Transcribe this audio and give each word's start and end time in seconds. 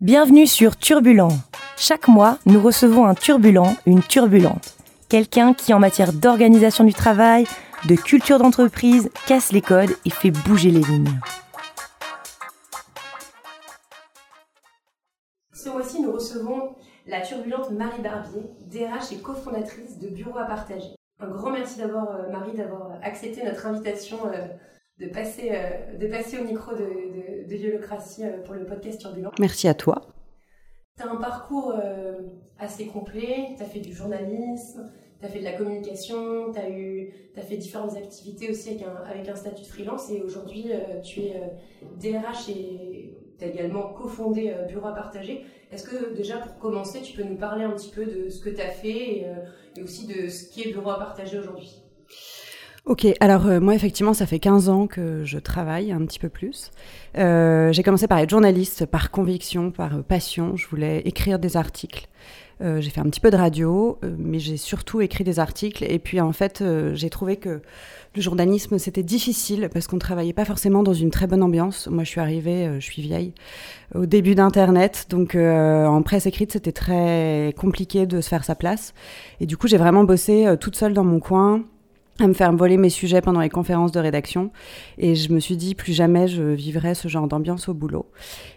Bienvenue 0.00 0.46
sur 0.46 0.76
Turbulent. 0.76 1.32
Chaque 1.76 2.06
mois, 2.06 2.38
nous 2.46 2.62
recevons 2.62 3.06
un 3.06 3.16
turbulent, 3.16 3.74
une 3.84 4.00
turbulente. 4.00 4.76
Quelqu'un 5.08 5.54
qui, 5.54 5.74
en 5.74 5.80
matière 5.80 6.12
d'organisation 6.12 6.84
du 6.84 6.94
travail, 6.94 7.48
de 7.88 7.96
culture 7.96 8.38
d'entreprise, 8.38 9.10
casse 9.26 9.50
les 9.50 9.60
codes 9.60 9.90
et 10.04 10.10
fait 10.10 10.30
bouger 10.30 10.70
les 10.70 10.82
lignes. 10.82 11.18
Ce 15.52 15.68
mois-ci, 15.68 16.00
nous 16.00 16.12
recevons 16.12 16.76
la 17.08 17.22
turbulente 17.22 17.72
Marie 17.72 18.00
Barbier, 18.00 18.42
DRH 18.70 19.10
et 19.10 19.18
cofondatrice 19.18 19.98
de 19.98 20.10
Bureau 20.10 20.38
à 20.38 20.44
partager. 20.44 20.94
Un 21.18 21.26
grand 21.26 21.50
merci 21.50 21.82
euh, 21.82 22.30
Marie, 22.30 22.56
d'avoir 22.56 22.92
accepté 23.02 23.42
notre 23.42 23.66
invitation 23.66 24.18
euh, 24.32 24.46
de 25.00 25.06
passer, 25.06 25.50
euh, 25.52 25.96
de 25.96 26.06
passer 26.08 26.38
au 26.38 26.44
micro 26.44 26.72
de, 26.72 26.78
de, 26.78 27.48
de 27.48 27.56
Violocratie 27.56 28.24
euh, 28.24 28.42
pour 28.42 28.54
le 28.54 28.64
podcast 28.64 29.00
Turbulent. 29.00 29.30
Merci 29.38 29.68
à 29.68 29.74
toi. 29.74 30.02
Tu 30.96 31.04
as 31.04 31.10
un 31.10 31.16
parcours 31.16 31.72
euh, 31.76 32.18
assez 32.58 32.86
complet, 32.86 33.54
tu 33.56 33.62
as 33.62 33.66
fait 33.66 33.78
du 33.78 33.92
journalisme, 33.92 34.90
tu 35.20 35.26
as 35.26 35.28
fait 35.28 35.38
de 35.38 35.44
la 35.44 35.52
communication, 35.52 36.52
tu 36.52 36.58
as, 36.58 36.68
eu, 36.68 37.12
as 37.36 37.42
fait 37.42 37.56
différentes 37.56 37.96
activités 37.96 38.50
aussi 38.50 38.70
avec 38.70 38.82
un, 38.82 38.96
avec 39.08 39.28
un 39.28 39.36
statut 39.36 39.62
de 39.62 39.68
freelance 39.68 40.10
et 40.10 40.22
aujourd'hui 40.22 40.72
tu 41.04 41.20
es 41.20 41.40
DRH 42.00 42.48
et 42.48 43.16
tu 43.38 43.44
as 43.44 43.48
également 43.48 43.92
cofondé 43.92 44.52
Bureau 44.66 44.88
à 44.88 44.94
partager. 44.94 45.44
Est-ce 45.70 45.84
que 45.84 46.14
déjà 46.14 46.38
pour 46.38 46.58
commencer 46.58 47.00
tu 47.00 47.16
peux 47.16 47.22
nous 47.22 47.36
parler 47.36 47.62
un 47.64 47.70
petit 47.70 47.90
peu 47.90 48.04
de 48.04 48.28
ce 48.28 48.40
que 48.40 48.50
tu 48.50 48.60
as 48.60 48.70
fait 48.70 49.18
et, 49.18 49.26
et 49.76 49.82
aussi 49.82 50.06
de 50.06 50.28
ce 50.28 50.48
qui 50.48 50.62
est 50.62 50.72
Bureau 50.72 50.90
à 50.90 50.98
partager 50.98 51.38
aujourd'hui? 51.38 51.82
Ok, 52.88 53.06
alors 53.20 53.46
euh, 53.46 53.60
moi 53.60 53.74
effectivement 53.74 54.14
ça 54.14 54.24
fait 54.24 54.38
15 54.38 54.70
ans 54.70 54.86
que 54.86 55.22
je 55.22 55.38
travaille 55.38 55.92
un 55.92 56.06
petit 56.06 56.18
peu 56.18 56.30
plus. 56.30 56.70
Euh, 57.18 57.70
j'ai 57.70 57.82
commencé 57.82 58.08
par 58.08 58.18
être 58.18 58.30
journaliste, 58.30 58.86
par 58.86 59.10
conviction, 59.10 59.70
par 59.70 59.96
euh, 59.96 60.02
passion. 60.02 60.56
Je 60.56 60.66
voulais 60.68 61.00
écrire 61.00 61.38
des 61.38 61.58
articles. 61.58 62.08
Euh, 62.60 62.80
j'ai 62.80 62.88
fait 62.88 63.00
un 63.00 63.04
petit 63.04 63.20
peu 63.20 63.30
de 63.30 63.36
radio, 63.36 63.98
euh, 64.02 64.14
mais 64.18 64.38
j'ai 64.38 64.56
surtout 64.56 65.02
écrit 65.02 65.22
des 65.22 65.38
articles. 65.38 65.84
Et 65.86 65.98
puis 65.98 66.18
en 66.18 66.32
fait, 66.32 66.62
euh, 66.62 66.94
j'ai 66.94 67.10
trouvé 67.10 67.36
que 67.36 67.60
le 68.16 68.22
journalisme 68.22 68.78
c'était 68.78 69.02
difficile 69.02 69.68
parce 69.70 69.86
qu'on 69.86 69.98
travaillait 69.98 70.32
pas 70.32 70.46
forcément 70.46 70.82
dans 70.82 70.94
une 70.94 71.10
très 71.10 71.26
bonne 71.26 71.42
ambiance. 71.42 71.88
Moi, 71.88 72.04
je 72.04 72.08
suis 72.08 72.20
arrivée, 72.20 72.70
je 72.78 72.84
suis 72.84 73.02
vieille, 73.02 73.34
au 73.94 74.06
début 74.06 74.34
d'Internet, 74.34 75.08
donc 75.10 75.36
en 75.36 76.02
presse 76.02 76.24
écrite 76.24 76.52
c'était 76.52 76.72
très 76.72 77.54
compliqué 77.58 78.06
de 78.06 78.22
se 78.22 78.28
faire 78.30 78.44
sa 78.44 78.54
place. 78.54 78.94
Et 79.40 79.46
du 79.46 79.58
coup, 79.58 79.68
j'ai 79.68 79.76
vraiment 79.76 80.04
bossé 80.04 80.54
toute 80.58 80.74
seule 80.74 80.94
dans 80.94 81.04
mon 81.04 81.20
coin 81.20 81.64
à 82.20 82.26
me 82.26 82.32
faire 82.32 82.52
voler 82.52 82.76
mes 82.76 82.90
sujets 82.90 83.20
pendant 83.20 83.40
les 83.40 83.48
conférences 83.48 83.92
de 83.92 84.00
rédaction. 84.00 84.50
Et 84.98 85.14
je 85.14 85.32
me 85.32 85.40
suis 85.40 85.56
dit, 85.56 85.74
plus 85.74 85.92
jamais 85.92 86.26
je 86.26 86.42
vivrai 86.42 86.94
ce 86.94 87.08
genre 87.08 87.28
d'ambiance 87.28 87.68
au 87.68 87.74
boulot. 87.74 88.06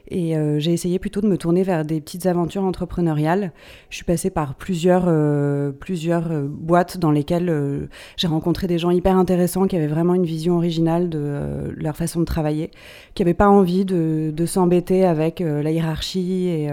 Et 0.08 0.36
euh, 0.36 0.59
j'ai 0.59 0.73
essayé 0.73 1.00
plutôt 1.00 1.22
de 1.22 1.28
me 1.28 1.38
tourner 1.38 1.64
vers 1.64 1.86
des 1.86 2.02
petites 2.02 2.26
aventures 2.26 2.64
entrepreneuriales. 2.64 3.54
Je 3.89 3.95
suis 3.95 4.06
passée 4.06 4.30
par 4.30 4.56
plusieurs, 4.56 5.06
euh, 5.08 5.72
plusieurs 5.72 6.32
euh, 6.32 6.48
boîtes 6.50 6.98
dans 6.98 7.12
lesquelles 7.12 7.50
euh, 7.50 7.88
j'ai 8.17 8.28
rencontré 8.28 8.67
des 8.67 8.78
gens 8.78 8.89
hyper 8.89 9.16
intéressants 9.16 9.67
qui 9.67 9.76
avaient 9.76 9.88
vraiment 9.88 10.16
une 10.16 10.26
vision 10.26 10.58
originale 10.58 11.09
de 11.09 11.20
euh, 11.22 11.72
leur 11.76 11.95
façon 11.95 12.20
de 12.20 12.26
travailler, 12.26 12.72
qui 13.14 13.23
n'avaient 13.23 13.34
pas 13.34 13.48
envie 13.48 13.86
de, 13.86 14.34
de 14.36 14.45
s'embêter 14.45 15.06
avec 15.06 15.39
la 15.39 15.72
hiérarchie 15.72 16.48
et, 16.48 16.70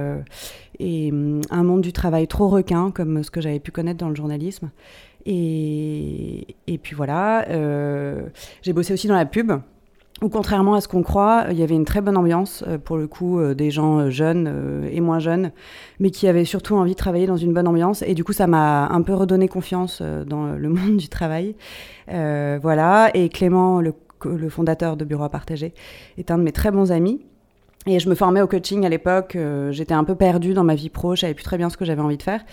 et 0.81 1.13
hum, 1.13 1.41
un 1.51 1.63
monde 1.63 1.81
du 1.81 1.93
travail 1.93 2.27
trop 2.27 2.49
requin, 2.49 2.91
comme 2.91 3.23
ce 3.23 3.31
que 3.31 3.41
j'avais 3.41 3.61
pu 3.61 3.71
connaître 3.71 3.99
dans 3.99 4.09
le 4.09 4.15
journalisme. 4.15 4.71
Et, 5.31 6.79
puis 6.83 6.97
voilà, 6.97 7.47
euh, 7.51 8.29
j'ai 8.63 8.73
bossé 8.73 8.95
aussi 8.95 9.09
dans 9.09 9.17
la 9.17 9.27
pub. 9.27 9.53
Où 10.21 10.29
contrairement 10.31 10.75
à 10.75 10.81
ce 10.81 10.89
qu'on 10.89 11.03
croit, 11.05 11.45
il 11.51 11.59
y 11.59 11.63
avait 11.63 11.77
une 11.77 11.85
très 11.85 12.01
bonne 12.01 12.17
ambiance, 12.17 12.65
euh, 12.67 12.77
pour 12.77 12.97
le 12.97 13.07
coup, 13.07 13.39
euh, 13.39 13.55
des 13.55 13.71
gens 13.71 14.11
jeunes 14.11 14.89
et 14.91 15.01
moins 15.01 15.21
jeunes, 15.21 15.53
mais 16.01 16.11
qui 16.11 16.27
avaient 16.27 16.45
surtout 16.45 16.75
envie 16.75 16.93
de 16.93 16.97
travailler 16.97 17.29
dans 17.29 17.37
une 17.37 17.53
bonne 17.53 17.69
ambiance. 17.69 18.03
Et 18.03 18.15
du 18.15 18.25
coup, 18.25 18.33
ça 18.33 18.49
m'a 18.49 18.89
un 18.89 19.03
peu 19.03 19.15
redonné 19.15 19.47
confiance 19.47 20.03
dans 20.03 20.55
le 20.57 20.69
monde 20.71 20.97
du 20.97 21.09
travail. 21.09 21.55
Voilà. 22.09 23.11
Et 23.15 23.29
Clément, 23.29 23.81
le, 23.81 23.93
le 24.25 24.49
fondateur 24.49 24.97
de 24.97 25.05
Bureau 25.05 25.25
à 25.25 25.29
partager, 25.29 25.75
est 26.17 26.31
un 26.31 26.39
de 26.39 26.43
mes 26.43 26.53
très 26.53 26.71
bons 26.71 26.91
amis. 26.91 27.21
Et 27.87 28.01
je 28.01 28.09
me 28.11 28.15
formais 28.15 28.43
au 28.43 28.47
coaching 28.47 28.85
à 28.85 28.89
l'époque. 28.89 29.35
euh, 29.37 29.73
J'étais 29.73 29.95
un 29.95 30.05
peu 30.05 30.15
perdue 30.15 30.53
dans 30.53 30.65
ma 30.65 30.75
vie 30.75 30.91
pro. 30.91 31.15
Je 31.15 31.23
savais 31.23 31.33
plus 31.33 31.45
très 31.45 31.57
bien 31.57 31.71
ce 31.71 31.77
que 31.77 31.85
j'avais 31.87 32.03
envie 32.03 32.19
de 32.19 32.23
faire. 32.23 32.45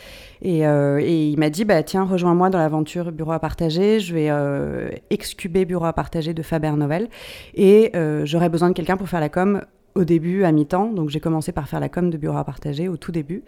Et, 0.41 0.65
euh, 0.65 0.99
et 1.01 1.27
il 1.27 1.37
m'a 1.37 1.49
dit, 1.49 1.65
bah 1.65 1.83
tiens, 1.83 2.03
rejoins-moi 2.05 2.49
dans 2.49 2.59
l'aventure 2.59 3.11
Bureau 3.11 3.33
à 3.33 3.39
partager. 3.39 3.99
Je 3.99 4.13
vais 4.13 4.27
euh, 4.29 4.89
excuber 5.09 5.65
Bureau 5.65 5.85
à 5.85 5.93
partager 5.93 6.33
de 6.33 6.41
Faber 6.41 6.71
Novel. 6.71 7.09
Et 7.53 7.91
euh, 7.95 8.25
j'aurais 8.25 8.49
besoin 8.49 8.69
de 8.69 8.73
quelqu'un 8.75 8.95
pour 8.97 9.09
faire 9.09 9.19
la 9.19 9.29
com 9.29 9.61
au 9.95 10.03
début, 10.03 10.43
à 10.43 10.51
mi-temps. 10.51 10.91
Donc 10.91 11.09
j'ai 11.09 11.19
commencé 11.19 11.51
par 11.51 11.67
faire 11.67 11.79
la 11.79 11.89
com 11.89 12.09
de 12.09 12.17
Bureau 12.17 12.37
à 12.37 12.43
partager 12.43 12.87
au 12.87 12.97
tout 12.97 13.11
début. 13.11 13.43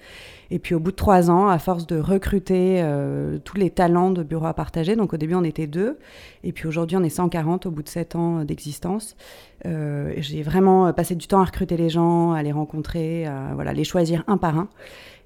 Et 0.50 0.60
puis 0.60 0.74
au 0.74 0.80
bout 0.80 0.92
de 0.92 0.96
trois 0.96 1.30
ans, 1.30 1.50
à 1.50 1.60
force 1.60 1.86
de 1.86 2.00
recruter 2.00 2.82
euh, 2.82 3.38
tous 3.44 3.58
les 3.58 3.70
talents 3.70 4.12
de 4.12 4.24
Bureau 4.24 4.46
à 4.46 4.54
partager, 4.54 4.96
donc 4.96 5.14
au 5.14 5.18
début 5.18 5.36
on 5.36 5.44
était 5.44 5.68
deux. 5.68 5.98
Et 6.44 6.54
puis 6.54 6.68
aujourd'hui 6.68 6.98
on 6.98 7.04
est 7.04 7.10
140 7.10 7.66
au 7.66 7.72
bout 7.72 7.84
de 7.84 7.90
sept 7.90 8.16
ans 8.16 8.44
d'existence. 8.44 9.16
Euh, 9.66 10.14
j'ai 10.18 10.42
vraiment 10.42 10.92
passé 10.94 11.16
du 11.16 11.28
temps 11.28 11.42
à 11.42 11.46
recruter 11.46 11.78
les 11.78 11.90
gens, 11.90 12.32
à 12.32 12.42
les 12.44 12.52
rencontrer, 12.52 13.26
à 13.26 13.52
voilà, 13.54 13.74
les 13.74 13.84
choisir 13.84 14.24
un 14.28 14.38
par 14.38 14.58
un. 14.58 14.70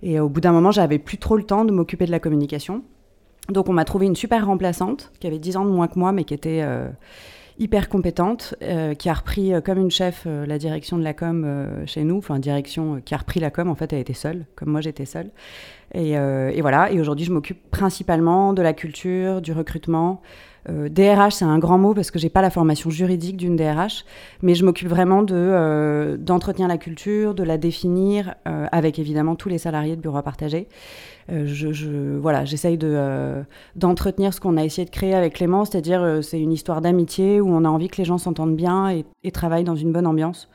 Et 0.03 0.20
au 0.20 0.30
bout 0.30 0.42
d'un 0.42 0.52
moment, 0.52 0.72
j'avais 0.72 0.98
plus 0.98 1.18
trop 1.18 1.38
le 1.38 1.44
temps 1.44 1.66
de 1.66 1.72
m'occuper 1.72 2.06
de 2.06 2.12
la 2.12 2.20
communication. 2.20 2.84
Donc 3.50 3.70
on 3.70 3.74
m'a 3.74 3.86
trouvé 3.86 4.06
une 4.06 4.16
super 4.16 4.46
remplaçante 4.46 5.12
qui 5.20 5.28
avait 5.28 5.40
10 5.40 5.58
ans 5.58 5.66
de 5.66 5.72
moins 5.72 5.88
que 5.88 6.00
moi, 6.00 6.12
mais 6.12 6.24
qui 6.24 6.34
était 6.34 6.62
euh, 6.64 6.90
hyper 7.60 7.90
compétente, 7.90 8.56
euh, 8.62 8.94
qui 8.94 9.10
a 9.10 9.14
repris 9.14 9.54
euh, 9.54 9.62
comme 9.62 9.78
une 9.78 9.92
chef 9.92 10.24
euh, 10.26 10.46
la 10.46 10.58
direction 10.58 10.98
de 10.98 11.04
la 11.04 11.14
com 11.14 11.68
chez 11.86 12.04
nous, 12.04 12.18
enfin 12.18 12.40
direction 12.40 13.02
qui 13.04 13.14
a 13.14 13.18
repris 13.18 13.40
la 13.40 13.52
com. 13.52 13.70
En 13.70 13.76
fait, 13.76 13.94
elle 13.94 14.00
était 14.00 14.14
seule, 14.14 14.46
comme 14.56 14.70
moi 14.70 14.82
j'étais 14.82 15.06
seule. 15.06 15.30
Et, 15.94 16.16
voilà. 16.62 16.92
Et 16.92 17.00
aujourd'hui, 17.00 17.26
je 17.26 17.34
m'occupe 17.34 17.70
principalement 17.70 18.54
de 18.54 18.62
la 18.62 18.74
culture, 18.74 19.42
du 19.42 19.52
recrutement. 19.52 20.22
DRH, 20.70 21.34
c'est 21.34 21.46
un 21.46 21.58
grand 21.58 21.80
mot 21.80 21.94
parce 21.94 22.12
que 22.12 22.20
j'ai 22.20 22.30
pas 22.30 22.42
la 22.42 22.52
formation 22.52 22.90
juridique 22.90 23.36
d'une 23.36 23.56
DRH, 23.56 24.06
mais 24.42 24.54
je 24.54 24.64
m'occupe 24.64 24.88
vraiment 24.88 25.24
de 25.24 26.18
d'entretenir 26.20 26.68
la 26.68 26.78
culture, 26.78 27.34
de 27.34 27.44
la 27.44 27.58
définir, 27.58 28.36
avec 28.46 29.00
évidemment 29.00 29.36
tous 29.36 29.50
les 29.50 29.58
salariés 29.58 29.96
de 29.96 30.02
bureau 30.02 30.18
à 30.18 30.24
partager. 30.24 30.68
Euh, 31.31 31.46
je, 31.47 31.72
je- 31.72 32.18
voilà, 32.18 32.46
j'essaye 32.46 32.78
de 32.78 32.88
euh, 32.92 33.44
d'entretenir 33.75 34.34
ce 34.34 34.42
qu'on 34.42 34.58
a 34.58 34.64
essayé 34.66 34.86
de 34.86 34.92
créer 34.92 35.16
avec 35.16 35.36
Clément, 35.36 35.66
c'est-à-dire 35.66 36.02
euh, 36.03 36.22
c'est 36.22 36.40
une 36.42 36.52
histoire 36.52 36.81
d'amitié 36.81 37.40
où 37.42 37.50
on 37.50 37.64
a 37.66 37.69
envie 37.69 37.88
que 37.90 37.97
les 37.97 38.06
gens 38.06 38.18
s'entendent 38.18 38.56
bien 38.56 38.90
et, 38.90 39.06
et 39.24 39.31
travaillent 39.31 39.64
dans 39.64 39.75
une 39.75 39.94
bonne 39.94 40.08
ambiance, 40.08 40.50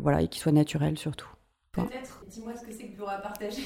voilà, 0.00 0.22
et 0.22 0.28
qu'ils 0.28 0.40
soient 0.42 0.52
naturels 0.52 0.98
surtout. 0.98 1.28
Peut-être, 1.72 2.24
dis-moi 2.28 2.52
ce 2.56 2.62
que 2.62 2.72
c'est 2.72 2.86
que 2.86 2.94
Bureau 2.96 3.08
à 3.08 3.18
partager. 3.18 3.62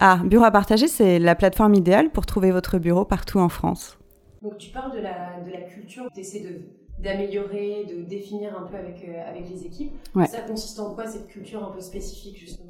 Ah, 0.00 0.20
bureau 0.24 0.44
à 0.44 0.50
partager, 0.50 0.88
c'est 0.88 1.18
la 1.18 1.34
plateforme 1.34 1.74
idéale 1.74 2.10
pour 2.10 2.26
trouver 2.26 2.50
votre 2.52 2.78
bureau 2.78 3.04
partout 3.04 3.38
en 3.38 3.48
France. 3.48 3.98
Donc 4.42 4.58
tu 4.58 4.70
parles 4.70 4.92
de 4.96 5.00
la, 5.02 5.40
de 5.46 5.50
la 5.52 5.62
culture, 5.62 6.04
tu 6.14 6.20
essaies 6.20 6.40
de 6.40 6.60
d'améliorer, 6.98 7.86
de 7.88 8.02
définir 8.02 8.56
un 8.56 8.66
peu 8.66 8.76
avec, 8.76 9.04
euh, 9.04 9.30
avec 9.30 9.48
les 9.50 9.64
équipes. 9.64 9.92
Ouais. 10.14 10.26
Ça 10.26 10.40
consiste 10.42 10.80
en 10.80 10.90
quoi 10.92 11.06
cette 11.06 11.26
culture 11.28 11.62
un 11.62 11.70
peu 11.72 11.80
spécifique 11.80 12.36
justement? 12.36 12.66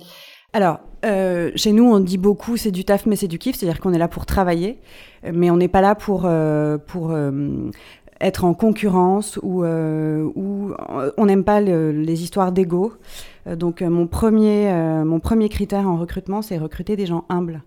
Alors, 0.53 0.81
euh, 1.05 1.51
chez 1.57 1.73
nous, 1.73 1.85
on 1.85 2.01
dit 2.01 2.19
beaucoup 2.19 2.57
c'est 2.57 2.71
du 2.71 2.85
taf, 2.85 3.07
mais 3.07 3.17
c'est 3.17 3.29
du 3.29 3.39
kiff, 3.39 3.57
c'est-à-dire 3.57 3.81
qu'on 3.81 3.93
est 3.93 3.99
là 3.99 4.09
pour 4.09 4.27
travailler, 4.27 4.79
mais 5.31 5.51
on 5.51 5.57
n'est 5.57 5.69
pas 5.69 5.81
là 5.83 5.95
pour, 5.95 6.23
euh, 6.25 6.79
pour 6.79 7.11
euh, 7.11 7.71
être 8.21 8.45
en 8.45 8.55
concurrence 8.55 9.39
ou, 9.43 9.63
ou 9.65 10.73
on 11.17 11.27
n'aime 11.27 11.45
pas 11.45 11.61
le- 11.61 11.93
les 11.93 12.23
histoires 12.23 12.51
d'ego. 12.53 12.95
Donc, 13.47 13.81
mon 13.83 14.07
premier, 14.07 14.73
mon 15.05 15.21
premier 15.21 15.49
critère 15.49 15.87
en 15.89 15.97
recrutement, 15.97 16.43
c'est 16.43 16.59
recruter 16.59 16.97
des 16.97 17.07
gens 17.07 17.25
humbles. 17.29 17.63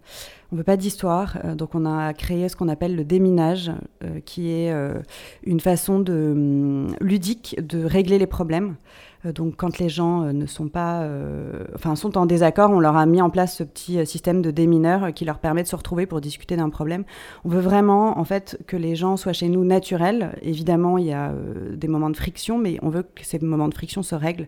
On 0.54 0.58
veut 0.58 0.66
pas 0.66 0.76
d'histoire, 0.76 1.38
euh, 1.46 1.56
donc 1.56 1.76
on 1.76 1.86
a 1.86 2.14
créé 2.14 2.50
ce 2.50 2.58
qu'on 2.58 2.68
appelle 2.68 2.98
le 2.98 3.06
déminage, 3.06 3.72
euh, 4.04 4.20
qui 4.26 4.52
est 4.52 4.74
euh, 4.74 5.00
une 5.44 5.62
façon 5.62 6.00
de, 6.00 6.32
hum, 6.34 6.96
ludique 7.00 7.56
de 7.66 7.86
régler 7.86 8.20
les 8.20 8.28
problèmes. 8.28 8.76
Donc, 9.24 9.56
quand 9.56 9.78
les 9.78 9.88
gens 9.88 10.34
ne 10.34 10.48
sont 10.48 10.68
pas, 10.68 11.08
enfin, 11.76 11.96
sont 11.96 12.18
en 12.18 12.26
désaccord, 12.26 12.72
on 12.72 12.80
leur 12.80 12.98
a 12.98 13.06
mis 13.06 13.22
en 13.22 13.30
place 13.30 13.56
ce 13.56 13.64
petit 13.64 14.04
système 14.08 14.42
de 14.42 14.50
démineur 14.50 15.14
qui 15.14 15.26
leur 15.26 15.38
permet 15.38 15.62
de 15.62 15.68
se 15.68 15.76
retrouver 15.76 16.08
pour 16.08 16.22
discuter 16.22 16.56
d'un 16.56 16.72
problème. 16.72 17.04
On 17.46 17.50
veut 17.50 17.60
vraiment, 17.60 18.18
en 18.18 18.24
fait, 18.24 18.58
que 18.66 18.76
les 18.76 18.96
gens 18.96 19.18
soient 19.18 19.32
chez 19.32 19.48
nous 19.48 19.64
naturels. 19.64 20.36
Évidemment, 20.42 20.98
il 20.98 21.06
y 21.06 21.14
a 21.14 21.36
des 21.72 21.88
moments 21.88 22.10
de 22.10 22.18
friction, 22.18 22.58
mais 22.58 22.80
on 22.82 22.90
veut 22.90 23.04
que 23.04 23.24
ces 23.24 23.38
moments 23.38 23.70
de 23.70 23.76
friction 23.76 24.02
se 24.02 24.16
règlent. 24.16 24.48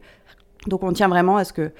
Donc, 0.68 0.84
on 0.84 0.92
tient 0.94 1.08
vraiment 1.08 1.38
à 1.38 1.44
ce 1.44 1.54
que, 1.54 1.72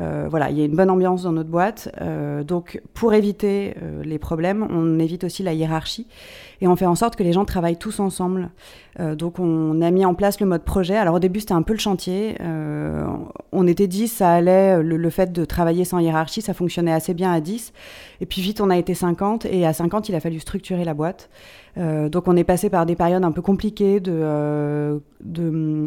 euh, 0.00 0.26
voilà, 0.30 0.50
il 0.50 0.58
y 0.58 0.62
ait 0.62 0.66
une 0.66 0.76
bonne 0.76 0.90
ambiance 0.90 1.24
dans 1.24 1.32
notre 1.32 1.50
boîte. 1.50 1.92
Euh, 2.00 2.42
donc, 2.42 2.80
pour 2.94 3.12
éviter 3.12 3.74
euh, 3.82 4.02
les 4.02 4.18
problèmes, 4.18 4.66
on 4.70 4.98
évite 4.98 5.24
aussi 5.24 5.42
la 5.42 5.52
hiérarchie 5.52 6.06
et 6.60 6.68
on 6.68 6.76
fait 6.76 6.86
en 6.86 6.94
sorte 6.94 7.16
que 7.16 7.22
les 7.22 7.32
gens 7.32 7.44
travaillent 7.44 7.76
tous 7.76 8.00
ensemble. 8.00 8.50
Euh, 8.98 9.14
donc 9.14 9.38
on 9.38 9.80
a 9.80 9.90
mis 9.90 10.04
en 10.04 10.14
place 10.14 10.40
le 10.40 10.46
mode 10.46 10.62
projet. 10.62 10.96
Alors 10.96 11.14
au 11.14 11.18
début 11.18 11.40
c'était 11.40 11.54
un 11.54 11.62
peu 11.62 11.72
le 11.72 11.78
chantier. 11.78 12.36
Euh, 12.40 13.06
on 13.52 13.66
était 13.66 13.86
10, 13.86 14.08
ça 14.08 14.30
allait, 14.30 14.82
le, 14.82 14.96
le 14.96 15.10
fait 15.10 15.32
de 15.32 15.44
travailler 15.44 15.84
sans 15.84 15.98
hiérarchie, 15.98 16.42
ça 16.42 16.54
fonctionnait 16.54 16.92
assez 16.92 17.14
bien 17.14 17.32
à 17.32 17.40
10. 17.40 17.72
Et 18.20 18.26
puis 18.26 18.42
vite 18.42 18.60
on 18.60 18.70
a 18.70 18.76
été 18.76 18.94
50 18.94 19.46
et 19.46 19.66
à 19.66 19.72
50 19.72 20.08
il 20.08 20.14
a 20.14 20.20
fallu 20.20 20.40
structurer 20.40 20.84
la 20.84 20.94
boîte. 20.94 21.30
Donc 21.76 22.26
on 22.26 22.36
est 22.36 22.44
passé 22.44 22.68
par 22.68 22.84
des 22.84 22.96
périodes 22.96 23.24
un 23.24 23.32
peu 23.32 23.42
compliquées 23.42 24.00
de... 24.00 25.00
de 25.20 25.86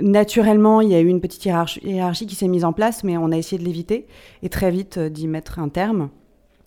naturellement, 0.00 0.80
il 0.80 0.90
y 0.90 0.94
a 0.94 1.00
eu 1.00 1.06
une 1.06 1.20
petite 1.20 1.44
hiérarchie, 1.44 2.26
qui 2.26 2.34
s'est 2.34 2.48
mise 2.48 2.64
en 2.64 2.72
place, 2.72 3.04
mais 3.04 3.16
on 3.16 3.30
a 3.32 3.36
essayé 3.36 3.58
de 3.58 3.64
l'éviter 3.66 4.06
et 4.42 4.48
très 4.48 4.70
vite 4.70 4.98
d'y 4.98 5.28
mettre 5.28 5.58
un 5.58 5.68
terme. 5.68 6.10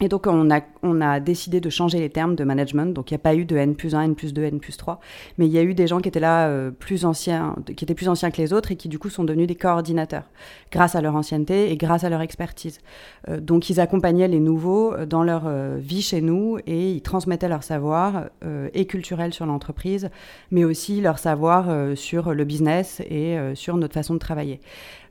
Et 0.02 0.08
donc, 0.08 0.28
on 0.28 0.50
a, 0.50 0.62
on 0.82 1.02
a 1.02 1.20
décidé 1.20 1.60
de 1.60 1.70
changer 1.70 2.00
les 2.00 2.10
termes 2.10 2.38
de 2.38 2.46
management. 2.46 2.94
Donc, 2.94 3.12
il 3.12 3.16
n'y 3.16 3.18
a 3.18 3.20
pas 3.20 3.36
eu 3.36 3.44
de 3.44 3.58
N 3.58 3.76
plus 3.76 3.96
1, 3.96 4.02
N 4.04 4.16
plus 4.16 4.34
2, 4.34 4.44
N 4.44 4.62
plus 4.62 4.78
3. 4.78 5.02
Mais 5.38 5.46
il 5.46 5.52
y 5.52 5.58
a 5.58 5.62
eu 5.62 5.74
des 5.74 5.88
gens 5.88 6.00
qui 6.00 6.08
étaient 6.08 6.22
là, 6.22 6.48
euh, 6.48 6.72
plus 6.72 7.04
anciens, 7.04 7.58
qui 7.76 7.84
étaient 7.84 7.96
plus 7.96 8.08
anciens 8.08 8.32
que 8.32 8.42
les 8.42 8.54
autres 8.54 8.72
et 8.72 8.78
qui, 8.78 8.88
du 8.88 8.98
coup, 8.98 9.10
sont 9.10 9.26
devenus 9.26 9.48
des 9.48 9.56
coordinateurs 9.56 10.24
grâce 10.72 10.96
à 10.96 11.02
leur 11.02 11.18
ancienneté 11.18 11.70
et 11.70 11.76
grâce 11.76 12.06
à 12.06 12.10
leur 12.10 12.22
expertise. 12.22 12.80
Euh, 13.28 13.42
donc, 13.42 13.70
ils 13.70 13.82
accompagnaient 13.82 14.30
les 14.30 14.40
nouveaux 14.40 14.94
euh, 14.94 15.06
dans 15.06 15.24
leur 15.24 15.50
vie 15.78 16.02
chez 16.02 16.22
nous 16.22 16.60
et 16.66 16.92
ils 16.92 17.02
transmettaient 17.02 17.50
leur 17.50 17.64
savoir 17.64 18.30
et 18.74 18.86
culturel 18.86 19.34
sur 19.34 19.46
l'entreprise, 19.46 20.10
mais 20.52 20.64
aussi 20.64 21.02
leur 21.02 21.20
savoir 21.20 21.98
sur 21.98 22.34
le 22.34 22.44
business 22.46 23.02
et 23.02 23.38
sur 23.56 23.78
notre 23.78 23.94
façon 23.94 24.14
de 24.14 24.20
travailler. 24.20 24.60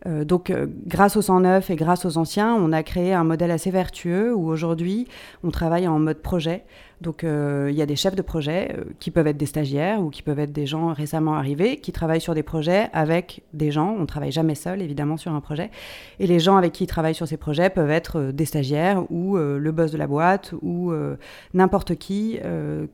Euh, 0.07 0.25
donc, 0.25 0.51
euh, 0.51 0.67
grâce 0.87 1.17
aux 1.17 1.23
109 1.23 1.71
et 1.71 1.77
grâce 1.77 2.05
aux 2.05 2.19
anciens, 2.19 2.55
on 2.55 2.73
a 2.73 2.83
créé 2.83 3.13
un 3.13 3.25
modèle 3.25 3.51
assez 3.51 3.71
vertueux 3.71 4.35
où 4.35 4.49
aujourd'hui, 4.49 5.09
on 5.43 5.51
travaille 5.51 5.89
en 5.89 5.99
mode 5.99 6.19
projet. 6.19 6.65
Donc 7.01 7.23
euh, 7.23 7.69
il 7.71 7.77
y 7.77 7.83
a 7.83 7.87
des 7.87 7.95
chefs 7.95 8.17
de 8.17 8.23
projet 8.23 8.75
euh, 8.77 8.85
qui 8.99 9.11
peuvent 9.11 9.27
être 9.27 9.37
des 9.37 9.47
stagiaires 9.47 10.01
ou 10.01 10.11
qui 10.11 10.23
peuvent 10.23 10.39
être 10.41 10.53
des 10.53 10.67
gens 10.67 10.93
récemment 10.93 11.35
arrivés 11.35 11.77
qui 11.77 11.93
travaillent 11.93 12.21
sur 12.21 12.35
des 12.35 12.43
projets 12.43 12.89
avec 12.93 13.43
des 13.53 13.71
gens. 13.71 13.95
On 13.97 14.01
ne 14.01 14.07
travaille 14.07 14.33
jamais 14.33 14.57
seul 14.57 14.83
évidemment 14.83 15.17
sur 15.17 15.33
un 15.33 15.41
projet. 15.41 15.71
Et 16.19 16.27
les 16.27 16.41
gens 16.41 16.57
avec 16.57 16.73
qui 16.73 16.85
ils 16.85 16.89
travaillent 16.89 17.15
sur 17.15 17.29
ces 17.29 17.37
projets 17.37 17.71
peuvent 17.71 17.91
être 17.91 18.19
euh, 18.19 18.33
des 18.33 18.47
stagiaires 18.47 19.05
ou 19.11 19.37
le 19.37 19.73
boss 19.73 19.93
de 19.93 19.99
la 19.99 20.07
boîte 20.07 20.53
ou 20.63 20.93
n'importe 21.55 21.95
qui, 21.97 22.39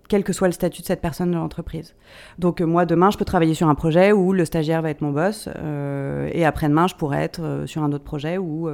quel 0.09 0.25
que 0.25 0.33
soit 0.33 0.49
le 0.49 0.53
statut 0.53 0.83
de 0.83 0.87
cette 0.87 1.00
personne 1.00 1.31
de 1.31 1.37
l'entreprise. 1.37 1.95
Donc 2.39 2.61
moi 2.61 2.85
demain 2.87 3.11
je 3.11 3.19
peux 3.19 3.25
travailler 3.25 3.55
sur 3.55 3.69
un 3.69 3.75
projet 3.75 4.12
où 4.12 4.33
le 4.33 4.45
stagiaire 4.45 4.83
va 4.83 4.91
être 4.91 5.00
mon 5.00 5.11
boss 5.11 5.49
et 6.33 6.45
après-demain 6.45 6.87
je 6.87 6.95
pourrais 6.95 7.23
être 7.23 7.65
sur 7.67 7.83
un 7.83 7.93
autre 7.93 8.05
projet 8.05 8.39
où 8.39 8.69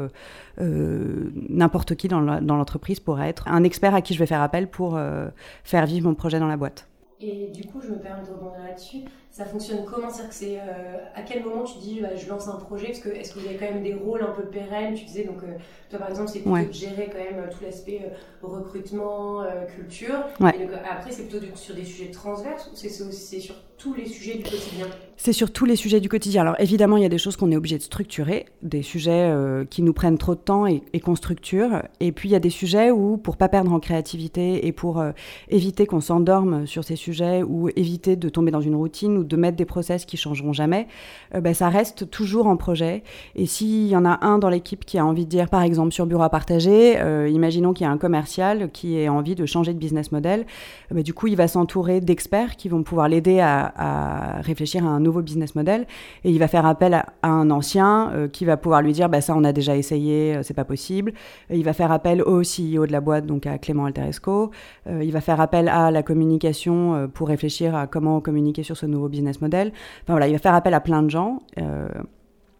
n'importe 0.61 1.95
qui 1.95 2.09
dans 2.09 2.21
l'entreprise 2.21 3.01
pourrait 3.01 3.29
être 3.29 3.47
un 3.49 3.65
expert 3.65 3.95
à 3.95 4.03
qui 4.03 4.15
je 4.15 4.19
vais 4.19 4.27
faire 4.27 4.43
appel 4.43 4.69
pour 4.69 4.97
euh, 4.97 5.29
faire 5.65 5.87
vivre 5.87 6.09
mon 6.09 6.15
projet 6.15 6.39
dans 6.39 6.49
la 6.49 6.57
boîte. 6.57 6.87
Et 7.23 7.49
du 7.49 7.65
coup, 7.65 7.83
je 7.83 7.91
me 7.91 7.99
permets 7.99 8.23
de 8.27 8.31
rebondir 8.33 8.62
là-dessus. 8.67 9.03
Ça 9.31 9.45
fonctionne 9.45 9.85
comment? 9.85 10.09
C'est-à-dire 10.09 10.31
que 10.31 10.35
c'est 10.35 10.59
euh, 10.59 11.05
à 11.15 11.21
quel 11.21 11.45
moment 11.45 11.65
tu 11.65 11.79
dis 11.79 12.01
bah, 12.01 12.17
je 12.17 12.27
lance 12.29 12.49
un 12.49 12.57
projet? 12.57 12.87
Parce 12.87 13.01
que 13.01 13.11
est-ce 13.11 13.35
que 13.35 13.41
vous 13.41 13.47
avez 13.47 13.57
quand 13.57 13.71
même 13.71 13.83
des 13.83 13.93
rôles 13.93 14.23
un 14.23 14.33
peu 14.33 14.45
pérennes? 14.45 14.95
Tu 14.95 15.05
disais 15.05 15.25
donc 15.25 15.43
euh, 15.43 15.59
toi 15.91 15.99
par 15.99 16.09
exemple 16.09 16.31
c'est 16.31 16.41
plutôt 16.41 16.57
de 16.57 16.73
gérer 16.73 17.11
quand 17.12 17.19
même 17.19 17.49
tout 17.51 17.62
l'aspect 17.62 18.11
recrutement, 18.43 19.45
culture. 19.75 20.25
après 20.41 21.12
c'est 21.12 21.29
plutôt 21.29 21.45
sur 21.55 21.75
des 21.75 21.85
sujets 21.85 22.11
transverses 22.11 22.71
ou 22.73 22.75
c'est 22.75 22.89
sur 22.89 23.55
les 23.97 24.06
sujets 24.06 24.37
du 24.37 24.43
quotidien 24.43 24.87
C'est 25.17 25.32
sur 25.32 25.53
tous 25.53 25.65
les 25.65 25.77
sujets 25.77 26.00
du 26.00 26.09
quotidien. 26.09 26.43
Alors 26.43 26.56
évidemment, 26.59 26.97
il 26.97 27.03
y 27.03 27.06
a 27.06 27.09
des 27.09 27.19
choses 27.19 27.37
qu'on 27.37 27.50
est 27.50 27.56
obligé 27.56 27.79
de 27.79 27.82
structurer, 27.82 28.47
des 28.62 28.82
sujets 28.82 29.31
euh, 29.31 29.65
qui 29.65 29.82
nous 29.82 29.93
prennent 29.93 30.19
trop 30.19 30.35
de 30.35 30.41
temps 30.41 30.67
et, 30.67 30.82
qu'on 31.03 31.17
structure. 31.17 31.82
Et 31.99 32.12
puis 32.12 32.29
il 32.29 32.32
y 32.32 32.37
a 32.37 32.41
des 32.41 32.50
sujets 32.50 32.91
où, 32.91 33.17
pour 33.17 33.37
pas 33.37 33.49
perdre 33.49 33.73
en 33.73 33.81
créativité 33.81 34.67
et 34.67 34.73
pour 34.73 35.00
euh, 35.00 35.12
éviter 35.49 35.87
qu'on 35.87 36.00
s'endorme 36.00 36.67
sur 36.67 36.85
ces 36.85 36.97
sujets 36.97 37.43
ou 37.43 37.71
éviter 37.71 38.17
de 38.17 38.29
tomber 38.29 38.50
dans 38.50 38.61
une 38.61 38.75
routine 38.75 39.17
ou 39.17 39.25
de 39.25 39.37
mettre 39.37 39.56
des 39.56 39.65
process 39.65 40.05
qui 40.05 40.17
changeront 40.17 40.53
jamais, 40.53 40.87
euh, 41.35 41.41
ben, 41.41 41.55
ça 41.55 41.71
reste 41.71 42.11
toujours 42.11 42.47
en 42.47 42.56
projet. 42.56 43.03
Et 43.35 43.47
s'il 43.47 43.87
y 43.87 43.97
en 43.97 44.05
a 44.05 44.25
un 44.26 44.38
dans 44.38 44.50
l'équipe 44.50 44.85
qui 44.85 44.99
a 44.99 45.06
envie 45.06 45.25
de 45.25 45.31
dire, 45.31 45.49
par 45.49 45.62
exemple, 45.62 45.93
sur 45.93 46.06
bureau 46.06 46.23
à 46.23 46.31
partager, 46.31 46.99
imaginons 47.31 47.73
qu'il 47.73 47.85
y 47.85 47.88
a 47.88 47.91
un 47.91 47.99
commercial 47.99 48.71
qui 48.73 49.06
a 49.06 49.12
envie 49.12 49.35
de 49.35 49.47
changer 49.47 49.73
de 49.73 49.79
business 49.79 50.12
model, 50.12 50.44
ben, 50.91 51.03
du 51.03 51.15
coup, 51.15 51.29
il 51.29 51.37
va 51.37 51.49
s'entourer 51.49 52.00
d'experts 52.00 52.56
qui 52.56 52.69
vont 52.69 52.83
pouvoir 52.83 53.09
l'aider 53.09 53.41
à 53.41 53.69
à, 53.76 54.40
réfléchir 54.40 54.84
à 54.84 54.88
un 54.88 55.00
nouveau 55.00 55.22
business 55.22 55.55
model 55.55 55.87
et 56.25 56.31
il 56.31 56.38
va 56.38 56.49
faire 56.49 56.67
appel 56.67 56.94
à, 56.94 57.06
un 57.22 57.50
ancien 57.50 58.11
euh, 58.12 58.28
qui 58.28 58.44
va 58.44 58.56
pouvoir 58.56 58.82
lui 58.82 58.93
dire 58.93 59.08
bah, 59.08 59.20
ça 59.20 59.34
on 59.37 59.44
a 59.44 59.52
déjà 59.52 59.76
essayé, 59.76 60.37
euh, 60.37 60.43
c'est 60.43 60.55
pas 60.55 60.64
possible. 60.64 61.12
il 61.50 61.64
va 61.64 61.72
faire 61.72 61.93
appel 61.93 62.22
au 62.22 62.40
CEO 62.40 62.87
de 62.87 62.93
la 62.93 63.00
boîte, 63.00 63.26
donc 63.26 63.46
à 63.46 63.58
Clément 63.58 63.87
Alteresco. 63.87 64.50
Euh, 64.87 65.05
il 65.05 65.12
va 65.12 65.20
faire 65.20 65.40
appel 65.40 65.69
à 65.69 65.90
la 65.90 66.02
communication 66.02 67.08
pour 67.14 67.28
réfléchir 67.28 67.75
à 67.75 67.87
comment 67.87 68.20
communiquer 68.20 68.62
sur 68.62 68.76
ce 68.76 68.87
nouveau 68.87 69.08
business 69.08 69.40
model. 69.40 69.73
Enfin 70.02 70.12
voilà, 70.14 70.28
il 70.28 70.32
va 70.32 70.38
faire 70.38 70.55
appel 70.55 70.75
à 70.75 70.81
plein 70.81 71.02
de 71.02 71.11
gens 71.11 71.40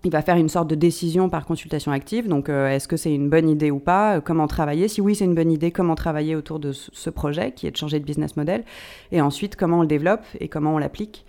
il 0.05 0.11
va 0.11 0.23
faire 0.23 0.37
une 0.37 0.49
sorte 0.49 0.69
de 0.69 0.75
décision 0.75 1.29
par 1.29 1.45
consultation 1.45 1.93
active. 1.93 2.27
Donc, 2.29 2.49
euh, 2.49 2.69
est-ce 2.69 2.89
que 2.89 2.97
c'est 2.97 3.15
une 3.15 3.29
bonne 3.29 3.49
idée 3.49 3.71
ou 3.71 3.79
pas? 3.79 4.17
Euh, 4.17 4.21
Comment 4.21 4.47
travailler? 4.47 4.89
Si 4.89 5.01
oui, 5.01 5.15
c'est 5.15 5.25
une 5.27 5.35
bonne 5.35 5.53
idée, 5.53 5.71
comment 5.71 5.95
travailler 5.95 6.37
autour 6.37 6.59
de 6.59 6.73
ce 6.73 7.11
projet 7.11 7.53
qui 7.53 7.67
est 7.67 7.71
de 7.71 7.77
changer 7.77 8.01
de 8.01 8.05
business 8.05 8.37
model? 8.37 8.65
Et 9.13 9.21
ensuite, 9.21 9.57
comment 9.57 9.79
on 9.79 9.83
le 9.83 9.89
développe 9.89 10.23
et 10.39 10.49
comment 10.49 10.75
on 10.75 10.79
l'applique? 10.79 11.25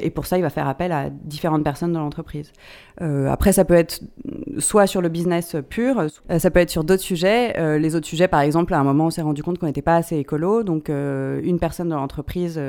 Et 0.00 0.10
pour 0.10 0.26
ça, 0.26 0.38
il 0.38 0.42
va 0.42 0.50
faire 0.50 0.68
appel 0.68 0.92
à 0.92 1.10
différentes 1.10 1.64
personnes 1.64 1.92
dans 1.92 2.00
l'entreprise. 2.00 2.52
Euh, 3.00 3.28
après, 3.28 3.52
ça 3.52 3.64
peut 3.64 3.74
être 3.74 4.00
soit 4.58 4.86
sur 4.86 5.00
le 5.00 5.08
business 5.08 5.56
pur, 5.68 6.00
euh, 6.00 6.38
ça 6.38 6.50
peut 6.50 6.60
être 6.60 6.70
sur 6.70 6.84
d'autres 6.84 7.02
sujets. 7.02 7.78
les 7.78 7.94
autres 7.94 8.06
sujets, 8.06 8.28
par 8.28 8.40
exemple, 8.40 8.74
à 8.74 8.78
un 8.78 8.84
moment, 8.84 9.06
on 9.06 9.10
s'est 9.10 9.22
rendu 9.22 9.42
compte 9.42 9.58
qu'on 9.58 9.66
n'était 9.66 9.82
pas 9.82 9.96
assez 9.96 10.16
écolo. 10.16 10.62
Donc, 10.62 10.88
une 10.88 11.58
personne 11.60 11.88
dans 11.88 11.96
l'entreprise 11.96 12.60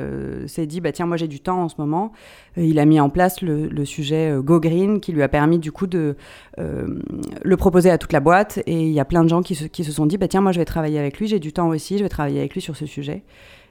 s'est 0.46 0.66
dit, 0.66 0.80
bah, 0.80 0.92
tiens, 0.92 1.06
moi 1.06 1.16
j'ai 1.16 1.28
du 1.28 1.40
temps 1.40 1.62
en 1.62 1.68
ce 1.68 1.74
moment. 1.78 2.12
il 2.56 2.78
a 2.78 2.84
mis 2.84 3.00
en 3.00 3.10
place 3.10 3.42
le, 3.42 3.84
sujet 3.84 4.34
Go 4.40 4.60
Green 4.60 5.00
qui 5.00 5.12
lui 5.12 5.22
a 5.22 5.28
permis 5.28 5.58
du 5.58 5.72
coup 5.72 5.86
de 5.86 6.16
le 6.56 7.56
proposer 7.56 7.90
à 7.90 7.98
toute 7.98 8.12
la 8.12 8.20
boîte. 8.20 8.60
Et 8.66 8.82
il 8.82 8.92
y 8.92 9.00
a 9.00 9.04
plein 9.04 9.24
de 9.24 9.28
gens 9.28 9.42
qui 9.42 9.54
se, 9.54 9.64
qui 9.64 9.84
se 9.84 9.92
sont 9.92 10.06
dit, 10.06 10.18
bah, 10.18 10.28
tiens, 10.28 10.40
moi 10.40 10.52
je 10.52 10.58
vais 10.58 10.64
travailler 10.64 10.98
avec 10.98 11.18
lui, 11.18 11.26
j'ai 11.26 11.40
du 11.40 11.52
temps 11.52 11.68
aussi, 11.68 11.98
je 11.98 12.02
vais 12.02 12.08
travailler 12.08 12.40
avec 12.40 12.54
lui 12.54 12.60
sur 12.60 12.76
ce 12.76 12.86
sujet. 12.86 13.22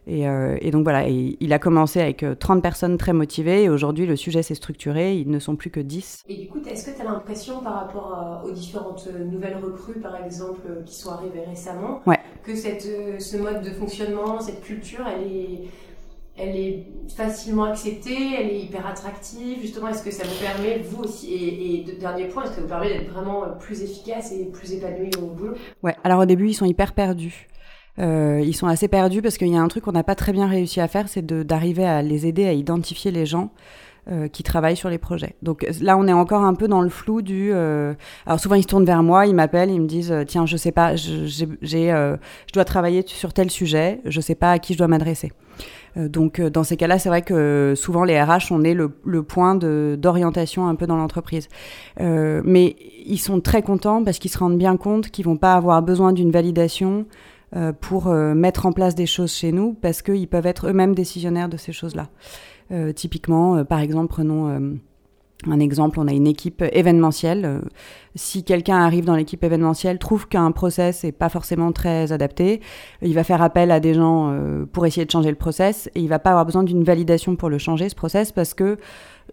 Euh, 0.10 0.58
et, 0.62 0.72
donc 0.72 0.84
voilà, 0.84 1.08
il 1.08 1.54
a 1.54 1.60
commencé 1.60 2.02
avec 2.02 2.26
30 2.40 2.58
euh, 2.58 2.62
personnes 2.62 2.98
très 2.98 3.14
motivées 3.14 3.64
et 3.64 3.70
aujourd'hui 3.70 4.06
le 4.06 4.16
sujet 4.16 4.44
s'est 4.44 4.56
structuré, 4.56 5.16
ils 5.16 5.30
ne 5.30 5.40
sont 5.40 5.56
plus 5.56 5.70
que 5.70 5.80
10. 5.80 6.24
Et 6.30 6.36
du 6.36 6.48
coup, 6.48 6.60
est-ce 6.70 6.90
que 6.90 6.96
tu 6.96 7.02
as 7.02 7.06
l'impression 7.06 7.62
par 7.62 7.74
rapport 7.74 8.44
aux 8.46 8.52
différentes 8.52 9.08
euh, 9.14 9.24
nouvelles 9.26 9.58
recrues 9.58 10.00
par 10.00 10.24
exemple 10.24 10.62
qui 10.86 10.96
sont 10.96 11.12
arrivées 11.12 11.44
récemment, 11.48 12.02
que 12.44 12.56
cette, 12.56 12.88
ce 13.22 13.38
mode 13.38 13.62
de 13.62 13.72
fonctionnement, 13.72 14.40
cette 14.40 14.62
culture, 14.62 15.06
elle 15.08 15.28
est, 15.28 15.64
elle 16.38 16.56
est 16.56 16.88
facilement 17.16 17.66
acceptée, 17.66 18.18
elle 18.40 18.50
est 18.50 18.62
hyper 18.62 18.88
attractive? 18.88 19.60
Justement, 19.62 19.90
est-ce 19.90 20.04
que 20.04 20.12
ça 20.12 20.24
vous 20.24 20.40
permet, 20.42 20.80
vous 20.80 21.04
aussi, 21.04 21.34
et, 21.34 21.82
et 21.82 21.98
dernier 22.00 22.26
point, 22.26 22.44
est-ce 22.44 22.52
que 22.52 22.56
ça 22.58 22.62
vous 22.62 22.68
permet 22.68 22.90
d'être 22.90 23.12
vraiment 23.12 23.44
plus 23.60 23.84
efficace 23.84 24.32
et 24.32 24.46
plus 24.46 24.74
épanoui 24.74 25.12
au 25.22 25.28
boulot? 25.28 25.56
Ouais, 25.84 25.96
alors 26.04 26.22
au 26.22 26.26
début, 26.26 26.48
ils 26.50 26.54
sont 26.56 26.66
hyper 26.66 26.94
perdus. 26.94 27.48
Euh, 28.00 28.42
ils 28.44 28.56
sont 28.56 28.68
assez 28.68 28.88
perdus 28.88 29.22
parce 29.22 29.38
qu'il 29.38 29.50
y 29.50 29.58
a 29.58 29.62
un 29.62 29.68
truc 29.68 29.84
qu'on 29.84 29.92
n'a 29.92 30.04
pas 30.04 30.16
très 30.16 30.32
bien 30.32 30.48
réussi 30.48 30.80
à 30.80 30.88
faire, 30.88 31.08
c'est 31.08 31.26
d'arriver 31.26 31.86
à 31.86 32.02
les 32.02 32.28
aider 32.28 32.46
à 32.46 32.54
identifier 32.54 33.12
les 33.12 33.26
gens. 33.26 33.52
Euh, 34.12 34.28
qui 34.28 34.42
travaillent 34.42 34.78
sur 34.78 34.90
les 34.90 34.98
projets. 34.98 35.36
Donc 35.44 35.68
là, 35.82 35.96
on 35.96 36.08
est 36.08 36.14
encore 36.14 36.42
un 36.42 36.56
peu 36.56 36.68
dans 36.68 36.82
le 36.82 36.90
flou 36.90 37.22
du. 37.22 37.52
Euh... 37.54 37.94
Alors 38.26 38.40
souvent, 38.40 38.56
ils 38.56 38.64
se 38.64 38.68
tournent 38.68 38.86
vers 38.86 39.04
moi, 39.04 39.28
ils 39.28 39.36
m'appellent, 39.36 39.70
ils 39.70 39.82
me 39.82 39.86
disent 39.86 40.12
tiens, 40.26 40.48
je 40.48 40.58
sais 40.58 40.72
pas, 40.72 40.96
j'ai, 40.96 41.92
euh, 41.92 42.18
je 42.48 42.54
dois 42.54 42.66
travailler 42.66 43.04
sur 43.06 43.34
tel 43.34 43.52
sujet, 43.52 44.02
je 44.06 44.20
sais 44.20 44.34
pas 44.34 44.54
à 44.54 44.58
qui 44.58 44.74
je 44.74 44.80
dois 44.80 44.88
m'adresser. 44.88 45.32
Euh, 45.96 46.08
donc 46.08 46.42
dans 46.42 46.64
ces 46.64 46.76
cas-là, 46.76 46.98
c'est 46.98 47.10
vrai 47.10 47.22
que 47.22 47.74
souvent 47.76 48.04
les 48.04 48.20
RH 48.20 48.52
on 48.52 48.64
est 48.64 48.74
le, 48.74 48.98
le 49.06 49.22
point 49.22 49.54
d'orientation 49.54 50.68
un 50.68 50.74
peu 50.74 50.88
dans 50.88 50.98
l'entreprise. 50.98 51.48
mais 52.00 52.78
ils 53.06 53.20
sont 53.20 53.42
très 53.42 53.62
contents 53.62 54.04
parce 54.04 54.18
qu'ils 54.18 54.32
se 54.32 54.40
rendent 54.40 54.58
bien 54.58 54.76
compte 54.78 55.10
qu'ils 55.10 55.26
vont 55.26 55.38
pas 55.38 55.54
avoir 55.54 55.84
besoin 55.84 56.14
d'une 56.14 56.32
validation 56.32 57.06
euh, 57.56 57.74
pour 57.74 58.08
euh, 58.08 58.36
mettre 58.36 58.68
en 58.68 58.72
place 58.72 58.94
des 58.94 59.08
choses 59.08 59.34
chez 59.34 59.52
nous 59.52 59.74
parce 59.74 60.04
qu'ils 60.04 60.28
peuvent 60.28 60.46
être 60.46 60.68
eux-mêmes 60.68 60.94
décisionnaires 60.94 61.50
de 61.50 61.58
ces 61.58 61.72
choses-là. 61.72 62.10
Euh, 62.72 62.92
typiquement, 62.92 63.66
par 63.66 63.80
exemple, 63.80 64.10
prenons 64.10 64.80
un 65.48 65.60
exemple, 65.60 66.00
on 66.00 66.08
a 66.08 66.12
une 66.12 66.28
équipe 66.28 66.64
événementielle. 66.74 67.62
si 68.14 68.44
quelqu'un 68.44 68.78
arrive 68.78 69.06
dans 69.06 69.16
l'équipe 69.16 69.44
événementielle, 69.44 69.98
trouve 69.98 70.28
qu'un 70.28 70.52
process 70.52 71.04
n'est 71.04 71.12
pas 71.12 71.30
forcément 71.30 71.72
très 71.72 72.12
adapté, 72.12 72.60
il 73.02 73.16
va 73.16 73.24
faire 73.24 73.42
appel 73.42 73.72
à 73.72 73.80
des 73.80 73.96
gens 73.96 74.38
pour 74.72 74.86
essayer 74.86 75.06
de 75.06 75.12
changer 75.12 75.30
le 75.30 75.38
process 75.38 75.90
et 75.96 76.02
il 76.02 76.10
va 76.10 76.20
pas 76.20 76.32
avoir 76.32 76.46
besoin 76.46 76.64
d'une 76.64 76.84
validation 76.84 77.36
pour 77.36 77.50
le 77.50 77.58
changer, 77.58 77.88
ce 77.88 77.96
process, 77.96 78.34
parce 78.34 78.54
que 78.54 78.78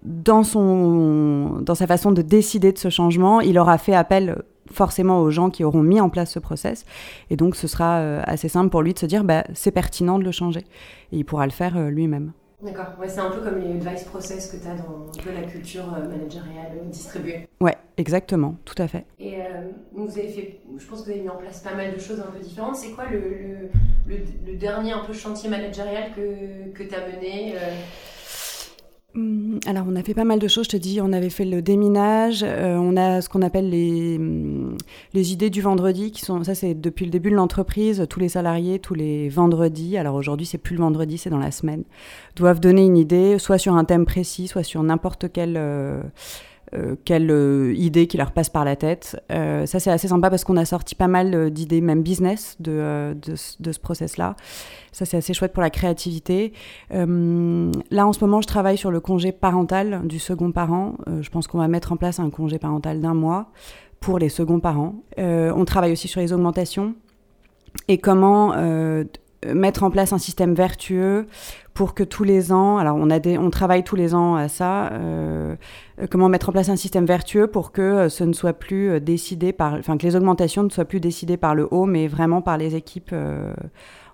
dans, 0.05 0.45
son, 0.45 1.61
dans 1.61 1.75
sa 1.75 1.89
façon 1.89 2.13
de 2.13 2.23
décider 2.23 2.73
de 2.73 2.79
ce 2.79 2.89
changement, 2.89 3.41
il 3.41 3.59
aura 3.59 3.77
fait 3.77 3.95
appel 3.95 4.43
forcément 4.71 5.21
aux 5.21 5.31
gens 5.31 5.51
qui 5.51 5.65
auront 5.65 5.83
mis 5.83 6.01
en 6.01 6.09
place 6.09 6.33
ce 6.33 6.39
process. 6.39 6.85
Et 7.31 7.37
donc, 7.37 7.57
ce 7.57 7.67
sera 7.67 7.99
euh, 7.99 8.23
assez 8.25 8.49
simple 8.49 8.71
pour 8.71 8.83
lui 8.83 8.95
de 8.95 8.99
se 8.99 9.07
dire, 9.07 9.25
bah, 9.25 9.45
c'est 9.55 9.71
pertinent 9.71 10.19
de 10.19 10.25
le 10.25 10.33
changer. 10.33 10.65
Et 11.13 11.19
il 11.19 11.25
pourra 11.25 11.47
le 11.47 11.53
faire 11.53 11.77
euh, 11.77 11.91
lui-même. 11.91 12.33
D'accord, 12.63 12.87
ouais, 12.99 13.09
c'est 13.09 13.21
un 13.21 13.31
peu 13.31 13.41
comme 13.41 13.59
les 13.59 13.87
advice 13.87 14.05
process 14.05 14.51
que 14.51 14.57
tu 14.57 14.67
as 14.67 14.75
dans 14.77 15.07
la 15.31 15.47
culture 15.47 15.85
euh, 15.95 16.09
managériale 16.09 16.89
distribuée. 16.91 17.47
Ouais, 17.61 17.77
exactement, 17.99 18.57
tout 18.65 18.75
à 18.79 18.89
fait. 18.89 19.05
Et 19.21 19.37
vous 19.93 20.11
avez 20.19 20.29
fait, 20.29 20.61
je 20.79 20.87
pense 20.87 21.01
que 21.01 21.05
vous 21.05 21.11
avez 21.11 21.21
mis 21.21 21.29
en 21.29 21.37
place 21.37 21.61
pas 21.61 21.75
mal 21.75 21.93
de 21.93 21.99
choses 21.99 22.19
un 22.19 22.31
peu 22.33 22.39
différentes. 22.39 22.77
C'est 22.77 22.93
quoi 22.93 23.05
le, 23.11 23.69
le, 24.07 24.17
le, 24.47 24.57
dernier 24.57 24.93
un 24.93 25.05
peu 25.05 25.13
chantier 25.13 25.51
managérial 25.51 26.13
que, 26.15 26.71
que 26.73 26.83
tu 26.83 26.95
as 26.95 27.07
mené 27.07 27.57
alors, 29.67 29.87
on 29.89 29.97
a 29.97 30.03
fait 30.03 30.13
pas 30.13 30.25
mal 30.25 30.39
de 30.39 30.49
choses, 30.49 30.65
je 30.67 30.71
te 30.71 30.77
dis. 30.77 31.01
On 31.01 31.13
avait 31.13 31.31
fait 31.31 31.47
le 31.47 31.63
déminage, 31.63 32.45
euh, 32.47 32.77
on 32.77 32.97
a 32.97 33.23
ce 33.23 33.29
qu'on 33.29 33.41
appelle 33.41 33.71
les, 33.71 34.17
hum, 34.17 34.77
les 35.15 35.33
idées 35.33 35.49
du 35.49 35.63
vendredi, 35.63 36.11
qui 36.11 36.21
sont, 36.21 36.45
ça 36.45 36.55
c'est 36.55 36.75
depuis 36.75 37.07
le 37.07 37.11
début 37.11 37.31
de 37.31 37.37
l'entreprise, 37.37 38.07
tous 38.11 38.21
les 38.21 38.29
salariés, 38.29 38.79
tous 38.79 38.95
les 38.95 39.29
vendredis, 39.29 39.97
alors 39.97 40.15
aujourd'hui 40.15 40.45
c'est 40.45 40.59
plus 40.59 40.77
le 40.77 40.83
vendredi, 40.83 41.17
c'est 41.17 41.31
dans 41.31 41.39
la 41.39 41.51
semaine, 41.51 41.85
doivent 42.37 42.61
donner 42.61 42.85
une 42.85 42.99
idée, 42.99 43.39
soit 43.39 43.59
sur 43.59 43.75
un 43.75 43.85
thème 43.85 44.05
précis, 44.05 44.49
soit 44.49 44.63
sur 44.63 44.83
n'importe 44.83 45.33
quel... 45.33 45.55
Euh, 45.57 46.03
euh, 46.75 46.97
quelle 47.05 47.31
euh, 47.31 47.73
idée 47.77 48.09
qui 48.09 48.17
leur 48.17 48.33
passe 48.33 48.49
par 48.49 48.65
la 48.65 48.75
tête. 48.75 49.23
Euh, 49.31 49.67
ça, 49.67 49.79
c'est 49.79 49.91
assez 49.91 50.09
sympa 50.09 50.31
parce 50.31 50.43
qu'on 50.43 50.57
a 50.57 50.65
sorti 50.65 50.97
pas 50.97 51.07
mal 51.07 51.51
d'idées, 51.51 51.81
même 51.81 52.03
business, 52.03 52.57
de, 52.59 53.17
de, 53.23 53.37
ce 53.37 53.79
process-là. 53.79 54.35
Ça, 54.91 55.05
c'est 55.05 55.17
assez 55.17 55.33
chouette 55.33 55.53
pour 55.53 55.63
la 55.63 55.71
créativité. 55.71 56.53
là, 56.91 58.07
en 58.07 58.13
ce 58.13 58.25
moment, 58.25 58.41
je 58.41 58.49
travaille 58.49 58.79
sur 58.79 58.91
le 58.91 58.99
congé 58.99 59.31
parental 59.31 60.01
du 60.05 60.19
second 60.19 60.51
parent. 60.51 60.97
je 61.21 61.29
pense 61.31 61.47
qu'on 61.47 61.59
va 61.59 61.69
mettre 61.69 61.93
en 61.93 61.97
place 61.97 62.19
un 62.19 62.31
congé 62.31 62.59
parental 62.59 63.01
d'un 63.01 63.15
mois 63.15 63.51
pour 64.01 64.19
les 64.19 64.29
seconds 64.29 64.61
parents. 64.61 64.95
on 65.19 65.65
travaille 65.65 65.93
aussi 65.93 66.09
sur 66.09 66.21
les 66.21 66.33
augmentations 66.33 66.95
et 67.89 67.99
comment 67.99 68.55
mettre 69.55 69.83
en 69.83 69.91
place 69.91 70.13
un 70.13 70.19
système 70.19 70.55
vertueux 70.55 71.27
pour 71.77 71.93
que 71.93 72.03
tous 72.03 72.25
les 72.25 72.53
ans, 72.53 72.79
alors 72.79 72.97
on, 72.99 73.11
a 73.11 73.19
des, 73.19 73.37
on 73.37 73.51
travaille 73.51 73.85
tous 73.85 73.97
les 73.97 74.15
ans 74.15 74.35
à 74.35 74.49
ça, 74.49 74.93
euh, 74.93 75.57
comment 76.11 76.31
mettre 76.31 76.49
en 76.49 76.53
place 76.53 76.71
un 76.71 76.77
système 76.77 77.05
vertueux 77.05 77.49
pour 77.49 77.71
que 77.71 77.83
euh, 77.83 78.09
ce 78.09 78.25
ne 78.25 78.33
soit 78.33 78.55
plus 78.55 78.93
euh, 78.93 78.99
décidé 78.99 79.53
par, 79.53 79.75
enfin 79.75 79.99
que 79.99 80.07
les 80.07 80.17
augmentations 80.17 80.63
ne 80.63 80.71
soient 80.71 80.87
plus 80.87 81.01
décidées 81.01 81.37
par 81.37 81.55
le 81.55 81.69
haut, 81.71 81.85
mais 81.85 82.09
vraiment 82.09 82.41
par 82.41 82.57
les 82.57 82.77
équipes 82.77 83.15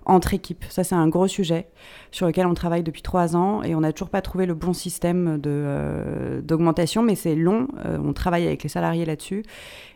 entre 0.05 0.33
équipes. 0.33 0.63
Ça, 0.69 0.83
c'est 0.83 0.95
un 0.95 1.07
gros 1.07 1.27
sujet 1.27 1.67
sur 2.11 2.27
lequel 2.27 2.45
on 2.45 2.53
travaille 2.53 2.83
depuis 2.83 3.01
trois 3.01 3.35
ans 3.35 3.63
et 3.63 3.75
on 3.75 3.81
n'a 3.81 3.91
toujours 3.93 4.09
pas 4.09 4.21
trouvé 4.21 4.45
le 4.45 4.53
bon 4.53 4.73
système 4.73 5.39
de, 5.39 6.41
d'augmentation, 6.43 7.01
mais 7.01 7.15
c'est 7.15 7.35
long. 7.35 7.67
on 7.85 8.13
travaille 8.13 8.45
avec 8.45 8.63
les 8.63 8.69
salariés 8.69 9.05
là-dessus. 9.05 9.43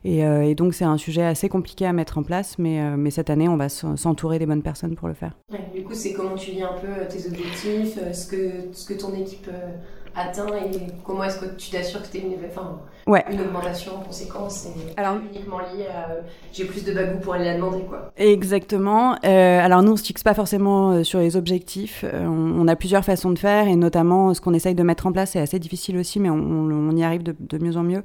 Et, 0.03 0.19
et 0.19 0.55
donc, 0.55 0.73
c'est 0.73 0.85
un 0.85 0.97
sujet 0.97 1.23
assez 1.23 1.49
compliqué 1.49 1.85
à 1.85 1.93
mettre 1.93 2.17
en 2.17 2.23
place, 2.23 2.57
mais, 2.57 2.95
mais 2.97 3.11
cette 3.11 3.29
année, 3.29 3.47
on 3.47 3.57
va 3.57 3.69
s'entourer 3.69 4.39
des 4.39 4.45
bonnes 4.45 4.63
personnes 4.63 4.95
pour 4.95 5.07
le 5.07 5.13
faire. 5.13 5.33
du 5.73 5.83
coup, 5.83 5.93
c'est 5.93 6.13
comment 6.13 6.35
tu 6.35 6.51
lis 6.51 6.63
un 6.63 6.73
peu 6.73 7.07
tes 7.07 7.27
objectifs, 7.27 7.99
ce 8.13 8.27
que, 8.27 8.51
ce 8.71 8.87
que 8.87 8.99
ton 8.99 9.13
équipe 9.13 9.49
atteint 10.17 10.47
et 10.47 10.77
comment 11.05 11.24
est-ce 11.24 11.39
que 11.39 11.55
tu 11.55 11.69
t'assures 11.69 12.01
que 12.01 12.07
tu 12.07 12.17
une, 12.17 12.33
enfin, 12.50 12.79
une 13.29 13.41
augmentation 13.41 13.97
en 13.97 14.00
conséquence 14.00 14.65
et 14.65 15.00
alors, 15.00 15.17
uniquement 15.31 15.59
liée 15.59 15.86
à 15.86 16.17
j'ai 16.51 16.65
plus 16.65 16.83
de 16.83 16.91
bagou 16.91 17.19
pour 17.19 17.36
aller 17.36 17.45
la 17.45 17.55
demander 17.55 17.83
quoi. 17.88 18.12
Exactement. 18.17 19.15
Euh, 19.24 19.59
alors 19.59 19.83
nous 19.83 19.93
on 19.93 19.95
se 19.95 20.03
fixe 20.03 20.24
pas 20.24 20.33
forcément 20.33 20.91
euh, 20.91 21.03
sur 21.03 21.19
les 21.19 21.38
objectifs. 21.38 22.03
Euh, 22.03 22.25
on, 22.25 22.67
a 22.67 22.75
plusieurs 22.75 23.05
façons 23.05 23.31
de 23.31 23.39
faire 23.39 23.67
et 23.67 23.75
notamment 23.75 24.33
ce 24.33 24.41
qu'on 24.41 24.53
essaye 24.53 24.75
de 24.75 24.83
mettre 24.83 25.07
en 25.07 25.12
place 25.12 25.31
c'est 25.31 25.39
assez 25.39 25.59
difficile 25.59 25.97
aussi 25.97 26.19
mais 26.19 26.29
on, 26.29 26.91
y 26.91 27.03
arrive 27.03 27.24
de, 27.24 27.36
de, 27.39 27.63
mieux 27.63 27.77
en 27.77 27.83
mieux. 27.83 28.03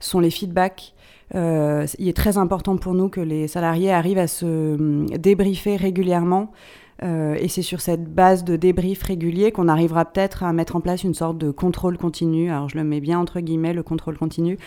Sont 0.00 0.20
les 0.20 0.30
feedbacks. 0.30 0.94
il 1.34 2.08
est 2.08 2.16
très 2.16 2.38
important 2.38 2.76
pour 2.76 2.94
nous 2.94 3.08
que 3.08 3.20
les 3.20 3.48
salariés 3.48 3.92
arrivent 3.92 4.18
à 4.18 4.26
se 4.26 4.74
hum, 4.74 5.06
débriefer 5.06 5.76
régulièrement 5.76 6.50
euh, 7.02 7.34
et 7.38 7.48
c'est 7.48 7.62
sur 7.62 7.80
cette 7.80 8.12
base 8.12 8.44
de 8.44 8.56
débrief 8.56 9.02
régulier 9.02 9.52
qu'on 9.52 9.68
arrivera 9.68 10.04
peut-être 10.04 10.42
à 10.42 10.52
mettre 10.52 10.76
en 10.76 10.80
place 10.80 11.02
une 11.02 11.14
sorte 11.14 11.38
de 11.38 11.50
contrôle 11.50 11.96
continu. 11.96 12.50
Alors 12.50 12.68
je 12.68 12.76
le 12.76 12.84
mets 12.84 13.00
bien 13.00 13.18
entre 13.18 13.40
guillemets, 13.40 13.72
le 13.72 13.82
contrôle 13.82 14.18
continu, 14.18 14.58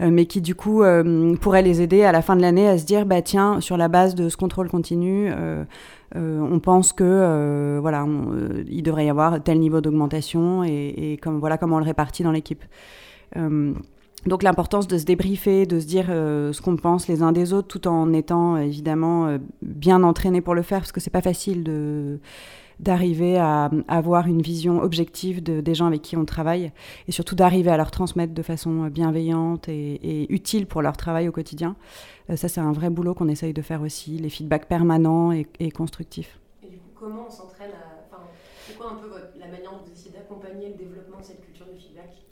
euh, 0.00 0.10
mais 0.10 0.26
qui 0.26 0.40
du 0.40 0.54
coup 0.54 0.82
euh, 0.82 1.34
pourrait 1.36 1.62
les 1.62 1.82
aider 1.82 2.04
à 2.04 2.12
la 2.12 2.22
fin 2.22 2.36
de 2.36 2.42
l'année 2.42 2.68
à 2.68 2.78
se 2.78 2.86
dire, 2.86 3.06
bah 3.06 3.22
tiens, 3.22 3.60
sur 3.60 3.76
la 3.76 3.88
base 3.88 4.14
de 4.14 4.28
ce 4.28 4.36
contrôle 4.36 4.68
continu, 4.68 5.30
on 6.14 6.60
pense 6.60 6.92
que 6.92 7.78
voilà, 7.80 8.06
il 8.68 8.82
devrait 8.82 9.06
y 9.06 9.10
avoir 9.10 9.42
tel 9.42 9.58
niveau 9.58 9.80
d'augmentation 9.80 10.62
et, 10.64 11.12
et, 11.12 11.16
comme 11.16 11.40
voilà 11.40 11.58
comment 11.58 11.76
on 11.76 11.80
le 11.80 11.84
répartit 11.84 12.22
dans 12.22 12.32
l'équipe. 12.32 12.64
Donc 14.26 14.44
l'importance 14.44 14.86
de 14.86 14.98
se 14.98 15.04
débriefer, 15.04 15.66
de 15.66 15.80
se 15.80 15.86
dire 15.86 16.06
euh, 16.08 16.52
ce 16.52 16.62
qu'on 16.62 16.76
pense 16.76 17.08
les 17.08 17.22
uns 17.22 17.32
des 17.32 17.52
autres, 17.52 17.68
tout 17.68 17.88
en 17.88 18.12
étant 18.12 18.56
évidemment 18.56 19.26
euh, 19.26 19.38
bien 19.62 20.02
entraîné 20.04 20.40
pour 20.40 20.54
le 20.54 20.62
faire, 20.62 20.80
parce 20.80 20.92
que 20.92 21.00
c'est 21.00 21.10
pas 21.10 21.22
facile 21.22 21.64
de 21.64 22.20
d'arriver 22.80 23.38
à, 23.38 23.70
avoir 23.86 24.26
une 24.26 24.42
vision 24.42 24.82
objective 24.82 25.40
de, 25.40 25.60
des 25.60 25.74
gens 25.74 25.86
avec 25.86 26.02
qui 26.02 26.16
on 26.16 26.24
travaille, 26.24 26.72
et 27.06 27.12
surtout 27.12 27.36
d'arriver 27.36 27.70
à 27.70 27.76
leur 27.76 27.92
transmettre 27.92 28.34
de 28.34 28.42
façon 28.42 28.86
bienveillante 28.88 29.68
et, 29.68 30.32
utile 30.32 30.66
pour 30.66 30.82
leur 30.82 30.96
travail 30.96 31.28
au 31.28 31.32
quotidien. 31.32 31.76
Euh, 32.28 32.36
ça, 32.36 32.48
c'est 32.48 32.60
un 32.60 32.72
vrai 32.72 32.90
boulot 32.90 33.14
qu'on 33.14 33.28
essaye 33.28 33.52
de 33.52 33.62
faire 33.62 33.82
aussi, 33.82 34.18
les 34.18 34.30
feedbacks 34.30 34.66
permanents 34.66 35.30
et, 35.32 35.70
constructifs. 35.70 36.40
Et 36.64 36.70
du 36.70 36.78
coup, 36.78 36.90
comment 36.98 37.26
on 37.28 37.30
s'entraîne. 37.30 37.70
Enfin, 38.10 38.22
c'est 38.66 38.76
quoi 38.76 38.90
un 38.90 38.96
peu 38.96 39.08
la 39.38 39.46
manière 39.46 39.70
dont 39.70 39.78
vous 39.84 39.92
essayez 39.92 40.10
d'accompagner 40.10 40.70
le 40.70 40.74
développement 40.74 41.20
de 41.20 41.24
cette 41.24 41.40
culture? 41.40 41.51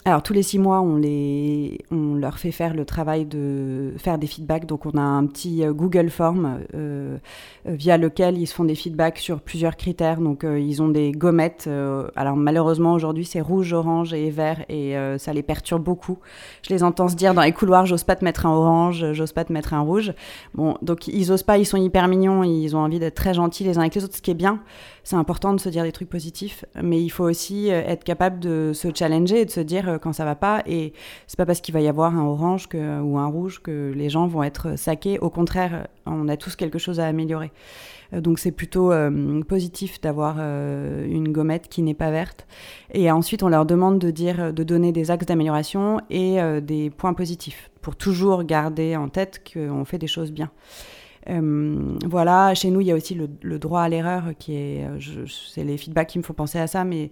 Alors 0.07 0.23
tous 0.23 0.33
les 0.33 0.43
six 0.43 0.59
mois, 0.59 0.81
on, 0.81 0.97
les, 0.97 1.79
on 1.91 2.15
leur 2.15 2.39
fait 2.39 2.53
faire 2.53 2.73
le 2.73 2.87
travail 2.87 3.27
de 3.27 3.93
faire 3.99 4.17
des 4.17 4.27
feedbacks. 4.27 4.65
Donc 4.65 4.87
on 4.87 4.97
a 4.97 5.03
un 5.03 5.27
petit 5.27 5.63
euh, 5.63 5.75
Google 5.75 6.09
Form 6.09 6.61
euh, 6.75 7.19
via 7.67 7.99
lequel 7.99 8.39
ils 8.39 8.47
se 8.47 8.55
font 8.55 8.65
des 8.65 8.75
feedbacks 8.75 9.19
sur 9.19 9.41
plusieurs 9.41 9.77
critères. 9.77 10.23
Donc 10.23 10.43
euh, 10.43 10.59
ils 10.59 10.81
ont 10.81 10.89
des 10.89 11.13
gommettes. 11.13 11.69
alors 12.17 12.37
malheureusement 12.37 12.95
aujourd'hui 12.95 13.27
c'est 13.27 13.43
rouge, 13.43 13.75
orange 13.75 14.15
et 14.15 14.31
vert 14.31 14.65
et 14.71 14.95
ça 15.19 15.35
les 15.35 15.43
perturbe 15.43 15.83
beaucoup. 15.83 16.19
Je 16.63 16.73
les 16.73 16.83
entends 16.83 17.09
se 17.09 17.15
dire 17.15 17.35
dans 17.35 17.43
les 17.43 17.53
couloirs, 17.53 17.85
j'ose 17.85 18.05
pas 18.05 18.17
te 18.17 18.25
mettre 18.25 18.47
un 18.47 18.53
orange, 18.53 19.13
j'ose 19.13 19.33
pas 19.33 19.45
te 19.45 19.53
mettre 19.53 19.75
un 19.75 19.81
rouge. 19.81 20.15
Bon, 20.55 20.77
donc 20.81 21.09
ils 21.09 21.31
osent 21.31 21.43
pas, 21.43 21.59
ils 21.59 21.67
sont 21.67 21.77
hyper 21.77 22.09
mignons, 22.09 22.43
ils 22.43 22.75
ont 22.75 22.81
envie 22.81 22.99
d'être 22.99 23.15
très 23.15 23.35
gentils 23.35 23.65
les 23.65 23.77
uns 23.77 23.83
avec 23.83 23.95
les 23.95 24.05
autres, 24.05 24.17
ce 24.17 24.23
qui 24.23 24.31
est 24.31 24.35
bien. 24.35 24.61
C'est 25.05 25.17
important 25.17 25.53
de 25.53 25.61
se 25.61 25.69
dire 25.69 25.83
des 25.83 25.93
trucs 25.93 26.11
positifs, 26.11 26.65
mais 26.83 27.03
il 27.03 27.11
faut 27.11 27.25
aussi 27.25 27.69
être 27.69 28.05
capable 28.05 28.39
de 28.39 28.73
se 28.75 28.89
challenger 28.95 29.30
et 29.39 29.45
de 29.45 29.51
se 29.51 29.61
dire 29.61 29.99
quand 30.03 30.13
ça 30.13 30.25
va 30.25 30.35
pas. 30.35 30.63
Et 30.67 30.93
c'est 31.27 31.37
pas 31.37 31.47
parce 31.47 31.61
qu'il 31.61 31.75
va 31.75 31.81
y 31.81 31.89
avoir 31.89 32.17
un 32.17 32.25
orange 32.25 32.69
que, 32.69 33.01
ou 33.01 33.19
un 33.19 33.27
rouge 33.27 33.61
que 33.63 33.93
les 33.95 34.11
gens 34.11 34.27
vont 34.27 34.43
être 34.43 34.79
saqués. 34.79 35.19
Au 35.19 35.31
contraire, 35.31 35.89
on 36.07 36.29
a 36.29 36.37
tous 36.37 36.57
quelque 36.57 36.79
chose 36.79 37.01
à 37.01 37.07
améliorer. 37.07 37.53
Euh, 38.13 38.21
donc 38.21 38.39
c'est 38.39 38.53
plutôt 38.53 38.93
euh, 38.93 39.43
positif 39.43 40.01
d'avoir 40.01 40.37
euh, 40.39 41.07
une 41.07 41.33
gommette 41.33 41.69
qui 41.69 41.83
n'est 41.83 41.95
pas 41.95 42.11
verte. 42.11 42.47
Et 42.93 43.11
ensuite, 43.11 43.43
on 43.43 43.49
leur 43.49 43.67
demande 43.67 43.99
de 43.99 44.11
dire, 44.11 44.53
de 44.53 44.63
donner 44.63 44.93
des 44.93 45.11
axes 45.11 45.27
d'amélioration 45.27 46.01
et 46.11 46.39
des 46.61 46.91
points 46.91 47.15
positifs 47.15 47.71
pour 47.83 47.97
toujours 47.97 48.45
garder 48.45 48.97
en 48.97 49.09
tête 49.09 49.43
qu'on 49.53 49.85
fait 49.85 49.99
des 49.99 50.07
choses 50.07 50.33
bien. 50.33 50.51
voilà, 51.27 52.55
chez 52.55 52.71
nous, 52.71 52.81
il 52.81 52.89
y 52.89 52.93
a 52.93 52.97
aussi 52.97 53.15
le, 53.15 53.59
droit 53.59 53.83
à 53.83 53.89
l'erreur 53.89 54.33
qui 54.39 54.55
est, 54.55 54.87
c'est 55.53 55.65
les 55.65 55.77
feedbacks 55.77 56.09
qui 56.09 56.19
me 56.19 56.25
font 56.25 56.35
penser 56.35 56.59
à 56.59 56.67
ça, 56.67 56.85
mais 56.85 57.11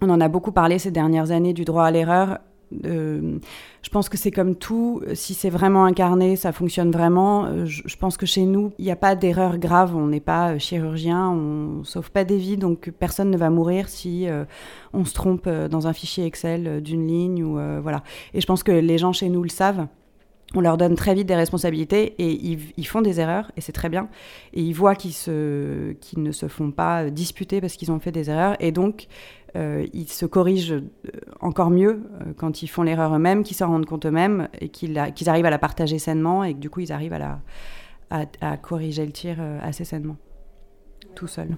on 0.00 0.10
en 0.10 0.20
a 0.20 0.28
beaucoup 0.28 0.52
parlé 0.52 0.78
ces 0.78 0.90
dernières 0.90 1.30
années 1.30 1.52
du 1.52 1.64
droit 1.64 1.84
à 1.84 1.90
l'erreur. 1.90 2.38
Euh, 2.84 3.38
je 3.82 3.90
pense 3.90 4.08
que 4.08 4.16
c'est 4.16 4.30
comme 4.30 4.54
tout, 4.54 5.02
si 5.14 5.34
c'est 5.34 5.50
vraiment 5.50 5.84
incarné, 5.84 6.36
ça 6.36 6.52
fonctionne 6.52 6.90
vraiment. 6.90 7.46
Euh, 7.46 7.64
je, 7.66 7.96
pense 7.96 8.16
que 8.16 8.26
chez 8.26 8.44
nous, 8.44 8.72
il 8.78 8.84
n'y 8.84 8.90
a 8.90 8.96
pas 8.96 9.16
d'erreur 9.16 9.58
grave, 9.58 9.96
on 9.96 10.06
n'est 10.06 10.20
pas 10.20 10.52
euh, 10.52 10.58
chirurgien, 10.58 11.30
on 11.30 11.82
sauve 11.84 12.10
pas 12.10 12.24
des 12.24 12.36
vies, 12.36 12.56
donc 12.56 12.90
personne 12.90 13.30
ne 13.30 13.36
va 13.36 13.50
mourir 13.50 13.88
si 13.88 14.28
on 14.92 15.04
se 15.04 15.14
trompe 15.14 15.48
dans 15.48 15.86
un 15.86 15.92
fichier 15.92 16.26
Excel 16.26 16.82
d'une 16.82 17.06
ligne 17.06 17.42
ou 17.42 17.58
voilà. 17.82 18.02
Et 18.34 18.40
je 18.40 18.46
pense 18.46 18.62
que 18.62 18.72
les 18.72 18.98
gens 18.98 19.12
chez 19.12 19.28
nous 19.28 19.42
le 19.42 19.48
savent 19.48 19.86
on 20.54 20.60
leur 20.60 20.76
donne 20.76 20.96
très 20.96 21.14
vite 21.14 21.28
des 21.28 21.36
responsabilités 21.36 22.14
et 22.18 22.32
ils, 22.76 22.86
font 22.86 23.02
des 23.02 23.20
erreurs 23.20 23.52
et 23.56 23.60
c'est 23.60 23.72
très 23.72 23.88
bien. 23.88 24.08
Et 24.52 24.62
ils 24.62 24.72
voient 24.72 24.96
qu'ils, 24.96 25.12
ne 25.28 26.32
se 26.32 26.48
font 26.48 26.72
pas 26.72 27.08
disputer 27.10 27.60
parce 27.60 27.74
qu'ils 27.74 27.92
ont 27.92 28.00
fait 28.00 28.12
des 28.12 28.30
erreurs 28.30 28.56
et 28.58 28.72
donc 28.72 29.06
euh, 29.56 29.86
ils 29.92 30.08
se 30.08 30.26
corrigent 30.26 30.72
euh, 30.72 30.82
encore 31.40 31.70
mieux 31.70 32.02
euh, 32.20 32.32
quand 32.36 32.62
ils 32.62 32.68
font 32.68 32.82
l'erreur 32.82 33.14
eux-mêmes, 33.14 33.42
qu'ils 33.42 33.56
s'en 33.56 33.68
rendent 33.68 33.86
compte 33.86 34.06
eux-mêmes 34.06 34.48
et 34.60 34.68
qu'ils, 34.68 34.98
arrivent 34.98 35.46
à 35.46 35.50
la 35.50 35.58
partager 35.58 35.98
sainement 35.98 36.42
et 36.42 36.54
que 36.54 36.58
du 36.58 36.70
coup 36.70 36.80
ils 36.80 36.92
arrivent 36.92 37.12
à, 37.12 37.18
la, 37.18 37.40
à, 38.40 38.56
corriger 38.56 39.06
le 39.06 39.12
tir 39.12 39.38
assez 39.62 39.84
sainement, 39.84 40.16
tout 41.14 41.28
seul. 41.28 41.48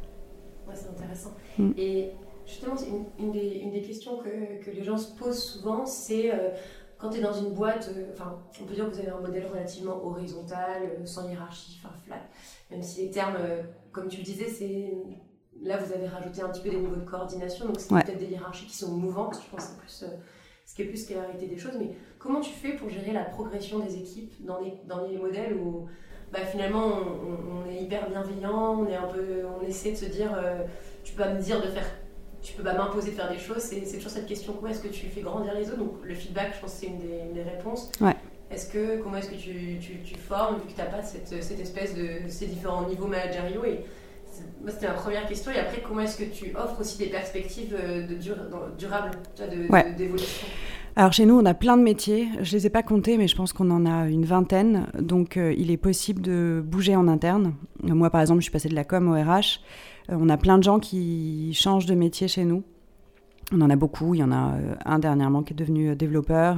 Ouais, 0.68 0.74
c'est 0.74 0.88
intéressant. 0.88 1.32
Mm. 1.58 1.70
Et 1.78 2.10
justement, 2.46 2.74
une, 3.18 3.32
des, 3.32 3.82
questions 3.82 4.18
que, 4.18 4.70
les 4.70 4.84
gens 4.84 4.98
se 4.98 5.14
posent 5.16 5.42
souvent, 5.42 5.86
c'est 5.86 6.30
quand 7.02 7.10
tu 7.10 7.18
es 7.18 7.20
dans 7.20 7.32
une 7.32 7.50
boîte, 7.50 7.90
enfin, 8.12 8.38
on 8.60 8.64
peut 8.64 8.74
dire 8.74 8.86
que 8.88 8.94
vous 8.94 9.00
avez 9.00 9.10
un 9.10 9.20
modèle 9.20 9.46
relativement 9.52 10.06
horizontal, 10.06 10.82
sans 11.04 11.28
hiérarchie, 11.28 11.80
enfin 11.82 11.92
flat, 12.06 12.22
même 12.70 12.82
si 12.82 13.02
les 13.02 13.10
termes, 13.10 13.36
comme 13.90 14.06
tu 14.06 14.18
le 14.18 14.22
disais, 14.22 14.46
c'est 14.46 14.94
là, 15.62 15.78
vous 15.78 15.92
avez 15.92 16.06
rajouté 16.06 16.42
un 16.42 16.48
petit 16.48 16.60
peu 16.60 16.70
des 16.70 16.76
niveaux 16.76 16.96
de 16.96 17.04
coordination, 17.04 17.66
donc 17.66 17.80
c'est 17.80 17.88
peut-être 17.88 18.18
des 18.18 18.26
hiérarchies 18.26 18.66
qui 18.66 18.76
sont 18.76 18.92
mouvantes, 18.92 19.38
je 19.44 19.50
pense 19.50 19.66
que 19.66 19.70
c'est 19.70 19.78
plus, 19.78 20.02
euh, 20.04 20.16
ce 20.64 20.74
qui 20.74 20.82
est 20.82 20.84
plus 20.86 21.10
la 21.10 21.22
réalité 21.22 21.46
des 21.46 21.58
choses. 21.58 21.74
Mais 21.78 21.90
comment 22.18 22.40
tu 22.40 22.52
fais 22.52 22.74
pour 22.74 22.88
gérer 22.88 23.12
la 23.12 23.24
progression 23.24 23.80
des 23.80 23.96
équipes 23.96 24.32
dans 24.44 24.60
les, 24.60 24.74
dans 24.86 25.06
les 25.06 25.18
modèles 25.18 25.54
où 25.56 25.88
bah, 26.32 26.40
finalement 26.50 26.86
on, 26.86 27.70
est 27.70 27.82
hyper 27.82 28.08
bienveillant, 28.08 28.80
on, 28.80 28.86
est 28.86 28.96
un 28.96 29.08
peu, 29.08 29.42
on 29.60 29.66
essaie 29.66 29.92
de 29.92 29.96
se 29.96 30.06
dire 30.06 30.32
euh, 30.34 30.62
tu 31.04 31.12
peux 31.12 31.22
pas 31.22 31.34
me 31.34 31.40
dire 31.40 31.60
de 31.60 31.68
faire, 31.68 31.86
tu 32.42 32.54
peux 32.54 32.62
pas 32.62 32.74
m'imposer 32.74 33.12
de 33.12 33.16
faire 33.16 33.30
des 33.30 33.38
choses, 33.38 33.58
c'est, 33.58 33.80
toujours 33.80 34.10
cette 34.10 34.26
question 34.26 34.52
comment 34.52 34.68
est-ce 34.68 34.82
que 34.82 34.88
tu 34.88 35.06
fais 35.06 35.20
grandir 35.20 35.54
les 35.54 35.68
autres? 35.68 35.78
Donc 35.78 35.94
le 36.02 36.14
feedback, 36.14 36.54
je 36.56 36.60
pense 36.60 36.72
c'est 36.72 36.86
une 36.86 36.98
des, 36.98 37.42
réponses. 37.42 37.90
Est-ce 38.50 38.70
que, 38.70 39.00
comment 39.02 39.16
est-ce 39.16 39.30
que 39.30 39.36
tu, 39.36 39.78
tu, 39.80 40.00
tu, 40.04 40.14
formes, 40.16 40.56
vu 40.56 40.62
que 40.62 40.72
tu 40.72 40.78
n'as 40.78 40.86
pas 40.86 41.02
cette, 41.02 41.42
cette 41.42 41.60
espèce 41.60 41.94
de 41.94 42.28
ces 42.28 42.46
différents 42.46 42.86
niveaux 42.86 43.06
managériaux 43.06 43.64
et 43.64 43.84
c'était 44.68 44.88
ma 44.88 44.94
première 44.94 45.26
question. 45.26 45.52
Et 45.52 45.58
après, 45.58 45.82
comment 45.86 46.00
est-ce 46.00 46.16
que 46.16 46.24
tu 46.24 46.54
offres 46.56 46.80
aussi 46.80 46.98
des 46.98 47.06
perspectives 47.06 47.74
de 47.74 48.14
durables 48.78 49.10
d'évolution? 49.96 50.46
Alors 50.94 51.12
chez 51.12 51.24
nous, 51.24 51.38
on 51.38 51.44
a 51.46 51.54
plein 51.54 51.76
de 51.76 51.82
métiers. 51.82 52.28
Je 52.40 52.52
les 52.52 52.66
ai 52.66 52.70
pas 52.70 52.82
comptés, 52.82 53.16
mais 53.16 53.26
je 53.26 53.34
pense 53.36 53.52
qu'on 53.52 53.70
en 53.70 53.86
a 53.86 54.08
une 54.08 54.24
vingtaine. 54.24 54.86
Donc 54.98 55.36
il 55.36 55.70
est 55.70 55.76
possible 55.76 56.20
de 56.20 56.62
bouger 56.64 56.96
en 56.96 57.08
interne. 57.08 57.54
Moi, 57.82 58.10
par 58.10 58.20
exemple, 58.20 58.40
je 58.40 58.44
suis 58.44 58.52
passée 58.52 58.68
de 58.68 58.74
la 58.74 58.84
com 58.84 59.08
au 59.08 59.14
RH. 59.14 59.60
On 60.08 60.28
a 60.28 60.36
plein 60.36 60.58
de 60.58 60.62
gens 60.62 60.78
qui 60.78 61.52
changent 61.54 61.86
de 61.86 61.94
métier 61.94 62.28
chez 62.28 62.44
nous. 62.44 62.62
On 63.52 63.60
en 63.60 63.70
a 63.70 63.76
beaucoup. 63.76 64.14
Il 64.14 64.18
y 64.18 64.22
en 64.22 64.32
a 64.32 64.54
euh, 64.54 64.74
un 64.84 64.98
dernièrement 64.98 65.42
qui 65.42 65.52
est 65.52 65.56
devenu 65.56 65.90
euh, 65.90 65.94
développeur. 65.94 66.56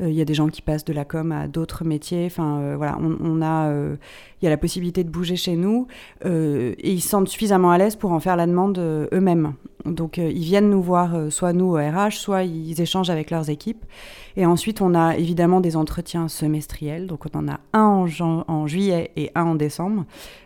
Euh, 0.00 0.10
il 0.10 0.14
y 0.14 0.20
a 0.20 0.24
des 0.24 0.34
gens 0.34 0.48
qui 0.48 0.60
passent 0.60 0.84
de 0.84 0.92
la 0.92 1.04
com 1.04 1.32
à 1.32 1.48
d'autres 1.48 1.84
métiers. 1.84 2.28
Voilà, 2.36 2.98
on, 3.00 3.42
a, 3.42 3.70
il 3.70 4.44
y 4.44 4.46
a 4.46 4.50
la 4.50 4.56
possibilité 4.56 5.04
de 5.04 5.10
bouger 5.10 5.36
chez 5.36 5.56
nous 5.56 5.86
et 6.24 6.92
ils 6.92 7.00
se 7.00 7.08
sentent 7.08 7.28
suffisamment 7.28 7.70
à 7.70 7.78
l'aise 7.78 7.96
pour 7.96 8.12
en 8.12 8.20
faire 8.20 8.36
la 8.36 8.46
demande 8.46 8.78
eux-mêmes. 8.78 9.54
Donc, 9.86 10.18
ils 10.18 10.44
viennent 10.44 10.70
nous 10.70 10.82
voir, 10.82 11.30
soit 11.30 11.52
nous 11.52 11.66
au 11.66 11.76
RH, 11.76 12.12
soit 12.12 12.42
ils 12.44 12.80
échangent 12.80 13.10
avec 13.10 13.30
leurs 13.30 13.50
équipes. 13.50 13.84
Et 14.38 14.44
ensuite, 14.44 14.82
on 14.82 14.94
a 14.94 15.16
évidemment 15.16 15.60
des 15.60 15.76
entretiens 15.76 16.28
semestriels. 16.28 17.06
Donc, 17.06 17.24
on 17.32 17.38
en 17.38 17.48
a 17.48 17.58
un 17.72 18.06
en, 18.20 18.66
juillet 18.66 19.10
et 19.16 19.30
un 19.34 19.44
en 19.44 19.54
décembre. 19.54 20.04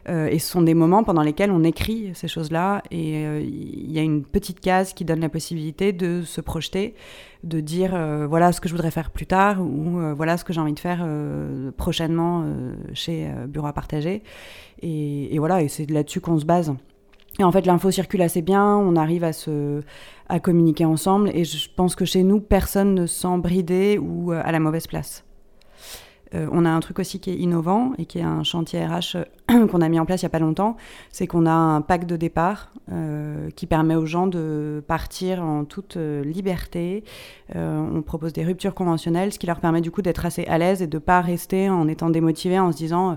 Euh, 0.08 0.28
et 0.28 0.38
ce 0.38 0.50
sont 0.50 0.62
des 0.62 0.74
moments 0.74 1.02
pendant 1.02 1.22
lesquels 1.22 1.50
on 1.50 1.64
écrit 1.64 2.12
ces 2.14 2.28
choses-là. 2.28 2.82
Et 2.92 3.26
euh, 3.26 3.40
il 3.40 3.90
y 3.90 3.98
a 3.98 4.02
une 4.02 4.24
petite 4.24 4.60
case 4.60 4.92
qui 4.92 5.04
donne 5.04 5.20
la 5.20 5.28
possibilité 5.28 5.92
de 5.92 6.22
se 6.22 6.40
projeter, 6.40 6.94
de 7.42 7.58
dire 7.58 7.94
euh, 7.94 8.28
voilà 8.28 8.52
ce 8.52 8.60
que 8.60 8.68
je 8.68 8.74
voudrais 8.74 8.92
faire 8.92 9.10
plus 9.10 9.26
tard 9.26 9.60
ou 9.60 9.98
voilà 10.16 10.36
ce 10.36 10.44
que 10.44 10.52
j'ai 10.52 10.60
envie 10.60 10.72
de 10.72 10.80
faire 10.80 11.04
prochainement 11.76 12.44
chez 12.92 13.28
Bureau 13.48 13.66
à 13.66 13.72
partager. 13.72 14.22
Et, 14.82 15.34
et 15.34 15.38
voilà, 15.38 15.62
et 15.62 15.68
c'est 15.68 15.90
là-dessus 15.90 16.20
qu'on 16.20 16.38
se 16.38 16.44
base. 16.44 16.72
Et 17.40 17.42
en 17.42 17.50
fait, 17.50 17.64
l'info 17.64 17.90
circule 17.90 18.20
assez 18.20 18.42
bien, 18.42 18.76
on 18.76 18.96
arrive 18.96 19.24
à 19.24 20.40
communiquer 20.40 20.84
ensemble, 20.84 21.30
et 21.32 21.44
je 21.44 21.70
pense 21.74 21.96
que 21.96 22.04
chez 22.04 22.22
nous, 22.22 22.38
personne 22.38 22.94
ne 22.94 23.06
sent 23.06 23.38
bridé 23.38 23.96
ou 23.96 24.30
euh, 24.30 24.42
à 24.44 24.52
la 24.52 24.60
mauvaise 24.60 24.86
place. 24.86 25.24
Euh, 26.34 26.46
on 26.52 26.64
a 26.64 26.70
un 26.70 26.80
truc 26.80 26.98
aussi 26.98 27.20
qui 27.20 27.30
est 27.30 27.36
innovant 27.36 27.92
et 27.98 28.06
qui 28.06 28.18
est 28.18 28.22
un 28.22 28.42
chantier 28.44 28.84
RH 28.84 29.16
euh, 29.50 29.66
qu'on 29.68 29.80
a 29.80 29.88
mis 29.88 29.98
en 29.98 30.06
place 30.06 30.22
il 30.22 30.26
n'y 30.26 30.28
a 30.28 30.30
pas 30.30 30.38
longtemps, 30.38 30.76
c'est 31.10 31.26
qu'on 31.26 31.46
a 31.46 31.52
un 31.52 31.80
pack 31.80 32.06
de 32.06 32.16
départ 32.16 32.72
qui 33.54 33.66
permet 33.66 33.94
aux 33.94 34.04
gens 34.04 34.26
de 34.26 34.82
partir 34.88 35.44
en 35.44 35.64
toute 35.64 35.96
liberté. 35.96 37.04
on 37.54 38.02
propose 38.04 38.32
des 38.32 38.44
ruptures 38.44 38.74
conventionnelles, 38.74 39.32
ce 39.32 39.38
qui 39.38 39.46
leur 39.46 39.60
permet 39.60 39.80
du 39.80 39.92
coup 39.92 40.02
d'être 40.02 40.26
assez 40.26 40.44
à 40.46 40.58
l'aise 40.58 40.82
et 40.82 40.88
de 40.88 40.96
ne 40.96 41.00
pas 41.00 41.20
rester 41.20 41.70
en 41.70 41.86
étant 41.86 42.10
démotivé 42.10 42.58
en 42.58 42.72
se 42.72 42.78
disant 42.78 43.16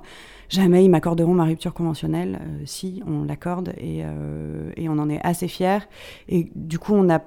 jamais 0.54 0.86
ils 0.86 0.90
m'accorderont 0.90 1.34
ma 1.34 1.46
rupture 1.46 1.74
conventionnelle. 1.74 2.40
Euh, 2.42 2.62
si, 2.66 3.02
on 3.08 3.24
l'accorde 3.24 3.74
euh, 3.82 4.72
et, 4.78 4.90
on 4.90 4.98
en 5.00 5.10
est 5.10 5.20
assez 5.24 5.48
fiers. 5.48 5.80
Et 6.30 6.50
du 6.56 6.80
coup, 6.80 6.94
on 6.94 7.10
a, 7.10 7.22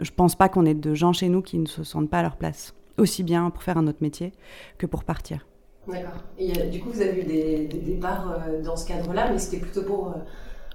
je 0.00 0.10
pense 0.10 0.34
pas 0.34 0.48
qu'on 0.48 0.66
ait 0.66 0.74
de 0.74 0.94
gens 0.94 1.12
chez 1.12 1.28
nous 1.28 1.40
qui 1.42 1.58
ne 1.58 1.66
se 1.66 1.84
sentent 1.84 2.10
pas 2.10 2.18
à 2.18 2.22
leur 2.22 2.36
place, 2.36 2.74
aussi 2.98 3.22
bien 3.22 3.50
pour 3.50 3.62
faire 3.62 3.78
un 3.78 3.86
autre 3.86 3.98
métier 4.00 4.32
que 4.78 4.86
pour 4.86 5.04
partir. 5.04 5.46
D'accord. 5.86 6.22
Et 6.38 6.52
du 6.68 6.80
coup, 6.80 6.90
vous 6.90 7.02
avez 7.02 7.20
eu 7.20 7.24
des, 7.24 7.66
départs 7.66 8.40
euh, 8.48 8.62
dans 8.62 8.76
ce 8.76 8.86
cadre-là, 8.86 9.30
mais 9.30 9.38
c'était 9.38 9.58
plutôt 9.58 9.82
pour 9.82 10.14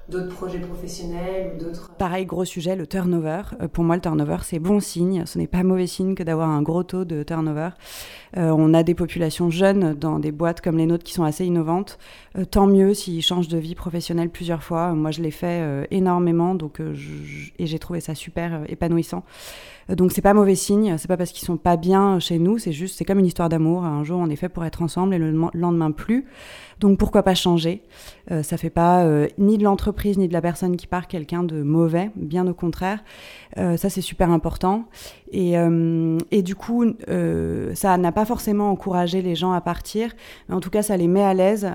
d'autres 0.10 0.34
projets 0.34 0.60
professionnels 0.60 1.52
ou 1.54 1.64
d'autres 1.64 1.92
Pareil, 1.98 2.26
gros 2.26 2.46
sujet, 2.46 2.76
le 2.76 2.88
turnover. 2.88 3.42
Euh, 3.62 3.68
pour 3.68 3.84
moi, 3.84 3.96
le 3.96 4.02
turnover, 4.02 4.38
c'est 4.44 4.60
bon 4.60 4.80
signe. 4.80 5.24
Ce 5.26 5.38
n'est 5.38 5.48
pas 5.48 5.64
mauvais 5.64 5.88
signe 5.88 6.16
que 6.16 6.24
d'avoir 6.24 6.50
un 6.50 6.62
gros 6.62 6.84
taux 6.84 7.06
de 7.06 7.24
turnover. 7.24 7.70
Euh, 8.38 8.54
on 8.56 8.74
a 8.74 8.84
des 8.84 8.96
populations 8.96 9.50
jeunes 9.50 9.94
dans 9.94 10.20
des 10.20 10.32
boîtes 10.32 10.62
comme 10.62 10.78
les 10.78 10.86
nôtres 10.86 11.04
qui 11.04 11.14
sont 11.14 11.24
assez 11.24 11.46
innovantes. 11.46 11.98
Euh, 12.38 12.46
tant 12.46 12.68
mieux 12.68 12.94
s'ils 12.94 13.22
changent 13.22 13.48
de 13.48 13.58
vie 13.58 13.76
professionnelle 13.76 14.30
plusieurs 14.30 14.64
fois. 14.64 14.94
Moi, 14.94 15.12
je 15.12 15.22
l'ai 15.22 15.32
fait 15.32 15.88
énormément 15.92 16.56
donc, 16.56 16.80
et 16.80 17.66
j'ai 17.66 17.80
trouvé 17.80 18.00
ça 18.00 18.16
super 18.16 18.62
épanouissant. 18.68 19.24
Donc 19.90 20.12
c'est 20.12 20.22
pas 20.22 20.36
mauvais 20.36 20.54
signe, 20.54 20.98
c'est 21.00 21.08
pas 21.08 21.18
parce 21.18 21.32
qu'ils 21.32 21.46
sont 21.46 21.58
pas 21.58 21.76
bien 21.76 22.20
chez 22.20 22.38
nous, 22.38 22.60
c'est 22.60 22.72
juste, 22.72 22.96
c'est 22.98 23.06
comme 23.06 23.18
une 23.18 23.26
histoire 23.26 23.50
d'amour. 23.50 23.84
Un 23.84 24.04
jour 24.04 24.20
on 24.20 24.30
est 24.30 24.36
fait 24.36 24.50
pour 24.50 24.64
être 24.64 24.84
ensemble 24.84 25.16
et 25.16 25.18
le 25.18 25.32
lendemain 25.56 25.92
plus. 25.92 26.28
Donc 26.80 26.98
pourquoi 26.98 27.24
pas 27.24 27.36
changer? 27.36 27.82
Euh, 28.32 28.44
Ça 28.44 28.58
fait 28.58 28.70
pas 28.70 29.04
euh, 29.04 29.28
ni 29.38 29.58
de 29.58 29.64
l'entreprise 29.64 30.18
ni 30.18 30.28
de 30.28 30.34
la 30.34 30.42
personne 30.42 30.78
qui 30.78 30.88
part 30.88 31.08
quelqu'un 31.08 31.44
de 31.44 31.62
mauvais, 31.62 32.12
bien 32.16 32.48
au 32.48 32.54
contraire. 32.54 33.04
Euh, 33.58 33.78
ça 33.78 33.90
c'est 33.90 34.02
super 34.02 34.32
important. 34.32 34.86
Et, 35.32 35.54
et 36.32 36.42
du 36.42 36.56
coup, 36.56 36.86
ça 37.76 37.98
n'a 37.98 38.12
pas 38.12 38.26
forcément 38.26 38.72
encouragé 38.72 39.22
les 39.22 39.36
gens 39.36 39.52
à 39.52 39.62
partir, 39.62 40.12
mais 40.48 40.56
en 40.56 40.60
tout 40.60 40.72
cas 40.72 40.82
ça 40.82 40.98
les 40.98 41.08
met 41.08 41.22
à 41.22 41.36
l'aise 41.36 41.72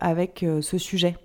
avec 0.00 0.44
ce 0.60 0.78
sujet. 0.78 1.16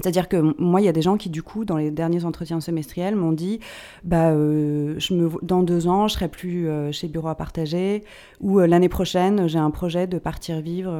C'est-à-dire 0.00 0.28
que 0.28 0.36
moi, 0.58 0.80
il 0.80 0.84
y 0.84 0.88
a 0.88 0.92
des 0.92 1.02
gens 1.02 1.16
qui, 1.16 1.30
du 1.30 1.42
coup, 1.42 1.64
dans 1.64 1.76
les 1.76 1.90
derniers 1.90 2.24
entretiens 2.24 2.60
semestriels, 2.60 3.16
m'ont 3.16 3.32
dit 3.32 3.60
bah, 4.02 4.30
euh, 4.30 4.94
je 4.98 5.14
me, 5.14 5.30
dans 5.42 5.62
deux 5.62 5.86
ans, 5.86 6.08
je 6.08 6.14
serai 6.14 6.28
plus 6.28 6.68
euh, 6.68 6.92
chez 6.92 7.08
Bureau 7.08 7.28
à 7.28 7.34
partager, 7.34 8.04
ou 8.40 8.60
euh, 8.60 8.66
l'année 8.66 8.88
prochaine, 8.88 9.46
j'ai 9.46 9.58
un 9.58 9.70
projet 9.70 10.06
de 10.06 10.18
partir 10.18 10.60
vivre 10.60 10.92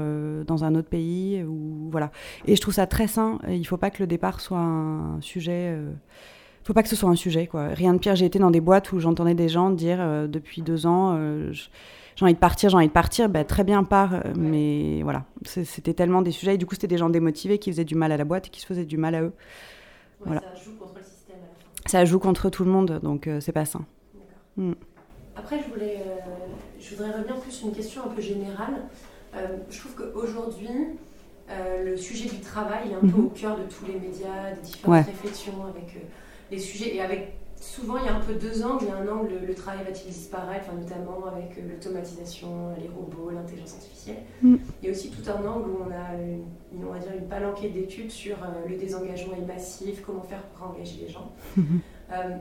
dans 0.46 0.64
un 0.64 0.74
autre 0.74 0.88
pays. 0.88 1.42
Ou, 1.42 1.88
voilà. 1.90 2.10
Et 2.46 2.56
je 2.56 2.60
trouve 2.60 2.74
ça 2.74 2.86
très 2.86 3.06
sain. 3.06 3.38
Il 3.48 3.60
ne 3.60 3.64
faut 3.64 3.76
pas 3.76 3.90
que 3.90 4.02
le 4.02 4.06
départ 4.06 4.40
soit 4.40 4.58
un 4.58 5.20
sujet. 5.20 5.76
Il 5.76 6.66
faut 6.66 6.74
pas 6.74 6.82
que 6.82 6.88
ce 6.88 6.96
soit 6.96 7.10
un 7.10 7.16
sujet. 7.16 7.46
Quoi. 7.46 7.68
Rien 7.68 7.94
de 7.94 7.98
pire. 7.98 8.16
J'ai 8.16 8.26
été 8.26 8.38
dans 8.38 8.50
des 8.50 8.60
boîtes 8.60 8.92
où 8.92 9.00
j'entendais 9.00 9.34
des 9.34 9.48
gens 9.48 9.70
dire 9.70 10.28
depuis 10.28 10.62
deux 10.62 10.86
ans. 10.86 11.16
Je, 11.52 11.64
j'ai 12.16 12.24
envie 12.24 12.34
de 12.34 12.38
partir, 12.38 12.70
j'ai 12.70 12.76
envie 12.76 12.86
de 12.86 12.92
partir, 12.92 13.28
bah, 13.28 13.44
très 13.44 13.64
bien, 13.64 13.82
part. 13.82 14.14
Euh, 14.14 14.20
mais 14.36 15.02
voilà, 15.02 15.24
c'était 15.44 15.94
tellement 15.94 16.22
des 16.22 16.30
sujets. 16.30 16.54
Et 16.54 16.58
du 16.58 16.66
coup, 16.66 16.74
c'était 16.74 16.86
des 16.86 16.98
gens 16.98 17.10
démotivés 17.10 17.58
qui 17.58 17.70
faisaient 17.70 17.84
du 17.84 17.96
mal 17.96 18.12
à 18.12 18.16
la 18.16 18.24
boîte 18.24 18.46
et 18.46 18.50
qui 18.50 18.60
se 18.60 18.66
faisaient 18.66 18.84
du 18.84 18.98
mal 18.98 19.14
à 19.14 19.22
eux. 19.22 19.32
voilà. 20.20 20.40
Ça 20.40 20.64
joue 20.64 20.76
contre 20.78 20.94
le 20.96 21.02
système 21.02 21.36
à 21.36 21.40
la 21.40 21.46
fin. 21.46 21.88
Ça 21.88 22.04
joue 22.04 22.18
contre 22.18 22.50
tout 22.50 22.64
le 22.64 22.70
monde, 22.70 23.00
donc 23.02 23.26
euh, 23.26 23.40
c'est 23.40 23.52
pas 23.52 23.64
sain. 23.64 23.84
Mm. 24.56 24.72
Après, 25.36 25.58
je, 25.60 25.72
voulais, 25.72 25.98
euh, 26.06 26.20
je 26.78 26.94
voudrais 26.94 27.10
revenir 27.10 27.36
plus 27.40 27.50
sur 27.50 27.66
une 27.66 27.74
question 27.74 28.02
un 28.04 28.14
peu 28.14 28.22
générale. 28.22 28.84
je 29.68 29.78
trouve 29.80 29.94
qu'aujourd'hui, 29.96 30.68
le 31.84 31.96
sujet 31.96 32.28
du 32.28 32.38
travail 32.38 32.92
est 32.92 32.94
un 32.94 33.00
peu 33.00 33.18
mhm. 33.18 33.26
au 33.26 33.30
cœur 33.30 33.56
de 33.56 33.64
tous 33.64 33.84
les 33.86 33.98
médias, 33.98 34.52
des 34.54 34.62
différentes 34.62 35.06
réflexions 35.06 35.66
avec 35.66 35.96
les 36.52 36.58
sujets 36.58 36.94
et 36.94 37.00
avec 37.00 37.36
souvent 37.64 37.96
il 37.96 38.04
y 38.04 38.08
a 38.08 38.14
un 38.14 38.20
peu 38.20 38.34
deux 38.34 38.64
angles. 38.64 38.84
Il 38.84 38.88
y 38.88 38.92
a 38.92 38.96
un 38.96 39.08
angle, 39.08 39.34
le 39.46 39.54
travail 39.54 39.84
va-t-il 39.84 40.12
disparaître, 40.12 40.72
notamment 40.72 41.24
avec 41.26 41.56
euh, 41.58 41.68
l'automatisation, 41.70 42.74
les 42.78 42.88
robots, 42.88 43.30
l'intelligence 43.30 43.74
artificielle. 43.74 44.18
Mm. 44.42 44.56
Il 44.82 44.86
y 44.86 44.88
a 44.88 44.92
aussi 44.92 45.10
tout 45.10 45.22
un 45.30 45.46
angle 45.46 45.70
où 45.70 45.78
on 45.86 45.90
a 45.90 46.14
une, 46.20 46.84
on 46.84 46.92
va 46.92 46.98
dire 46.98 47.12
une 47.18 47.26
palanquée 47.26 47.70
d'études 47.70 48.10
sur 48.10 48.36
euh, 48.36 48.68
le 48.68 48.76
désengagement 48.76 49.34
est 49.34 49.46
massif, 49.46 50.02
comment 50.04 50.22
faire 50.22 50.42
pour 50.42 50.68
engager 50.68 51.06
les 51.06 51.08
gens. 51.08 51.32
Euh, 52.12 52.36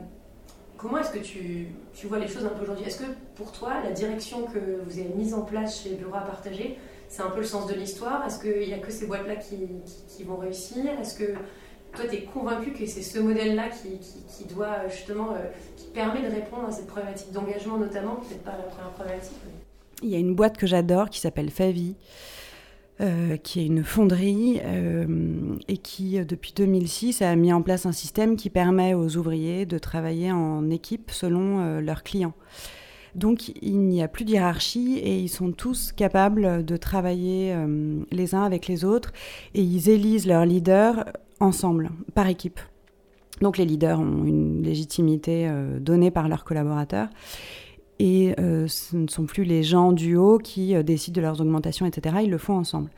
comment 0.76 0.98
est-ce 0.98 1.10
que 1.10 1.20
tu, 1.20 1.68
tu, 1.94 2.06
vois 2.06 2.18
les 2.18 2.28
choses 2.28 2.44
un 2.44 2.50
peu 2.50 2.64
aujourd'hui? 2.64 2.84
Est-ce 2.84 2.98
que 2.98 3.10
pour 3.34 3.50
toi, 3.50 3.82
la 3.82 3.92
direction 3.92 4.44
que 4.44 4.58
vous 4.84 4.98
avez 4.98 5.08
mise 5.16 5.32
en 5.32 5.40
place 5.40 5.82
chez 5.82 5.94
Bureau 5.94 6.14
à 6.14 6.20
partager, 6.20 6.78
c'est 7.08 7.22
un 7.22 7.30
peu 7.30 7.38
le 7.38 7.46
sens 7.46 7.66
de 7.66 7.72
l'histoire? 7.72 8.24
Est-ce 8.26 8.38
qu'il 8.38 8.68
n'y 8.68 8.74
a 8.74 8.78
que 8.78 8.92
ces 8.92 9.06
boîtes-là 9.06 9.36
qui, 9.36 9.56
qui, 9.56 10.04
qui, 10.06 10.22
vont 10.22 10.36
réussir? 10.36 10.84
Est-ce 11.00 11.18
que 11.18 11.32
toi, 11.94 12.04
tu 12.08 12.16
es 12.16 12.22
convaincu 12.22 12.72
que 12.72 12.86
c'est 12.86 13.02
ce 13.02 13.18
modèle-là 13.18 13.68
qui, 13.68 13.98
qui, 13.98 14.52
doit 14.52 14.88
justement, 14.88 15.32
euh, 15.32 15.46
qui 15.76 15.86
permet 15.86 16.22
de 16.22 16.34
répondre 16.34 16.68
à 16.68 16.72
cette 16.72 16.86
problématique 16.86 17.32
d'engagement 17.32 17.78
notamment, 17.78 18.16
peut-être 18.16 18.42
pas 18.42 18.56
la 18.56 18.64
première 18.64 18.90
problématique. 18.90 19.36
Il 20.02 20.08
y 20.08 20.14
a 20.14 20.18
une 20.18 20.34
boîte 20.34 20.56
que 20.56 20.66
j'adore 20.66 21.10
qui 21.10 21.20
s'appelle 21.20 21.50
Favi. 21.50 21.94
Euh, 23.00 23.36
qui 23.36 23.58
est 23.58 23.66
une 23.66 23.82
fonderie 23.82 24.60
euh, 24.62 25.56
et 25.66 25.78
qui, 25.78 26.24
depuis 26.24 26.52
2006, 26.54 27.22
a 27.22 27.34
mis 27.34 27.52
en 27.52 27.60
place 27.60 27.86
un 27.86 27.92
système 27.92 28.36
qui 28.36 28.50
permet 28.50 28.94
aux 28.94 29.16
ouvriers 29.16 29.66
de 29.66 29.78
travailler 29.78 30.30
en 30.30 30.70
équipe 30.70 31.10
selon 31.10 31.80
leurs 31.80 32.04
clients. 32.04 32.34
Donc 33.16 33.48
il 33.62 33.80
n'y 33.80 34.00
a 34.00 34.06
plus 34.06 34.24
de 34.24 34.30
hiérarchie 34.30 34.98
et 34.98 35.18
ils 35.18 35.28
sont 35.28 35.50
tous 35.50 35.90
capables 35.90 36.64
de 36.64 36.76
travailler 36.76 37.56
les 38.12 38.36
uns 38.36 38.44
avec 38.44 38.68
les 38.68 38.84
autres 38.84 39.12
et 39.54 39.62
ils 39.62 39.88
élisent 39.88 40.28
leurs 40.28 40.46
leaders 40.46 41.04
ensemble, 41.40 41.90
par 42.14 42.28
équipe. 42.28 42.60
Donc 43.40 43.58
les 43.58 43.64
leaders 43.64 44.00
ont 44.00 44.24
une 44.24 44.62
légitimité 44.62 45.48
euh, 45.48 45.78
donnée 45.78 46.10
par 46.10 46.28
leurs 46.28 46.44
collaborateurs. 46.44 47.08
Et 47.98 48.34
euh, 48.40 48.66
ce 48.66 48.96
ne 48.96 49.08
sont 49.08 49.24
plus 49.24 49.44
les 49.44 49.62
gens 49.62 49.92
du 49.92 50.16
haut 50.16 50.38
qui 50.38 50.74
euh, 50.74 50.82
décident 50.82 51.16
de 51.16 51.20
leurs 51.20 51.40
augmentations, 51.40 51.86
etc. 51.86 52.16
Ils 52.24 52.30
le 52.30 52.38
font 52.38 52.56
ensemble. 52.56 52.90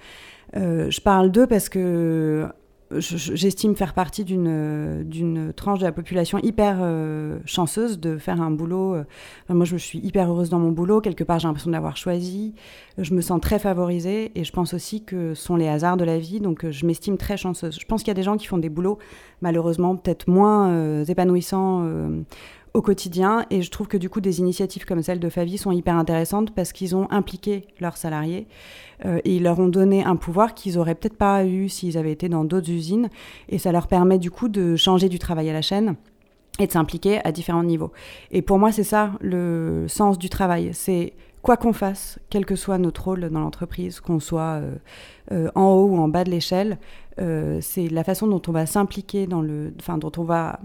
je 0.55 1.01
parle 1.01 1.31
d'eux 1.31 1.47
parce 1.47 1.69
que 1.69 2.47
j'estime 2.93 3.75
faire 3.75 3.95
partie 3.95 4.25
d'une 4.25 5.53
tranche 5.57 5.81
de 5.81 5.85
la 5.85 5.93
population 5.93 6.39
hyper 6.39 6.79
euh, 6.81 7.39
chanceuse 7.45 7.99
de 7.99 8.19
faire 8.19 8.41
un 8.41 8.51
boulot. 8.51 8.95
Euh, 8.95 9.05
moi, 9.49 9.65
je 9.65 9.77
suis 9.77 9.99
hyper 9.99 10.31
heureuse 10.31 10.51
dans 10.51 10.59
mon 10.59 10.71
boulot. 10.71 11.01
Quelque 11.01 11.25
part, 11.25 11.39
j'ai 11.39 11.49
l'impression 11.49 11.71
de 11.71 11.75
l'avoir 11.75 11.97
choisi. 11.97 12.55
Je 12.99 13.13
me 13.15 13.21
sens 13.21 13.41
très 13.41 13.59
favorisée 13.59 14.33
et 14.35 14.45
je 14.45 14.53
pense 14.53 14.75
aussi 14.75 15.03
que 15.03 15.35
ce 15.35 15.43
sont 15.43 15.57
les 15.57 15.69
hasards 15.69 15.97
de 15.97 16.05
la 16.05 16.19
vie. 16.19 16.41
Donc, 16.41 16.65
euh, 16.65 16.71
je 16.71 16.87
m'estime 16.87 17.19
très 17.19 17.37
chanceuse. 17.37 17.79
Je 17.81 17.87
pense 17.87 18.03
qu'il 18.03 18.09
y 18.09 18.13
a 18.13 18.15
des 18.15 18.23
gens 18.23 18.37
qui 18.37 18.47
font 18.47 18.59
des 18.59 18.69
boulots, 18.69 18.99
malheureusement, 19.41 19.97
peut-être 19.97 20.29
moins 20.29 21.03
épanouissants 21.05 21.85
au 22.77 22.83
quotidien. 22.83 23.47
Et 23.51 23.63
je 23.63 23.71
trouve 23.71 23.89
que 23.89 23.97
du 23.97 24.11
coup, 24.11 24.21
des 24.21 24.39
initiatives 24.39 24.85
comme 24.85 25.03
celle 25.03 25.19
de 25.19 25.29
Favi 25.29 25.57
sont 25.57 25.73
hyper 25.73 25.97
intéressantes 25.97 26.55
parce 26.55 26.73
qu'ils 26.73 26.95
ont 26.95 27.11
impliqué 27.11 27.65
leurs 27.81 27.97
salariés 27.97 28.47
euh, 29.05 29.19
et 29.25 29.37
ils 29.37 29.43
leur 29.43 29.59
ont 29.59 29.69
donné 29.69 30.05
un 30.05 30.17
pouvoir 30.17 30.55
qu'ils 30.55 30.79
auraient 30.79 30.95
peut-être 30.95 31.17
pas 31.17 31.45
eu 31.47 31.69
s'ils 31.69 31.97
avaient 31.97 32.13
été 32.13 32.29
dans 32.29 32.45
d'autres 32.45 32.71
usines. 32.71 33.09
Et 33.49 33.59
ça 33.59 33.73
leur 33.73 33.87
permet 33.89 34.19
du 34.19 34.31
coup 34.31 34.49
de 34.49 34.77
changer 34.77 35.09
du 35.09 35.19
travail 35.19 35.49
à 35.49 35.55
la 35.55 35.63
chaîne 35.63 35.97
et 36.59 36.67
de 36.67 36.73
s'impliquer 36.73 37.25
à 37.25 37.33
différents 37.33 37.65
niveaux. 37.65 37.93
Et 38.31 38.43
pour 38.43 38.59
moi, 38.59 38.73
c'est 38.73 38.85
ça 38.85 39.13
le 39.21 39.87
sens 39.89 40.19
du 40.19 40.29
travail. 40.29 40.71
C'est 40.73 41.15
quoi 41.43 41.57
qu'on 41.57 41.73
fasse, 41.73 42.19
quel 42.29 42.45
que 42.45 42.57
soit 42.57 42.77
notre 42.77 43.05
rôle 43.05 43.31
dans 43.31 43.41
l'entreprise, 43.41 44.01
qu'on 44.01 44.21
soit 44.21 44.61
euh, 44.61 44.75
euh, 45.33 45.49
en 45.55 45.65
haut 45.73 45.87
ou 45.87 45.99
en 45.99 46.09
bas 46.09 46.25
de 46.25 46.31
l'échelle, 46.31 46.79
euh, 47.19 47.59
c'est 47.63 47.89
la 47.89 48.05
façon 48.05 48.27
dont 48.27 48.43
on 48.47 48.53
va 48.53 48.67
s'impliquer 48.67 49.27
dans 49.27 49.41
le, 49.41 49.73
enfin 49.81 49.97
dont 49.97 50.13
on 50.19 50.23
va 50.23 50.61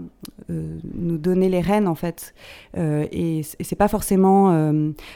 euh, 0.50 0.78
nous 0.94 1.16
donner 1.16 1.48
les 1.48 1.60
rênes 1.60 1.88
en 1.88 1.94
fait. 1.94 2.34
Et, 2.76 3.42
c'est 3.42 3.76
pas 3.76 3.88
forcément, 3.88 4.48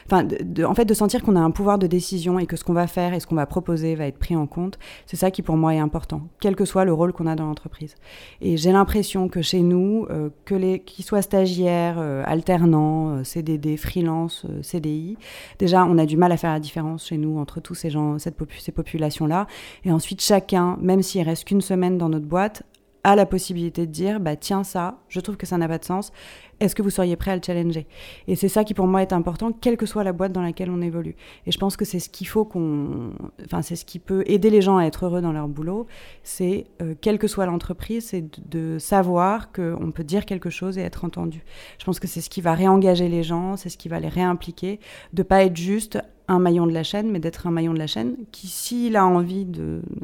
enfin, 0.05 0.27
en 0.65 0.73
fait, 0.73 0.85
de 0.85 0.93
sentir 0.93 1.21
qu'on 1.21 1.35
a 1.35 1.39
un 1.39 1.51
pouvoir 1.51 1.77
de 1.77 1.87
décision 1.87 2.39
et 2.39 2.45
que 2.45 2.55
ce 2.55 2.63
qu'on 2.63 2.73
va 2.73 2.87
faire 2.87 3.13
et 3.13 3.19
ce 3.19 3.27
qu'on 3.27 3.35
va 3.35 3.45
proposer 3.45 3.95
va 3.95 4.07
être 4.07 4.17
pris 4.17 4.35
en 4.35 4.47
compte. 4.47 4.79
C'est 5.05 5.15
ça 5.15 5.31
qui 5.31 5.41
pour 5.41 5.57
moi 5.57 5.75
est 5.75 5.79
important, 5.79 6.23
quel 6.39 6.55
que 6.55 6.65
soit 6.65 6.85
le 6.85 6.93
rôle 6.93 7.13
qu'on 7.13 7.27
a 7.27 7.35
dans 7.35 7.45
l'entreprise. 7.45 7.95
Et 8.41 8.57
j'ai 8.57 8.71
l'impression 8.71 9.27
que 9.27 9.41
chez 9.41 9.61
nous, 9.61 10.07
que 10.45 10.55
les, 10.55 10.79
qu'ils 10.79 11.05
soient 11.05 11.21
stagiaires, 11.21 11.99
alternants, 11.99 13.23
CDD, 13.23 13.77
freelance, 13.77 14.45
CDI, 14.61 15.17
déjà 15.59 15.85
on 15.85 15.97
a 15.97 16.05
du 16.05 16.17
mal 16.17 16.31
à 16.31 16.37
faire 16.37 16.51
la 16.51 16.59
différence 16.59 17.07
chez 17.07 17.17
nous 17.17 17.37
entre 17.37 17.59
tous 17.59 17.75
ces 17.75 17.89
gens, 17.89 18.17
ces 18.17 18.31
populations 18.71 19.27
là. 19.27 19.36
Et 19.83 19.91
ensuite 19.91 20.21
chacun, 20.21 20.77
même 20.81 21.03
si 21.03 21.21
reste 21.21 21.43
qu'une 21.45 21.61
semaine 21.61 21.97
dans 21.97 22.09
notre 22.09 22.25
boîte, 22.25 22.63
a 23.07 23.15
la 23.15 23.25
possibilité 23.25 23.87
de 23.87 23.91
dire 23.91 24.19
bah 24.19 24.35
tiens 24.35 24.65
ça, 24.65 24.99
je 25.07 25.21
trouve 25.21 25.37
que 25.37 25.45
ça 25.45 25.57
n'a 25.57 25.69
pas 25.69 25.77
de 25.77 25.85
sens. 25.85 26.11
Est-ce 26.59 26.75
que 26.75 26.81
vous 26.81 26.89
seriez 26.89 27.15
prêt 27.15 27.31
à 27.31 27.35
le 27.37 27.41
challenger? 27.41 27.87
Et 28.27 28.35
c'est 28.35 28.49
ça 28.49 28.65
qui 28.65 28.73
pour 28.73 28.85
moi 28.85 29.01
est 29.01 29.13
important, 29.13 29.53
quelle 29.53 29.77
que 29.77 29.85
soit 29.85 30.03
la 30.03 30.11
boîte 30.11 30.33
dans 30.33 30.41
laquelle 30.41 30.69
on 30.69 30.81
évolue. 30.81 31.15
Et 31.45 31.53
je 31.53 31.57
pense 31.57 31.77
que 31.77 31.85
c'est 31.85 31.99
ce 31.99 32.09
qu'il 32.09 32.27
faut 32.27 32.43
qu'on, 32.43 33.13
enfin 33.45 33.61
c'est 33.61 33.77
ce 33.77 33.85
qui 33.85 33.99
peut 33.99 34.25
aider 34.27 34.49
les 34.49 34.61
gens 34.61 34.75
à 34.75 34.83
être 34.83 35.05
heureux 35.05 35.21
dans 35.21 35.31
leur 35.31 35.47
boulot. 35.47 35.87
C'est 36.23 36.65
euh, 36.81 36.95
quelle 36.99 37.17
que 37.17 37.29
soit 37.29 37.45
l'entreprise, 37.45 38.07
c'est 38.07 38.25
de, 38.49 38.77
savoir 38.77 39.53
qu'on 39.53 39.91
peut 39.93 40.03
dire 40.03 40.25
quelque 40.25 40.49
chose 40.49 40.77
et 40.77 40.81
être 40.81 41.05
entendu. 41.05 41.45
Je 41.79 41.85
pense 41.85 42.01
que 42.01 42.07
c'est 42.07 42.19
ce 42.19 42.29
qui 42.29 42.41
va 42.41 42.55
réengager 42.55 43.07
les 43.07 43.23
gens, 43.23 43.55
c'est 43.55 43.69
ce 43.69 43.77
qui 43.77 43.87
va 43.87 44.01
les 44.01 44.09
réimpliquer, 44.09 44.81
de 45.13 45.23
pas 45.23 45.45
être 45.45 45.55
juste 45.55 45.97
un 46.27 46.39
maillon 46.39 46.67
de 46.67 46.73
la 46.73 46.83
chaîne, 46.83 47.09
mais 47.09 47.19
d'être 47.19 47.47
un 47.47 47.51
maillon 47.51 47.73
de 47.73 47.79
la 47.79 47.87
chaîne 47.87 48.17
qui, 48.33 48.47
s'il 48.47 48.97
a 48.97 49.05
envie 49.05 49.45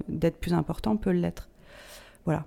d'être 0.07 0.37
plus 0.37 0.53
important, 0.53 0.95
peut 0.95 1.11
l'être. 1.11 1.49
Voilà. 2.23 2.45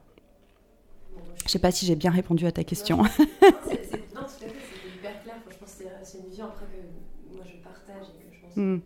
Je 1.46 1.50
ne 1.50 1.52
sais 1.52 1.58
pas 1.60 1.70
si 1.70 1.86
j'ai 1.86 1.94
bien 1.94 2.10
répondu 2.10 2.44
à 2.44 2.50
ta 2.50 2.64
question. 2.64 2.96
Non, 2.96 3.04
c'est, 3.16 4.14
non 4.14 4.22
tout 4.22 4.44
à 4.44 4.48
fait, 4.48 4.52
c'est 4.82 4.98
hyper 4.98 5.22
clair. 5.22 5.36
je 5.48 5.56
pense 5.56 5.74
que 5.74 5.84
c'est, 6.02 6.18
une 6.18 6.28
vision 6.28 6.46
après 6.46 6.66
que 6.66 7.34
moi 7.36 7.44
je 7.46 7.62
partage 7.62 8.08
et 8.08 8.28
que 8.28 8.34
je 8.34 8.40
pense 8.40 8.56
mm. 8.56 8.80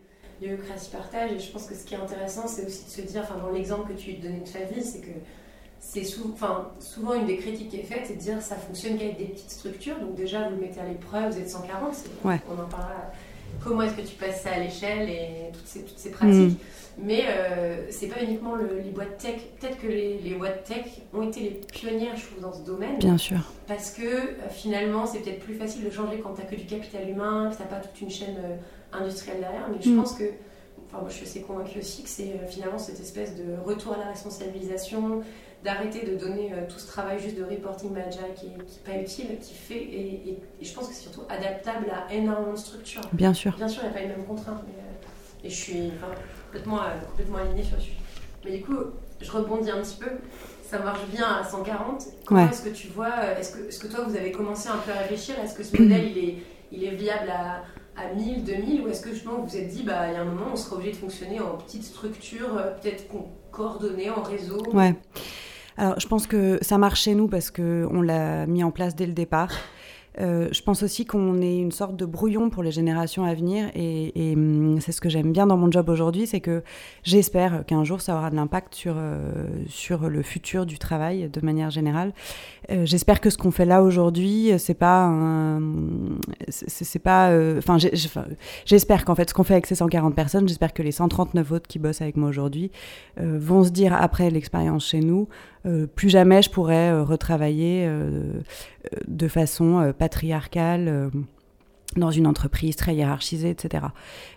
Créatif 0.63 0.91
partage. 0.91 1.33
Et 1.33 1.39
je 1.39 1.53
pense 1.53 1.67
que 1.67 1.75
ce 1.75 1.85
qui 1.85 1.95
est 1.95 1.99
intéressant, 1.99 2.47
c'est 2.47 2.67
aussi 2.67 2.85
de 2.85 2.91
se 2.91 3.01
dire, 3.01 3.23
enfin, 3.23 3.39
dans 3.39 3.51
l'exemple 3.51 3.95
que 3.95 3.99
tu 3.99 4.13
donnais 4.15 4.41
de 4.41 4.49
Favi, 4.49 4.83
c'est 4.83 5.01
que 5.01 5.11
c'est 5.79 6.05
enfin, 6.27 6.73
souvent 6.81 7.15
une 7.15 7.25
des 7.25 7.39
critiques 7.39 7.71
qui 7.71 7.81
est 7.81 7.85
faite, 7.85 8.03
c'est 8.05 8.17
de 8.17 8.21
dire 8.21 8.43
ça 8.43 8.57
fonctionne 8.57 8.99
qu'avec 8.99 9.17
des 9.17 9.25
petites 9.25 9.51
structures. 9.51 9.99
Donc 9.99 10.15
déjà, 10.15 10.47
vous 10.51 10.57
le 10.57 10.61
mettez 10.61 10.81
à 10.81 10.85
l'épreuve, 10.87 11.33
vous 11.33 11.39
êtes 11.39 11.49
140, 11.49 11.95
ouais. 12.25 12.41
on 12.51 12.61
en 12.61 12.69
parlera 12.69 13.11
comment 13.63 13.83
est-ce 13.83 13.95
que 13.95 14.07
tu 14.07 14.15
passes 14.15 14.43
ça 14.43 14.51
à 14.51 14.59
l'échelle 14.59 15.09
et 15.09 15.51
toutes 15.53 15.67
ces, 15.67 15.83
toutes 15.83 15.99
ces 15.99 16.11
pratiques. 16.11 16.59
Mm. 16.59 17.03
Mais 17.03 17.25
euh, 17.29 17.87
c'est 17.91 18.09
pas 18.09 18.23
uniquement 18.23 18.57
les 18.57 18.91
boîtes 18.91 19.19
tech. 19.19 19.37
Peut-être 19.59 19.79
que 19.79 19.87
les, 19.87 20.19
les, 20.19 20.35
boîtes 20.35 20.65
tech 20.65 20.85
ont 21.15 21.23
été 21.23 21.41
les 21.41 21.51
pionnières, 21.73 22.17
je 22.17 22.27
trouve, 22.27 22.41
dans 22.41 22.53
ce 22.53 22.63
domaine. 22.63 22.99
Bien 22.99 23.17
sûr. 23.17 23.39
Parce 23.71 23.91
que 23.93 24.03
euh, 24.03 24.49
finalement, 24.51 25.07
c'est 25.07 25.21
peut-être 25.21 25.39
plus 25.39 25.55
facile 25.55 25.85
de 25.85 25.91
changer 25.91 26.19
quand 26.19 26.35
tu 26.35 26.43
que 26.43 26.61
du 26.61 26.67
capital 26.67 27.09
humain, 27.09 27.51
que 27.51 27.63
tu 27.63 27.69
pas 27.69 27.77
toute 27.77 28.01
une 28.01 28.11
chaîne 28.11 28.37
euh, 28.43 28.57
industrielle 28.93 29.39
derrière. 29.39 29.69
Mais 29.71 29.79
je 29.81 29.91
mm. 29.91 29.97
pense 29.97 30.15
que, 30.15 30.25
enfin, 30.89 30.99
moi 31.01 31.09
je 31.09 31.15
suis 31.15 31.25
assez 31.25 31.43
convaincue 31.43 31.79
aussi 31.79 32.03
que 32.03 32.09
c'est 32.09 32.33
euh, 32.33 32.49
finalement 32.49 32.79
cette 32.79 33.01
espèce 33.01 33.37
de 33.37 33.45
retour 33.65 33.93
à 33.93 33.99
la 33.99 34.07
responsabilisation, 34.07 35.23
d'arrêter 35.65 36.07
de 36.07 36.17
donner 36.17 36.53
euh, 36.53 36.67
tout 36.69 36.79
ce 36.79 36.87
travail 36.87 37.19
juste 37.19 37.37
de 37.37 37.45
reporting 37.45 37.93
manager 37.93 38.25
qui 38.35 38.47
n'est 38.47 38.55
pas 38.85 39.01
utile, 39.01 39.39
qui 39.41 39.55
fait, 39.55 39.83
et, 39.83 40.39
je 40.61 40.73
pense 40.73 40.89
que 40.89 40.95
c'est 40.95 41.03
surtout 41.03 41.23
adaptable 41.29 41.87
à 41.91 42.13
énormément 42.13 42.53
de 42.53 42.59
structures. 42.59 43.03
Bien 43.13 43.35
sûr. 43.35 43.55
Bien 43.57 43.69
sûr, 43.69 43.83
il 43.83 43.87
n'y 43.87 43.91
a 43.91 43.95
pas 43.95 44.01
les 44.01 44.09
mêmes 44.09 44.25
contraintes, 44.25 44.63
mais, 44.67 44.75
euh, 44.75 45.47
et 45.47 45.51
je 45.51 45.55
suis 45.55 45.91
complètement, 46.47 46.83
euh, 46.83 47.01
complètement 47.11 47.39
alignée 47.39 47.63
sur 47.63 47.77
le 47.77 47.83
sujet. 47.83 47.97
Mais 48.45 48.57
du 48.57 48.65
coup, 48.65 48.77
je 49.21 49.31
rebondis 49.31 49.71
un 49.71 49.83
petit 49.83 49.99
peu. 49.99 50.11
Ça 50.63 50.79
marche 50.79 51.05
bien 51.13 51.27
à 51.27 51.45
140. 51.45 52.05
Comment 52.25 52.49
est-ce 52.49 52.63
que 52.63 52.71
tu 52.71 52.89
vois, 52.89 53.39
est-ce 53.39 53.57
que, 53.57 53.67
est 53.67 53.71
-ce 53.71 53.81
que 53.81 53.89
toi 53.89 54.05
vous 54.07 54.17
avez 54.17 54.33
commencé 54.33 54.69
un 54.69 54.79
peu 54.79 54.93
à 54.93 54.99
réfléchir? 55.01 55.35
Est-ce 55.43 55.55
que 55.55 55.65
ce 55.65 55.77
modèle 55.77 56.11
il 56.17 56.19
est, 56.19 56.37
il 56.71 56.85
est 56.85 56.95
viable 56.95 57.29
à, 57.29 57.65
à 58.01 58.15
1000, 58.15 58.45
2000 58.45 58.81
Ou 58.81 58.89
est-ce 58.89 59.03
que 59.03 59.11
justement 59.11 59.39
vous 59.39 59.49
vous 59.49 59.57
êtes 59.57 59.69
dit, 59.69 59.83
bah, 59.83 60.09
il 60.09 60.15
y 60.15 60.17
a 60.17 60.21
un 60.21 60.25
moment, 60.25 60.47
on 60.53 60.57
sera 60.57 60.77
obligé 60.77 60.93
de 60.93 60.97
fonctionner 60.97 61.41
en 61.41 61.57
petite 61.59 61.83
structure, 61.83 62.51
peut-être 62.81 63.05
coordonnée, 63.51 64.11
en 64.11 64.23
réseau? 64.23 64.63
Ouais. 64.73 64.95
Alors, 65.81 65.99
je 65.99 66.07
pense 66.07 66.27
que 66.27 66.59
ça 66.61 66.77
marche 66.77 67.05
chez 67.05 67.15
nous 67.15 67.27
parce 67.27 67.51
qu'on 67.51 68.03
l'a 68.03 68.47
mis 68.47 68.63
en 68.63 68.71
place 68.71 68.95
dès 68.95 69.07
le 69.07 69.15
départ. 69.15 69.51
Euh, 70.19 70.49
je 70.51 70.61
pense 70.63 70.83
aussi 70.83 71.07
qu'on 71.07 71.41
est 71.41 71.57
une 71.59 71.71
sorte 71.71 71.95
de 71.95 72.05
brouillon 72.05 72.51
pour 72.51 72.63
les 72.63 72.73
générations 72.73 73.25
à 73.25 73.35
venir 73.35 73.71
et, 73.75 74.35
hum, 74.35 74.79
c'est 74.81 74.93
ce 74.93 75.01
que 75.01 75.09
j'aime 75.09 75.33
bien 75.33 75.47
dans 75.47 75.57
mon 75.57 75.71
job 75.71 75.89
aujourd'hui, 75.89 76.27
c'est 76.27 76.41
que 76.41 76.63
j'espère 77.05 77.65
qu'un 77.65 77.85
jour 77.85 78.01
ça 78.01 78.17
aura 78.17 78.31
de 78.31 78.37
l'impact 78.37 78.75
sur, 78.75 78.95
euh, 78.97 79.47
sur 79.69 80.09
le 80.09 80.23
futur 80.23 80.67
du 80.67 80.79
travail 80.79 81.29
de 81.33 81.41
manière 81.43 81.71
générale. 81.71 82.13
Euh, 82.71 82.85
j'espère 82.87 83.21
que 83.21 83.31
ce 83.31 83.39
qu'on 83.39 83.53
fait 83.53 83.65
là 83.65 83.83
aujourd'hui, 83.83 84.53
c'est 84.59 84.75
pas 84.75 85.11
c'est 86.49 86.99
pas 86.99 87.31
enfin 87.59 87.79
j'espère 88.65 89.05
qu'en 89.05 89.15
fait 89.15 89.31
ce 89.31 89.35
qu'on 89.35 89.45
fait 89.45 89.55
avec 89.55 89.67
ces 89.67 89.77
140 89.77 90.15
personnes, 90.15 90.49
j'espère 90.49 90.73
que 90.73 90.83
les 90.83 90.93
139 90.93 91.53
autres 91.53 91.69
qui 91.69 91.79
bossent 91.79 92.03
avec 92.03 92.17
moi 92.17 92.29
aujourd'hui 92.29 92.71
vont 93.17 93.65
se 93.65 93.71
dire 93.71 93.93
après 93.95 94.31
l'expérience 94.31 94.87
chez 94.87 95.01
nous 95.01 95.29
plus 95.95 96.09
jamais 96.09 96.43
je 96.43 96.51
pourrais 96.51 97.01
retravailler 97.01 97.89
de 99.07 99.29
façon 99.29 99.93
patriarcale 99.99 101.11
dans 101.97 102.11
une 102.11 102.27
entreprise 102.27 102.77
très 102.77 102.95
hiérarchisée, 102.95 103.51
etc. 103.51 103.87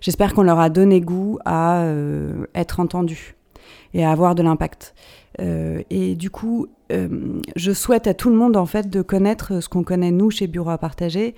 J'espère 0.02 0.34
qu'on 0.34 0.44
leur 0.44 0.60
a 0.60 0.70
donné 0.70 1.02
goût 1.02 1.40
à 1.46 1.86
être 2.56 2.80
entendus 2.80 3.36
et 3.94 4.04
à 4.04 4.12
avoir 4.12 4.36
de 4.36 4.44
l'impact. 4.44 4.96
et 5.40 6.16
du 6.16 6.30
coup, 6.30 6.68
je 7.56 7.72
souhaite 7.72 8.08
à 8.08 8.14
tout 8.14 8.30
le 8.30 8.36
monde 8.36 8.58
en 8.58 8.66
fait 8.66 8.90
de 8.90 9.02
connaître 9.02 9.62
ce 9.62 9.70
qu'on 9.70 9.84
connaît 9.84 10.12
nous 10.12 10.32
chez 10.32 10.48
Bureau 10.48 10.72
à 10.72 10.78
partager, 10.78 11.36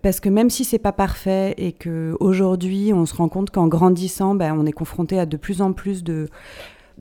parce 0.00 0.20
que 0.20 0.28
même 0.28 0.48
si 0.48 0.64
c'est 0.64 0.78
pas 0.78 0.92
parfait 0.92 1.54
et 1.58 1.72
que 1.72 2.16
aujourd'hui 2.20 2.92
on 2.94 3.04
se 3.04 3.14
rend 3.14 3.28
compte 3.28 3.50
qu'en 3.50 3.66
grandissant, 3.66 4.34
ben, 4.34 4.56
on 4.56 4.64
est 4.64 4.72
confronté 4.72 5.18
à 5.18 5.26
de 5.26 5.36
plus 5.36 5.60
en 5.60 5.72
plus 5.72 6.04
de 6.04 6.28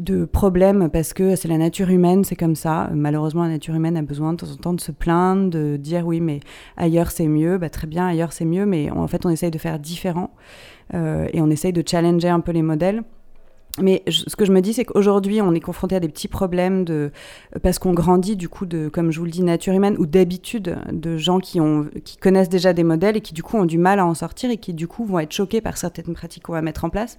de 0.01 0.25
problèmes 0.25 0.89
parce 0.89 1.13
que 1.13 1.35
c'est 1.35 1.47
la 1.47 1.57
nature 1.57 1.89
humaine, 1.89 2.23
c'est 2.23 2.35
comme 2.35 2.55
ça. 2.55 2.89
Malheureusement, 2.93 3.43
la 3.43 3.49
nature 3.49 3.75
humaine 3.75 3.97
a 3.97 4.01
besoin 4.01 4.33
de 4.33 4.37
temps 4.37 4.51
en 4.51 4.55
temps 4.55 4.73
de 4.73 4.81
se 4.81 4.91
plaindre, 4.91 5.49
de 5.49 5.77
dire 5.77 6.05
oui, 6.05 6.19
mais 6.19 6.39
ailleurs 6.77 7.11
c'est 7.11 7.27
mieux. 7.27 7.57
Bah, 7.57 7.69
très 7.69 7.87
bien, 7.87 8.07
ailleurs 8.07 8.33
c'est 8.33 8.45
mieux, 8.45 8.65
mais 8.65 8.89
en 8.89 9.07
fait, 9.07 9.25
on 9.25 9.29
essaye 9.29 9.51
de 9.51 9.57
faire 9.57 9.79
différent 9.79 10.31
euh, 10.93 11.27
et 11.33 11.41
on 11.41 11.49
essaye 11.49 11.73
de 11.73 11.83
challenger 11.85 12.29
un 12.29 12.39
peu 12.39 12.51
les 12.51 12.61
modèles. 12.61 13.03
Mais 13.79 14.03
ce 14.09 14.35
que 14.35 14.43
je 14.43 14.51
me 14.51 14.59
dis, 14.59 14.73
c'est 14.73 14.83
qu'aujourd'hui, 14.83 15.41
on 15.41 15.53
est 15.53 15.61
confronté 15.61 15.95
à 15.95 16.01
des 16.01 16.09
petits 16.09 16.27
problèmes 16.27 16.83
de, 16.83 17.11
parce 17.63 17.79
qu'on 17.79 17.93
grandit, 17.93 18.35
du 18.35 18.49
coup, 18.49 18.65
de, 18.65 18.89
comme 18.89 19.11
je 19.11 19.19
vous 19.19 19.25
le 19.25 19.31
dis, 19.31 19.43
nature 19.43 19.73
humaine 19.73 19.95
ou 19.97 20.05
d'habitude 20.05 20.77
de 20.91 21.15
gens 21.15 21.39
qui, 21.39 21.61
ont, 21.61 21.87
qui 22.03 22.17
connaissent 22.17 22.49
déjà 22.49 22.73
des 22.73 22.83
modèles 22.83 23.15
et 23.15 23.21
qui, 23.21 23.33
du 23.33 23.43
coup, 23.43 23.57
ont 23.57 23.65
du 23.65 23.77
mal 23.77 23.99
à 23.99 24.05
en 24.05 24.13
sortir 24.13 24.51
et 24.51 24.57
qui, 24.57 24.73
du 24.73 24.89
coup, 24.89 25.05
vont 25.05 25.19
être 25.19 25.31
choqués 25.31 25.61
par 25.61 25.77
certaines 25.77 26.13
pratiques 26.13 26.43
qu'on 26.43 26.51
va 26.51 26.61
mettre 26.61 26.83
en 26.83 26.89
place. 26.89 27.17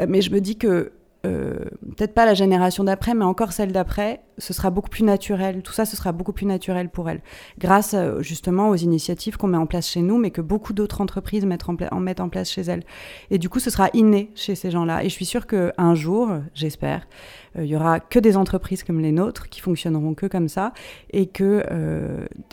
Euh, 0.00 0.06
mais 0.08 0.20
je 0.20 0.32
me 0.32 0.40
dis 0.40 0.56
que 0.56 0.90
peut-être 1.22 2.14
pas 2.14 2.26
la 2.26 2.34
génération 2.34 2.84
d'après, 2.84 3.14
mais 3.14 3.24
encore 3.24 3.52
celle 3.52 3.72
d'après, 3.72 4.20
ce 4.38 4.52
sera 4.52 4.70
beaucoup 4.70 4.88
plus 4.88 5.04
naturel. 5.04 5.62
Tout 5.62 5.72
ça, 5.72 5.84
ce 5.84 5.96
sera 5.96 6.12
beaucoup 6.12 6.32
plus 6.32 6.46
naturel 6.46 6.88
pour 6.88 7.08
elle, 7.08 7.20
grâce 7.58 7.94
euh, 7.94 8.22
justement 8.22 8.70
aux 8.70 8.76
initiatives 8.76 9.36
qu'on 9.36 9.48
met 9.48 9.58
en 9.58 9.66
place 9.66 9.88
chez 9.88 10.00
nous, 10.00 10.18
mais 10.18 10.30
que 10.30 10.40
beaucoup 10.40 10.72
d'autres 10.72 11.00
entreprises 11.00 11.44
mettent 11.44 11.68
en, 12.20 12.28
place 12.28 12.50
chez 12.50 12.62
elles. 12.62 12.84
Et 13.30 13.38
du 13.38 13.48
coup, 13.48 13.58
ce 13.58 13.70
sera 13.70 13.90
inné 13.94 14.30
chez 14.34 14.54
ces 14.54 14.70
gens-là. 14.70 15.04
Et 15.04 15.08
je 15.08 15.14
suis 15.14 15.24
sûre 15.24 15.46
qu'un 15.46 15.94
jour, 15.94 16.30
j'espère, 16.54 17.06
euh, 17.56 17.64
il 17.64 17.70
y 17.70 17.76
aura 17.76 18.00
que 18.00 18.18
des 18.18 18.36
entreprises 18.36 18.82
comme 18.84 19.00
les 19.00 19.12
nôtres 19.12 19.48
qui 19.48 19.60
fonctionneront 19.60 20.14
que 20.14 20.26
comme 20.26 20.48
ça, 20.48 20.72
et 21.10 21.26
que 21.26 21.64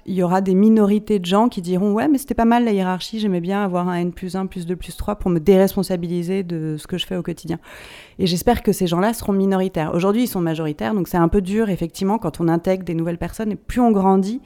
il 0.06 0.14
y 0.14 0.24
aura 0.24 0.42
des 0.42 0.56
minorités 0.56 1.20
de 1.20 1.26
gens 1.26 1.50
qui 1.50 1.62
diront 1.62 1.94
ouais, 1.94 2.08
mais 2.08 2.18
c'était 2.18 2.36
pas 2.36 2.46
mal 2.46 2.66
la 2.66 2.72
hiérarchie, 2.72 3.20
j'aimais 3.20 3.42
bien 3.42 3.64
avoir 3.64 3.88
un 3.88 3.96
N 3.96 4.12
plus 4.12 4.36
1, 4.36 4.48
plus 4.48 4.66
2, 4.66 4.76
plus 4.76 4.96
3 4.96 5.16
pour 5.16 5.32
me 5.32 5.40
déresponsabiliser 5.40 6.44
de 6.44 6.76
ce 6.78 6.88
que 6.88 6.98
je 6.98 7.06
fais 7.06 7.16
au 7.16 7.24
quotidien. 7.24 7.60
Et 8.20 8.28
j'espère 8.28 8.64
que 8.64 8.72
ces 8.72 8.88
gens-là 8.88 9.14
seront 9.14 9.34
minoritaires. 9.34 9.94
Aujourd'hui, 9.94 10.24
ils 10.24 10.28
sont 10.28 10.42
majoritaires, 10.42 10.94
donc 10.94 11.08
c'est 11.08 11.18
un 11.18 11.28
peu 11.28 11.42
dur, 11.42 11.70
effectivement, 11.76 12.18
quand 12.18 12.42
on 12.42 12.48
intègre 12.48 12.84
des 12.84 12.96
nouvelles 12.96 13.20
personnes. 13.20 13.52
Et 13.52 13.56
plus 13.56 13.80
on 13.80 13.92
grandit, 13.92 14.42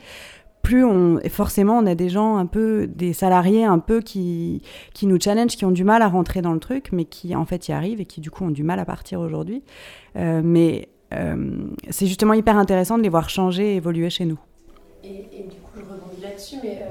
plus 0.62 0.84
on. 0.84 1.20
Et 1.20 1.30
forcément, 1.30 1.78
on 1.78 1.86
a 1.86 1.96
des 1.96 2.10
gens 2.10 2.36
un 2.36 2.46
peu. 2.46 2.88
des 2.88 3.14
salariés 3.14 3.64
un 3.64 3.80
peu 3.80 4.02
qui, 4.02 4.62
qui 4.94 5.08
nous 5.08 5.20
challenge, 5.20 5.56
qui 5.56 5.66
ont 5.66 5.72
du 5.72 5.84
mal 5.84 6.02
à 6.02 6.08
rentrer 6.08 6.42
dans 6.42 6.54
le 6.54 6.60
truc, 6.60 6.90
mais 6.92 7.06
qui, 7.06 7.36
en 7.36 7.46
fait, 7.46 7.70
y 7.70 7.72
arrivent 7.72 8.02
et 8.02 8.06
qui, 8.06 8.20
du 8.20 8.30
coup, 8.30 8.44
ont 8.44 8.52
du 8.52 8.64
mal 8.64 8.80
à 8.80 8.86
partir 8.86 9.22
aujourd'hui. 9.22 9.64
Euh, 10.18 10.42
mais 10.44 10.90
euh, 11.14 11.70
c'est 11.90 12.08
justement 12.08 12.34
hyper 12.34 12.58
intéressant 12.58 12.98
de 12.98 13.04
les 13.04 13.10
voir 13.10 13.30
changer 13.30 13.74
et 13.74 13.76
évoluer 13.78 14.10
chez 14.10 14.26
nous. 14.26 14.40
Et, 15.04 15.24
du 15.50 15.56
coup, 15.62 15.72
je 15.78 15.82
rebondis 15.82 16.22
là 16.22 16.30
là-dessus, 16.30 16.58
mais 16.62 16.84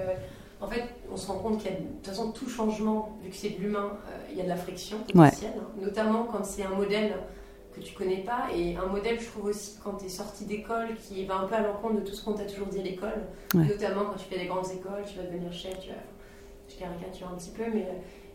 en 0.60 0.66
fait, 0.66 0.82
on 1.12 1.16
se 1.16 1.26
rend 1.26 1.38
compte 1.38 1.58
qu'il 1.58 1.70
y 1.70 1.74
a 1.74 1.76
de 1.76 1.82
toute 1.82 2.06
façon 2.06 2.32
tout 2.32 2.48
changement, 2.48 3.18
vu 3.22 3.30
que 3.30 3.36
c'est 3.36 3.50
de 3.50 3.62
l'humain, 3.62 3.92
il 4.32 4.38
y 4.38 4.40
a 4.40 4.44
de 4.44 4.48
la 4.48 4.56
friction 4.56 4.98
potentielle, 5.06 5.52
hein. 5.56 5.66
notamment 5.80 6.24
quand 6.24 6.44
c'est 6.44 6.64
un 6.64 6.70
modèle 6.70 7.12
que 7.78 7.84
tu 7.84 7.94
connais 7.94 8.22
pas. 8.22 8.48
Et 8.54 8.76
un 8.76 8.86
modèle, 8.86 9.20
je 9.20 9.26
trouve 9.26 9.46
aussi, 9.46 9.78
quand 9.82 9.94
tu 9.94 10.06
es 10.06 10.08
sorti 10.08 10.44
d'école, 10.44 10.88
qui 11.06 11.24
va 11.24 11.38
un 11.38 11.46
peu 11.46 11.54
à 11.54 11.60
l'encontre 11.60 11.96
de 11.96 12.00
tout 12.00 12.14
ce 12.14 12.24
qu'on 12.24 12.34
t'a 12.34 12.44
toujours 12.44 12.68
dit 12.68 12.80
à 12.80 12.82
l'école, 12.82 13.26
notamment 13.54 14.06
quand 14.06 14.16
tu 14.16 14.26
fais 14.26 14.38
des 14.38 14.46
grandes 14.46 14.70
écoles, 14.70 15.04
tu 15.06 15.18
vas 15.18 15.24
devenir 15.24 15.52
chef, 15.52 15.78
tu 15.80 15.88
vas. 15.88 15.96
Je 16.68 16.76
caricature 16.76 17.28
un 17.32 17.36
petit 17.36 17.50
peu, 17.50 17.64
mais. 17.72 17.86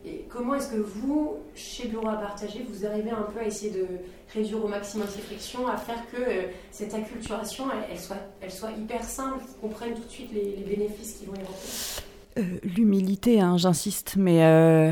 Et 0.05 0.25
comment 0.29 0.55
est-ce 0.55 0.73
que 0.73 0.81
vous, 0.81 1.37
chez 1.55 1.87
Bureau 1.87 2.09
à 2.09 2.15
partager, 2.15 2.65
vous 2.69 2.85
arrivez 2.85 3.11
un 3.11 3.21
peu 3.21 3.39
à 3.39 3.45
essayer 3.45 3.71
de 3.71 3.87
réduire 4.33 4.65
au 4.65 4.67
maximum 4.67 5.07
ces 5.07 5.21
frictions, 5.21 5.65
à 5.65 5.77
faire 5.77 6.03
que 6.11 6.17
euh, 6.17 6.41
cette 6.71 6.93
acculturation, 6.93 7.65
elle, 7.89 7.97
soit, 7.97 8.17
elle 8.41 8.51
soit 8.51 8.71
hyper 8.71 9.01
simple, 9.01 9.41
qu'on 9.61 9.69
comprenne 9.69 9.93
tout 9.93 10.03
de 10.03 10.09
suite 10.09 10.31
les, 10.33 10.61
bénéfices 10.67 11.19
qui 11.19 11.25
vont 11.25 11.35
y 11.35 11.39
rentrer 11.39 12.03
euh, 12.39 12.59
L'humilité, 12.63 13.39
hein, 13.39 13.55
j'insiste, 13.57 14.15
mais 14.17 14.43
euh, 14.43 14.91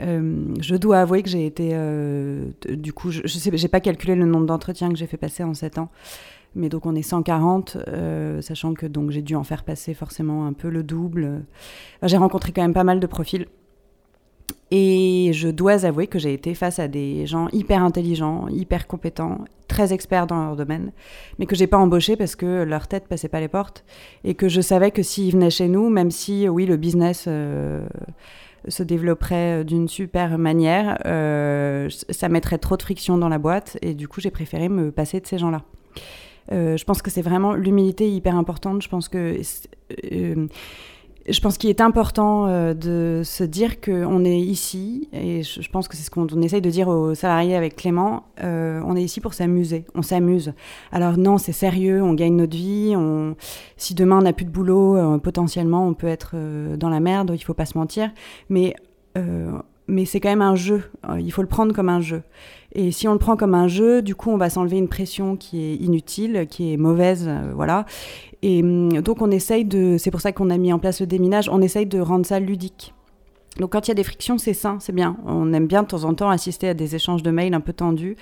euh, 0.00 0.54
je 0.60 0.76
dois 0.76 1.00
avouer 1.00 1.22
que 1.22 1.28
j'ai 1.28 1.46
été, 1.46 1.70
euh, 1.72 2.50
du 2.68 2.92
coup, 2.92 3.10
je, 3.10 3.20
j'ai 3.24 3.68
pas 3.68 3.80
calculé 3.80 4.14
le 4.14 4.24
nombre 4.24 4.46
d'entretiens 4.46 4.90
que 4.90 4.96
j'ai 4.96 5.06
fait 5.06 5.16
passer 5.16 5.44
en 5.44 5.54
7 5.54 5.78
ans, 5.78 5.88
mais 6.54 6.68
donc 6.68 6.86
on 6.86 6.94
est 6.94 7.02
140, 7.02 7.78
euh, 7.88 8.40
sachant 8.40 8.74
que 8.74 8.86
donc 8.86 9.10
j'ai 9.10 9.22
dû 9.22 9.34
en 9.34 9.44
faire 9.44 9.64
passer 9.64 9.94
forcément 9.94 10.46
un 10.46 10.52
peu 10.52 10.68
le 10.68 10.82
double. 10.82 11.44
j'ai 12.02 12.16
rencontré 12.16 12.52
quand 12.52 12.62
même 12.62 12.74
pas 12.74 12.84
mal 12.84 13.00
de 13.00 13.06
profils. 13.06 13.46
Et 14.74 15.32
je 15.34 15.48
dois 15.48 15.84
avouer 15.84 16.06
que 16.06 16.18
j'ai 16.18 16.32
été 16.32 16.54
face 16.54 16.78
à 16.78 16.88
des 16.88 17.26
gens 17.26 17.48
hyper 17.52 17.82
intelligents, 17.82 18.48
hyper 18.48 18.86
compétents, 18.86 19.44
très 19.68 19.92
experts 19.92 20.26
dans 20.26 20.42
leur 20.42 20.56
domaine, 20.56 20.92
mais 21.38 21.44
que 21.44 21.54
j'ai 21.54 21.66
pas 21.66 21.76
embauché 21.76 22.16
parce 22.16 22.36
que 22.36 22.62
leur 22.62 22.88
tête 22.88 23.06
passait 23.06 23.28
pas 23.28 23.40
les 23.40 23.48
portes 23.48 23.84
et 24.24 24.34
que 24.34 24.48
je 24.48 24.62
savais 24.62 24.90
que 24.90 25.02
s'ils 25.02 25.32
venaient 25.32 25.50
chez 25.50 25.68
nous, 25.68 25.90
même 25.90 26.10
si 26.10 26.48
oui 26.48 26.64
le 26.64 26.78
business 26.78 27.28
se 28.68 28.82
développerait 28.82 29.60
euh, 29.60 29.64
d'une 29.64 29.88
super 29.88 30.38
manière, 30.38 30.98
euh, 31.06 31.88
ça 32.10 32.28
mettrait 32.28 32.58
trop 32.58 32.76
de 32.76 32.82
friction 32.82 33.18
dans 33.18 33.28
la 33.28 33.38
boîte 33.38 33.78
et 33.82 33.94
du 33.94 34.08
coup 34.08 34.20
j'ai 34.20 34.30
préféré 34.30 34.68
me 34.68 34.90
passer 34.90 35.20
de 35.20 35.26
ces 35.26 35.38
gens-là. 35.38 35.62
Euh, 36.50 36.76
je 36.76 36.84
pense 36.84 37.02
que 37.02 37.10
c'est 37.10 37.22
vraiment 37.22 37.54
l'humilité 37.54 38.10
hyper 38.10 38.36
importante. 38.36 38.82
Je 38.82 38.88
pense 38.88 39.08
que 39.08 39.40
je 41.28 41.40
pense 41.40 41.56
qu'il 41.56 41.70
est 41.70 41.80
important 41.80 42.46
euh, 42.46 42.74
de 42.74 43.22
se 43.24 43.44
dire 43.44 43.80
qu'on 43.80 44.24
est 44.24 44.40
ici, 44.40 45.08
et 45.12 45.42
je, 45.42 45.68
pense 45.70 45.88
que 45.88 45.96
c'est 45.96 46.02
ce 46.02 46.10
qu'on 46.10 46.26
essaye 46.42 46.60
de 46.60 46.70
dire 46.70 46.88
aux 46.88 47.14
salariés 47.14 47.54
avec 47.54 47.76
Clément, 47.76 48.24
euh, 48.42 48.80
on 48.84 48.96
est 48.96 49.02
ici 49.02 49.20
pour 49.20 49.34
s'amuser, 49.34 49.84
on 49.94 50.02
s'amuse. 50.02 50.52
Alors 50.90 51.18
non, 51.18 51.38
c'est 51.38 51.52
sérieux, 51.52 52.02
on 52.02 52.14
gagne 52.14 52.36
notre 52.36 52.56
vie, 52.56 52.94
si 53.76 53.94
demain 53.94 54.18
on 54.18 54.22
n'a 54.22 54.32
plus 54.32 54.46
de 54.46 54.50
boulot, 54.50 54.96
euh, 54.96 55.18
potentiellement 55.18 55.86
on 55.86 55.94
peut 55.94 56.08
être 56.08 56.34
dans 56.76 56.88
la 56.88 57.00
merde, 57.00 57.32
il 57.34 57.42
faut 57.42 57.54
pas 57.54 57.66
se 57.66 57.78
mentir, 57.78 58.10
mais 58.48 58.74
mais 59.86 60.04
c'est 60.04 60.20
quand 60.20 60.28
même 60.28 60.42
un 60.42 60.54
jeu. 60.54 60.82
Il 61.18 61.32
faut 61.32 61.42
le 61.42 61.48
prendre 61.48 61.74
comme 61.74 61.88
un 61.88 62.00
jeu. 62.00 62.22
Et 62.74 62.90
si 62.90 63.06
on 63.06 63.12
le 63.12 63.18
prend 63.18 63.36
comme 63.36 63.54
un 63.54 63.68
jeu, 63.68 64.00
du 64.00 64.14
coup, 64.14 64.30
on 64.30 64.38
va 64.38 64.48
s'enlever 64.48 64.78
une 64.78 64.88
pression 64.88 65.36
qui 65.36 65.62
est 65.62 65.74
inutile, 65.76 66.46
qui 66.48 66.72
est 66.72 66.76
mauvaise, 66.76 67.28
voilà. 67.54 67.84
Et 68.42 68.62
hum, 68.62 69.00
donc 69.02 69.22
on 69.22 69.30
essaye 69.30 69.64
de, 69.64 69.96
c'est 69.98 70.10
pour 70.10 70.20
ça 70.20 70.32
qu'on 70.32 70.50
a 70.50 70.56
mis 70.56 70.72
en 70.72 70.78
place 70.78 71.00
le 71.00 71.06
déminage, 71.06 71.48
on 71.48 71.60
essaye 71.60 71.86
de 71.86 72.00
rendre 72.00 72.26
ça 72.26 72.40
ludique. 72.40 72.94
Donc 73.58 73.72
quand 73.72 73.86
il 73.86 73.90
y 73.90 73.92
a 73.92 73.94
des 73.94 74.04
frictions, 74.04 74.38
c'est 74.38 74.54
sain, 74.54 74.78
c'est 74.80 74.94
bien. 74.94 75.16
On 75.26 75.52
aime 75.52 75.66
bien 75.66 75.82
de 75.82 75.88
temps 75.88 76.04
en 76.04 76.14
temps 76.14 76.30
assister 76.30 76.68
à 76.68 76.74
des 76.74 76.94
échanges 76.96 77.22
de 77.22 77.30
mails 77.30 77.54
un 77.54 77.60
peu 77.60 77.72
tendus. 77.72 78.16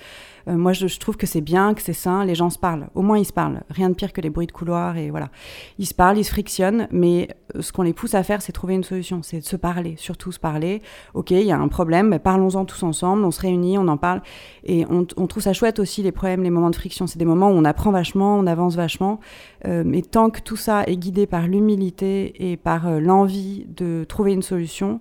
Euh, 0.47 0.55
moi, 0.55 0.73
je, 0.73 0.99
trouve 0.99 1.17
que 1.17 1.27
c'est 1.27 1.41
bien, 1.41 1.73
que 1.73 1.81
c'est 1.81 1.93
sain, 1.93 2.25
les 2.25 2.35
gens 2.35 2.49
se 2.49 2.59
parlent. 2.59 2.87
Au 2.95 3.01
moins, 3.01 3.17
ils 3.17 3.25
se 3.25 3.33
parlent. 3.33 3.61
Rien 3.69 3.89
de 3.89 3.95
pire 3.95 4.13
que 4.13 4.21
les 4.21 4.29
bruits 4.29 4.47
de 4.47 4.51
couloir 4.51 4.97
et 4.97 5.09
voilà. 5.09 5.29
Ils 5.77 5.85
se 5.85 5.93
parlent, 5.93 6.17
ils 6.17 6.23
se 6.23 6.31
frictionnent, 6.31 6.87
mais 6.91 7.29
euh, 7.55 7.61
ce 7.61 7.71
qu'on 7.71 7.83
les 7.83 7.93
pousse 7.93 8.13
à 8.15 8.23
faire, 8.23 8.41
c'est 8.41 8.51
trouver 8.51 8.75
une 8.75 8.83
solution, 8.83 9.21
c'est 9.23 9.39
de 9.39 9.45
se 9.45 9.55
parler, 9.55 9.95
surtout 9.97 10.31
se 10.31 10.39
parler. 10.39 10.81
Ok, 11.13 11.31
il 11.31 11.43
y 11.43 11.51
a 11.51 11.57
un 11.57 11.67
problème, 11.67 12.19
parlons-en 12.19 12.65
tous 12.65 12.83
ensemble, 12.83 13.23
on 13.23 13.31
se 13.31 13.41
réunit, 13.41 13.77
on 13.77 13.87
en 13.87 13.97
parle. 13.97 14.21
Et 14.63 14.85
on, 14.89 15.05
trouve 15.05 15.43
ça 15.43 15.53
chouette 15.53 15.79
aussi, 15.79 16.03
les 16.03 16.11
problèmes, 16.11 16.43
les 16.43 16.49
moments 16.49 16.69
de 16.69 16.75
friction. 16.75 17.07
C'est 17.07 17.19
des 17.19 17.25
moments 17.25 17.49
où 17.49 17.53
on 17.53 17.65
apprend 17.65 17.91
vachement, 17.91 18.37
on 18.37 18.47
avance 18.47 18.75
vachement. 18.75 19.19
Euh, 19.65 19.83
mais 19.85 20.01
tant 20.01 20.29
que 20.29 20.41
tout 20.41 20.57
ça 20.57 20.83
est 20.83 20.97
guidé 20.97 21.25
par 21.25 21.47
l'humilité 21.47 22.51
et 22.51 22.57
par 22.57 22.99
l'envie 22.99 23.65
de 23.67 24.05
trouver 24.07 24.33
une 24.33 24.41
solution, 24.41 24.99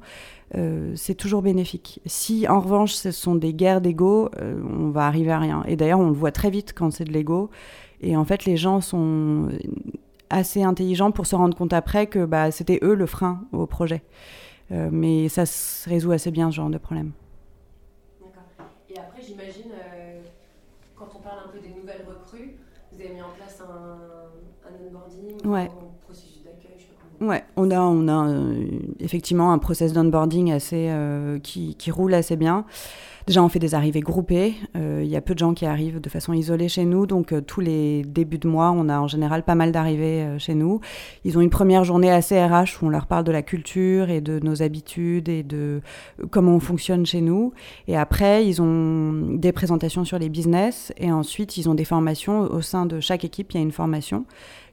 euh, 0.56 0.92
c'est 0.96 1.14
toujours 1.14 1.42
bénéfique. 1.42 2.00
Si 2.06 2.48
en 2.48 2.60
revanche 2.60 2.92
ce 2.94 3.10
sont 3.10 3.34
des 3.34 3.54
guerres 3.54 3.80
d'ego, 3.80 4.30
euh, 4.40 4.60
on 4.62 4.90
va 4.90 5.06
arriver 5.06 5.30
à 5.30 5.38
rien. 5.38 5.62
Et 5.66 5.76
d'ailleurs, 5.76 6.00
on 6.00 6.08
le 6.08 6.14
voit 6.14 6.32
très 6.32 6.50
vite 6.50 6.72
quand 6.74 6.90
c'est 6.90 7.04
de 7.04 7.12
l'ego. 7.12 7.50
Et 8.00 8.16
en 8.16 8.24
fait, 8.24 8.44
les 8.44 8.56
gens 8.56 8.80
sont 8.80 9.48
assez 10.30 10.62
intelligents 10.62 11.12
pour 11.12 11.26
se 11.26 11.36
rendre 11.36 11.56
compte 11.56 11.72
après 11.72 12.06
que 12.06 12.24
bah, 12.24 12.50
c'était 12.50 12.78
eux 12.82 12.94
le 12.94 13.06
frein 13.06 13.42
au 13.52 13.66
projet. 13.66 14.02
Euh, 14.72 14.88
mais 14.90 15.28
ça 15.28 15.46
se 15.46 15.88
résout 15.88 16.12
assez 16.12 16.30
bien 16.30 16.50
ce 16.50 16.56
genre 16.56 16.70
de 16.70 16.78
problème. 16.78 17.12
D'accord. 18.20 18.70
Et 18.88 18.98
après, 18.98 19.22
j'imagine, 19.22 19.72
quand 20.96 21.08
on 21.16 21.20
parle 21.20 21.38
un 21.46 21.52
peu 21.52 21.58
des 21.58 21.74
nouvelles 21.74 22.04
recrues, 22.08 22.56
vous 22.92 23.00
avez 23.00 23.14
mis 23.14 23.22
en 23.22 23.30
place 23.36 23.60
un, 23.60 24.68
un 24.68 24.86
onboarding, 24.86 25.46
ouais. 25.46 25.70
Ouais, 27.20 27.44
on 27.56 27.70
a, 27.70 27.78
on 27.80 28.09
a 28.09 28.28
euh, 28.28 28.64
effectivement 28.98 29.52
un 29.52 29.59
process 29.59 29.92
d'onboarding 29.92 30.52
assez 30.52 30.87
euh, 30.88 31.38
qui, 31.38 31.74
qui, 31.74 31.90
roule 31.90 32.14
assez 32.14 32.35
bien. 32.35 32.64
Déjà, 33.26 33.42
on 33.44 33.50
fait 33.50 33.59
des 33.59 33.74
arrivées 33.74 34.00
groupées. 34.00 34.54
Euh, 34.74 35.02
il 35.04 35.11
y 35.11 35.16
a 35.16 35.20
peu 35.20 35.35
de 35.35 35.38
gens 35.38 35.52
qui 35.52 35.66
arrivent 35.66 36.00
de 36.00 36.09
façon 36.09 36.33
isolée 36.33 36.70
chez 36.70 36.87
nous, 36.87 37.06
donc 37.06 37.35
tous 37.46 37.61
les 37.61 38.02
débuts 38.04 38.38
de 38.38 38.48
mois, 38.48 38.70
on 38.70 38.88
a 38.88 38.98
en 38.98 39.06
général 39.06 39.42
pas 39.42 39.54
mal 39.54 39.70
d'arrivées 39.70 40.26
chez 40.38 40.54
nous. 40.54 40.80
Ils 41.26 41.37
ont 41.37 41.42
une 41.42 41.50
première 41.50 41.85
journée 41.85 42.11
assez 42.11 42.42
RH 42.42 42.80
où 42.80 42.87
on 42.87 42.88
leur 42.88 43.06
parle 43.06 43.24
de 43.24 43.33
la 43.33 43.42
culture 43.42 44.09
et 44.09 44.22
de 44.22 44.40
nos 44.40 44.62
habitudes 44.62 45.28
et 45.28 45.42
de 45.42 45.83
comment 46.30 46.54
on 46.54 46.61
fonctionne 46.61 47.04
chez 47.04 47.20
nous. 47.20 47.52
Et 47.87 47.98
après, 47.98 48.46
ils 48.46 48.62
ont 48.62 49.37
des 49.37 49.52
présentations 49.52 50.06
sur 50.06 50.18
les 50.18 50.30
business 50.30 50.90
et 50.96 51.12
ensuite 51.12 51.59
ils 51.59 51.68
ont 51.68 51.74
des 51.74 51.85
formations 51.85 52.40
au 52.40 52.62
sein 52.62 52.87
de 52.87 52.98
chaque 52.98 53.26
équipe. 53.26 53.52
Il 53.52 53.59
y 53.59 53.61
a 53.61 53.62
une 53.62 53.72
formation 53.72 54.24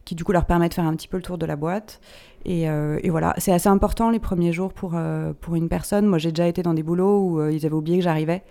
qui 0.08 0.15
du 0.15 0.24
coup 0.24 0.32
leur 0.32 0.46
permet 0.46 0.70
de 0.70 0.74
faire 0.74 0.86
un 0.86 0.96
petit 0.96 1.10
peu 1.10 1.17
le 1.17 1.24
tour 1.24 1.38
de 1.38 1.46
la 1.46 1.58
boîte. 1.58 2.00
Euh, 2.48 2.98
et, 3.04 3.10
voilà, 3.10 3.34
c'est 3.39 3.52
assez 3.52 3.67
important 3.67 4.10
les 4.10 4.20
premiers 4.20 4.54
jours 4.54 4.72
pour, 4.72 4.91
euh, 4.96 5.34
pour 5.41 5.56
une 5.56 5.67
personne. 5.67 6.06
Moi, 6.06 6.17
j'ai 6.17 6.32
déjà 6.32 6.48
été 6.48 6.63
dans 6.63 6.74
des 6.74 6.84
boulots 6.84 7.20
où 7.20 7.41
euh, 7.41 7.52
ils 7.52 7.65
avaient 7.65 7.76
oublié 7.76 7.98
que 7.98 8.04
j'arrivais. 8.06 8.41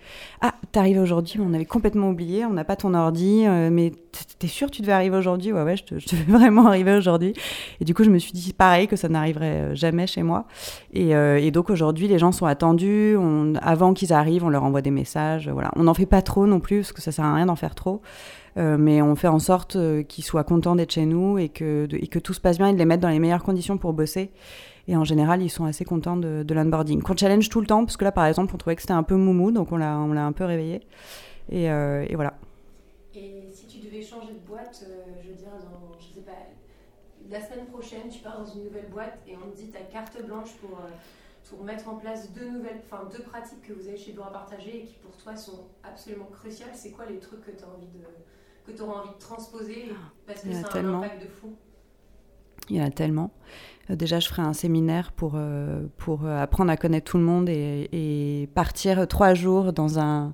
Ah, 0.41 0.53
t'arrives 0.71 0.99
aujourd'hui, 0.99 1.39
on 1.41 1.51
avait 1.55 1.65
complètement 1.65 2.09
oublié, 2.09 2.45
on 2.45 2.53
n'a 2.53 2.63
pas 2.63 2.75
ton 2.75 2.93
ordi, 2.93 3.45
mais 3.71 3.91
t'es 4.37 4.47
sûr 4.47 4.69
tu 4.69 4.83
devais 4.83 4.91
arriver 4.91 5.17
aujourd'hui? 5.17 5.51
Ouais, 5.51 5.63
ouais, 5.63 5.77
je, 5.77 5.83
te, 5.83 5.97
je 5.97 6.07
devais 6.09 6.23
vraiment 6.31 6.67
arriver 6.67 6.95
aujourd'hui. 6.95 7.33
Et 7.81 7.85
du 7.85 7.95
coup, 7.95 8.03
je 8.03 8.11
me 8.11 8.19
suis 8.19 8.33
dit 8.33 8.53
pareil, 8.53 8.87
que 8.87 8.95
ça 8.95 9.09
n'arriverait 9.09 9.75
jamais 9.75 10.05
chez 10.05 10.21
moi. 10.21 10.45
Et, 10.93 11.49
donc 11.49 11.71
aujourd'hui, 11.71 12.07
les 12.07 12.19
gens 12.19 12.31
sont 12.31 12.45
attendus. 12.45 13.17
Avant 13.61 13.95
qu'ils 13.95 14.13
arrivent, 14.13 14.45
on 14.45 14.49
leur 14.49 14.63
envoie 14.63 14.83
des 14.83 14.91
messages. 14.91 15.49
Voilà. 15.49 15.71
On 15.75 15.83
n'en 15.83 15.95
fait 15.95 16.05
pas 16.05 16.21
trop 16.21 16.45
non 16.45 16.59
plus, 16.59 16.81
parce 16.81 16.91
que 16.91 17.01
ça 17.01 17.11
sert 17.11 17.25
à 17.25 17.33
rien 17.33 17.47
d'en 17.47 17.55
faire 17.55 17.73
trop. 17.73 18.01
Euh, 18.57 18.77
mais 18.77 19.01
on 19.01 19.15
fait 19.15 19.27
en 19.27 19.39
sorte 19.39 19.75
euh, 19.75 20.01
qu'ils 20.01 20.23
soient 20.23 20.43
contents 20.43 20.75
d'être 20.75 20.91
chez 20.91 21.05
nous 21.05 21.37
et 21.37 21.49
que, 21.49 21.87
et 21.91 22.07
que 22.07 22.17
tout 22.17 22.33
se 22.33 22.41
passe 22.41 22.57
bien 22.57 22.69
et 22.69 22.73
de 22.73 22.77
les 22.77 22.85
mettre 22.85 23.01
dans 23.01 23.09
les 23.09 23.19
meilleures 23.19 23.43
conditions 23.43 23.77
pour 23.77 23.93
bosser. 23.93 24.31
Et 24.87 24.95
en 24.95 25.03
général, 25.03 25.43
ils 25.43 25.49
sont 25.49 25.65
assez 25.65 25.85
contents 25.85 26.17
de, 26.17 26.43
de 26.43 26.53
l'onboarding. 26.53 27.01
Qu'on 27.01 27.15
challenge 27.15 27.49
tout 27.49 27.61
le 27.61 27.67
temps, 27.67 27.85
parce 27.85 27.97
que 27.97 28.05
là, 28.05 28.11
par 28.11 28.25
exemple, 28.25 28.53
on 28.55 28.57
trouvait 28.57 28.75
que 28.75 28.81
c'était 28.81 28.93
un 28.93 29.03
peu 29.03 29.15
moumou, 29.15 29.51
donc 29.51 29.71
on 29.71 29.77
l'a, 29.77 29.93
un 29.93 30.31
peu 30.31 30.45
réveillé. 30.45 30.81
Et, 31.49 31.69
euh, 31.69 32.05
et, 32.07 32.15
voilà. 32.15 32.35
Et 33.13 33.49
si 33.51 33.67
tu 33.67 33.79
devais 33.79 34.01
changer 34.01 34.33
de 34.33 34.47
boîte, 34.47 34.85
je 35.21 35.27
veux 35.27 35.35
dire, 35.35 35.51
je 35.99 36.15
sais 36.15 36.21
pas, 36.21 36.31
la 37.29 37.41
semaine 37.41 37.65
prochaine, 37.65 38.09
tu 38.09 38.19
pars 38.19 38.39
dans 38.39 38.45
une 38.45 38.63
nouvelle 38.63 38.87
boîte 38.89 39.19
et 39.27 39.35
on 39.35 39.51
te 39.51 39.57
dit 39.57 39.67
ta 39.67 39.81
carte 39.81 40.25
blanche 40.25 40.53
pour, 40.61 40.79
pour 41.49 41.65
mettre 41.65 41.89
en 41.89 41.95
place 41.95 42.31
deux 42.31 42.49
nouvelles, 42.49 42.79
enfin 42.89 43.03
deux 43.11 43.23
pratiques 43.23 43.61
que 43.67 43.73
vous 43.73 43.89
avez 43.89 43.97
chez 43.97 44.13
Bureau 44.13 44.27
à 44.27 44.31
partager 44.31 44.77
et 44.77 44.83
qui 44.83 44.95
pour 44.95 45.15
toi 45.17 45.35
sont 45.35 45.65
absolument 45.83 46.29
cruciales. 46.31 46.71
C'est 46.73 46.91
quoi 46.91 47.05
les 47.05 47.19
trucs 47.19 47.41
que 47.41 47.51
tu 47.51 47.63
as 47.63 47.67
envie 47.67 47.87
de 47.87 48.05
que 48.67 48.73
tu 48.73 48.81
auras 48.83 49.01
envie 49.01 49.13
de 49.13 49.19
transposer 49.19 49.85
parce 50.25 50.41
que 50.41 50.51
ça 50.51 50.67
a 50.67 50.77
un 50.79 50.93
impact 50.95 51.23
de 51.23 51.27
fou 51.27 51.55
il 52.69 52.77
y 52.77 52.81
en 52.81 52.85
a 52.85 52.89
tellement. 52.89 53.31
Euh, 53.89 53.95
déjà, 53.95 54.19
je 54.19 54.27
ferai 54.27 54.41
un 54.41 54.53
séminaire 54.53 55.11
pour, 55.11 55.33
euh, 55.35 55.85
pour 55.97 56.25
euh, 56.25 56.41
apprendre 56.41 56.71
à 56.71 56.77
connaître 56.77 57.11
tout 57.11 57.17
le 57.17 57.23
monde 57.23 57.49
et, 57.49 57.89
et, 57.91 58.47
partir 58.47 59.07
trois 59.07 59.33
jours 59.33 59.73
dans 59.73 59.99
un, 59.99 60.33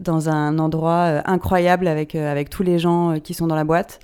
dans 0.00 0.28
un 0.28 0.58
endroit 0.58 1.22
incroyable 1.24 1.86
avec, 1.86 2.14
avec 2.14 2.50
tous 2.50 2.62
les 2.62 2.78
gens 2.78 3.20
qui 3.20 3.34
sont 3.34 3.46
dans 3.46 3.56
la 3.56 3.64
boîte. 3.64 4.00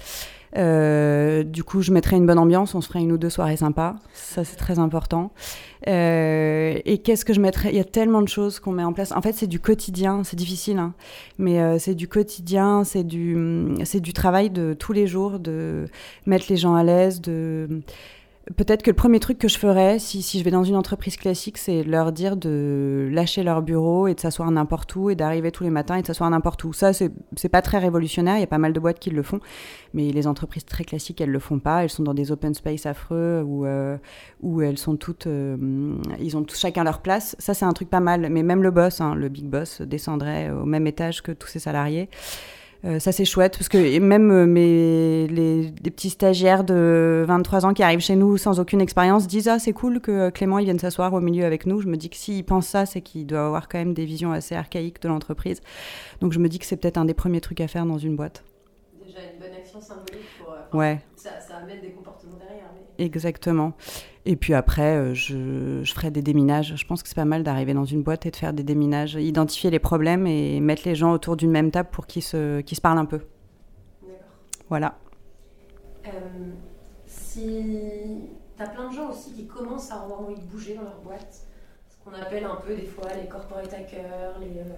Euh, 0.57 1.43
du 1.43 1.65
coup, 1.65 1.83
je 1.83 1.91
mettrai 1.91 2.17
une 2.17 2.27
bonne 2.27 2.39
ambiance, 2.39 2.75
on 2.75 2.81
se 2.81 2.89
ferait 2.89 3.01
une 3.01 3.13
ou 3.13 3.19
deux 3.19 3.31
soirées 3.31 3.57
sympas. 3.57 3.97
Ça, 4.13 4.45
c'est 4.45 4.57
très 4.57 4.79
important. 4.79 5.33
Euh, 5.89 6.79
et 6.85 6.99
qu'est-ce 6.99 7.25
que 7.25 7.33
je 7.33 7.41
mettrais? 7.41 7.71
Il 7.71 7.77
y 7.77 7.81
a 7.81 7.85
tellement 7.85 8.23
de 8.23 8.29
choses 8.29 8.61
qu'on 8.61 8.73
met 8.73 8.85
en 8.85 8.93
place. 8.93 9.13
En 9.13 9.23
fait, 9.23 9.33
c'est 9.33 9.47
du 9.47 9.61
quotidien, 9.61 10.23
c'est 10.25 10.37
difficile, 10.37 10.79
hein. 10.79 10.95
mais 11.39 11.61
euh, 11.61 11.79
c'est 11.79 11.95
du 11.95 12.09
quotidien, 12.09 12.85
c'est 12.85 13.05
du, 13.05 13.75
c'est 13.85 14.01
du 14.01 14.13
travail 14.13 14.51
de 14.51 14.75
tous 14.75 14.93
les 14.93 15.07
jours, 15.07 15.39
de 15.39 15.87
mettre 16.27 16.47
les 16.49 16.57
gens 16.57 16.75
à 16.75 16.85
l'aise, 16.85 17.21
de 17.21 17.83
Peut-être 18.57 18.83
que 18.83 18.91
le 18.91 18.97
premier 18.97 19.21
truc 19.21 19.39
que 19.39 19.49
je 19.49 19.59
ferais, 19.59 19.99
si, 19.99 20.21
si 20.21 20.39
je 20.39 20.45
vais 20.45 20.51
dans 20.51 20.65
une 20.65 20.77
entreprise 20.77 21.17
classique, 21.17 21.57
c'est 21.57 21.83
leur 21.83 22.13
dire 22.13 22.37
de 22.37 23.09
lâcher 23.11 23.43
leur 23.43 23.63
bureau 23.63 24.07
et 24.07 24.15
de 24.15 24.21
s'asseoir 24.21 24.51
n'importe 24.51 24.95
où 24.97 25.09
et 25.09 25.15
d'arriver 25.15 25.51
tous 25.51 25.65
les 25.65 25.71
matins 25.71 25.97
et 25.97 26.03
de 26.03 26.07
s'asseoir 26.07 26.29
n'importe 26.29 26.63
où. 26.65 26.75
Ça, 26.75 26.93
c'est 26.93 27.49
pas 27.49 27.63
très 27.63 27.79
révolutionnaire. 27.79 28.37
Il 28.37 28.41
y 28.41 28.45
a 28.45 28.47
pas 28.47 28.59
mal 28.59 28.75
de 28.75 28.81
boîtes 28.81 28.99
qui 28.99 29.09
le 29.09 29.23
font. 29.23 29.41
Mais 29.95 30.13
les 30.13 30.27
entreprises 30.27 30.67
très 30.67 30.85
classiques, 30.85 31.23
elles 31.23 31.31
le 31.31 31.39
font 31.39 31.59
pas. 31.59 31.85
Elles 31.85 31.91
sont 31.91 32.03
dans 32.03 32.13
des 32.13 32.33
open 32.33 32.53
space 32.53 32.85
affreux 32.85 33.43
où, 33.47 33.65
euh, 33.65 33.97
où 34.43 34.61
elles 34.61 34.79
sont 34.79 34.97
toutes. 34.97 35.27
Euh, 35.27 35.97
ils 36.21 36.37
ont 36.37 36.45
chacun 36.47 36.85
leur 36.85 37.01
place. 37.01 37.37
Ça, 37.39 37.55
c'est 37.55 37.65
un 37.65 37.73
truc 37.73 37.89
pas 37.89 38.01
mal. 38.01 38.29
Mais 38.31 38.43
même 38.43 38.63
le 38.63 38.71
boss, 38.71 39.01
hein, 39.01 39.15
le 39.15 39.31
big 39.31 39.47
boss, 39.47 39.81
descendrait 39.81 40.51
au 40.51 40.67
même 40.67 40.87
étage 40.87 41.23
que 41.23 41.33
tous 41.33 41.49
ses 41.49 41.61
salariés. 41.61 42.11
Euh, 42.85 42.99
ça, 42.99 43.13
c'est 43.13 43.25
chouette 43.25 43.57
parce 43.57 43.69
que 43.69 43.99
même 43.99 44.31
euh, 44.31 44.47
mes, 44.47 45.27
les, 45.27 45.73
petits 45.91 46.11
stagiaires 46.11 46.65
de 46.65 47.25
23 47.27 47.65
ans 47.65 47.73
qui 47.73 47.83
arrivent 47.83 48.01
chez 48.01 48.17
nous 48.17 48.37
sans 48.37 48.61
aucune 48.61 48.83
expérience 48.83 49.27
disent 49.27 49.49
Ah, 49.49 49.59
c'est 49.59 49.73
cool 49.73 50.01
que 50.01 50.11
euh, 50.11 50.31
Clément 50.31 50.59
il 50.59 50.67
vienne 50.67 50.79
s'asseoir 50.79 51.15
au 51.15 51.21
milieu 51.21 51.47
avec 51.47 51.65
nous. 51.65 51.81
Je 51.81 51.89
me 51.89 51.97
dis 51.97 52.11
que 52.11 52.17
s'il 52.17 52.45
pense 52.45 52.67
ça, 52.67 52.85
c'est 52.85 53.01
qu'il 53.01 53.27
doit 53.27 53.47
avoir 53.47 53.69
quand 53.69 53.79
même 53.79 53.95
des 53.95 54.05
visions 54.05 54.33
assez 54.33 54.55
archaïques 54.55 55.01
de 55.01 55.09
l'entreprise. 55.09 55.63
Donc 56.21 56.33
je 56.33 56.39
me 56.39 56.49
dis 56.49 56.59
que 56.59 56.67
c'est 56.67 56.77
peut-être 56.77 56.99
un 56.99 57.07
des 57.07 57.15
premiers 57.15 57.41
trucs 57.41 57.61
à 57.63 57.69
faire 57.69 57.87
dans 57.87 57.99
une 57.99 58.17
boîte. 58.17 58.45
Déjà 59.03 59.19
une 59.33 59.41
bonne 59.41 59.57
action 59.59 59.81
symbolique 59.81 60.27
pour. 60.39 60.79
ouais. 60.79 61.01
Ça, 61.17 61.31
ça, 61.41 61.57
amène 61.63 61.81
des 61.81 61.93
comportements 61.93 62.37
derrière. 62.37 62.71
Exactement. 62.99 63.73
Et 64.27 64.37
puis 64.37 64.55
après, 64.55 64.97
euh, 64.97 65.15
je, 65.15 65.83
je, 65.83 65.93
ferai 65.93 66.11
des 66.11 66.23
déminages. 66.23 66.75
Je 66.77 66.87
pense 66.87 67.03
que 67.03 67.09
c'est 67.09 67.15
pas 67.15 67.27
mal 67.27 67.43
d'arriver 67.43 67.75
dans 67.75 67.85
une 67.85 68.03
boîte 68.03 68.25
et 68.25 68.31
de 68.31 68.37
faire 68.37 68.55
des 68.55 68.63
déminages, 68.63 69.15
identifier 69.15 69.71
les 69.71 69.79
problèmes 69.79 70.27
et 70.27 70.61
mettre 70.61 70.83
les 70.87 70.95
gens 70.95 71.13
autour 71.13 71.37
d'une 71.37 71.51
même 71.51 71.71
table 71.71 71.91
pour 71.93 72.07
qu'ils 72.07 72.23
se, 72.23 72.63
se 72.67 72.81
parlent 72.81 72.99
un 72.99 73.05
peu. 73.05 73.21
Voilà. 74.71 74.97
Euh, 76.07 76.11
si 77.07 78.31
tu 78.57 78.63
as 78.63 78.69
plein 78.69 78.89
de 78.89 78.95
gens 78.95 79.11
aussi 79.11 79.33
qui 79.35 79.47
commencent 79.47 79.91
à 79.91 79.97
avoir 79.97 80.23
envie 80.23 80.37
de 80.37 80.47
bouger 80.47 80.75
dans 80.75 80.83
leur 80.83 81.01
boîte, 81.03 81.47
ce 81.89 81.97
qu'on 82.03 82.17
appelle 82.17 82.45
un 82.45 82.57
peu 82.57 82.75
des 82.75 82.87
fois 82.87 83.09
les 83.21 83.29
corporate 83.29 83.73
hackers, 83.75 84.39
les, 84.41 84.59
euh, 84.61 84.75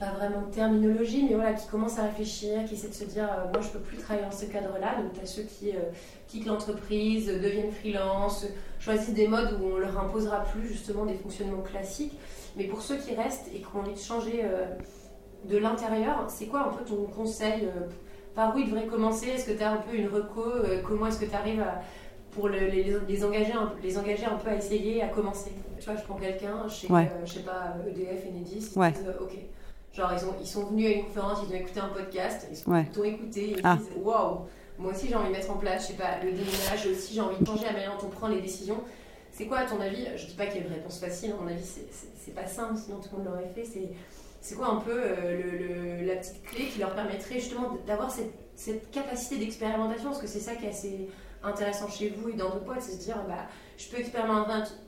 pas 0.00 0.12
vraiment 0.12 0.40
de 0.40 0.50
terminologie, 0.50 1.26
mais 1.28 1.34
voilà, 1.34 1.52
qui 1.52 1.68
commencent 1.68 1.98
à 1.98 2.04
réfléchir, 2.04 2.64
qui 2.64 2.72
essaient 2.72 2.88
de 2.88 2.94
se 2.94 3.04
dire, 3.04 3.24
euh, 3.24 3.52
moi 3.52 3.60
je 3.60 3.68
peux 3.68 3.80
plus 3.80 3.98
travailler 3.98 4.24
dans 4.24 4.34
ce 4.34 4.46
cadre-là. 4.46 4.96
Donc 4.96 5.12
tu 5.12 5.20
as 5.20 5.26
ceux 5.26 5.42
qui 5.42 5.72
euh, 5.72 5.80
quittent 6.26 6.46
l'entreprise, 6.46 7.26
deviennent 7.26 7.70
freelance, 7.70 8.46
choisissent 8.80 9.12
des 9.12 9.28
modes 9.28 9.60
où 9.60 9.74
on 9.74 9.76
leur 9.76 10.00
imposera 10.00 10.40
plus 10.40 10.66
justement 10.66 11.04
des 11.04 11.14
fonctionnements 11.14 11.60
classiques. 11.60 12.18
Mais 12.56 12.64
pour 12.64 12.80
ceux 12.80 12.96
qui 12.96 13.14
restent 13.14 13.48
et 13.54 13.58
qui 13.58 13.66
ont 13.74 13.80
envie 13.80 13.92
de 13.92 13.98
changer 13.98 14.40
euh, 14.42 14.64
de 15.44 15.58
l'intérieur, 15.58 16.24
c'est 16.28 16.46
quoi 16.46 16.68
un 16.68 16.72
peu 16.72 16.82
ton 16.82 17.04
conseil 17.04 17.68
Par 18.34 18.56
où 18.56 18.58
ils 18.58 18.70
devraient 18.70 18.86
commencer? 18.86 19.28
Est-ce 19.28 19.44
que 19.44 19.52
tu 19.56 19.62
as 19.62 19.70
un 19.70 19.76
peu 19.76 19.94
une 19.94 20.08
reco 20.08 20.44
Comment 20.86 21.08
est-ce 21.08 21.20
que 21.20 21.26
tu 21.26 21.34
arrives 21.34 21.60
à, 21.60 21.82
pour 22.30 22.48
les, 22.48 22.70
les, 22.70 23.24
engager 23.24 23.52
un, 23.52 23.72
les 23.82 23.98
engager 23.98 24.24
un 24.24 24.36
peu 24.36 24.48
à 24.48 24.56
essayer, 24.56 25.02
à 25.02 25.08
commencer? 25.08 25.52
Tu 25.78 25.84
vois, 25.84 25.96
je 25.96 26.02
prends 26.04 26.16
quelqu'un 26.16 26.66
chez, 26.68 26.88
je 27.24 27.32
sais 27.32 27.40
pas, 27.40 27.76
EDF, 27.86 28.24
Enedis, 28.26 28.72
ouais. 28.76 28.92
ok 29.20 29.36
Genre, 29.92 30.12
ils, 30.12 30.24
ont, 30.24 30.34
ils 30.40 30.46
sont 30.46 30.66
venus 30.66 30.86
à 30.86 30.90
une 30.90 31.04
conférence, 31.04 31.38
ils 31.48 31.52
ont 31.52 31.58
écouté 31.58 31.80
un 31.80 31.88
podcast, 31.88 32.46
ils, 32.50 32.70
ont 32.70 33.04
écouté, 33.04 33.54
ils 33.56 33.60
ah. 33.64 33.76
disent 33.76 33.88
Waouh, 33.96 34.46
moi 34.78 34.92
aussi 34.92 35.08
j'ai 35.08 35.16
envie 35.16 35.28
de 35.28 35.32
mettre 35.32 35.50
en 35.50 35.56
place, 35.56 35.82
je 35.82 35.86
sais 35.88 35.98
pas, 35.98 36.18
le 36.22 36.30
déménage, 36.30 36.86
aussi 36.90 37.14
j'ai 37.14 37.20
envie 37.20 37.40
de 37.40 37.44
changer 37.44 37.64
la 37.64 37.72
manière 37.72 37.96
dont 37.98 38.06
on 38.06 38.10
prend 38.10 38.28
les 38.28 38.40
décisions. 38.40 38.78
C'est 39.32 39.46
quoi, 39.46 39.58
à 39.58 39.66
ton 39.66 39.80
avis 39.80 40.06
Je 40.16 40.26
dis 40.26 40.34
pas 40.34 40.46
qu'il 40.46 40.60
y 40.60 40.64
a 40.64 40.66
une 40.66 40.72
réponse 40.72 41.00
facile, 41.00 41.32
à 41.32 41.42
mon 41.42 41.48
avis, 41.48 41.64
c'est 41.64 42.34
pas 42.34 42.46
simple, 42.46 42.76
sinon 42.76 42.98
tout 42.98 43.08
le 43.12 43.18
monde 43.18 43.32
l'aurait 43.32 43.50
fait. 43.54 43.64
C'est 44.40 44.54
quoi 44.54 44.68
un 44.68 44.76
peu 44.76 44.92
euh, 44.94 45.98
le, 46.00 46.06
la 46.06 46.16
petite 46.16 46.42
clé 46.44 46.66
qui 46.66 46.78
leur 46.78 46.94
permettrait 46.94 47.40
justement 47.40 47.76
d'avoir 47.86 48.10
cette, 48.10 48.32
cette, 48.60 48.90
capacité 48.90 49.38
d'expérimentation 49.38 50.10
Parce 50.10 50.20
que 50.20 50.26
c'est 50.26 50.40
ça 50.40 50.54
qui 50.54 50.66
est 50.66 50.70
assez 50.70 51.08
intéressant 51.42 51.88
chez 51.88 52.10
vous 52.10 52.28
et 52.28 52.34
dans 52.34 52.50
vos 52.50 52.60
potes, 52.60 52.80
c'est 52.80 52.96
de 52.96 53.00
se 53.00 53.04
dire 53.06 53.16
bah, 53.26 53.46
je 53.78 53.88
peux 53.88 53.98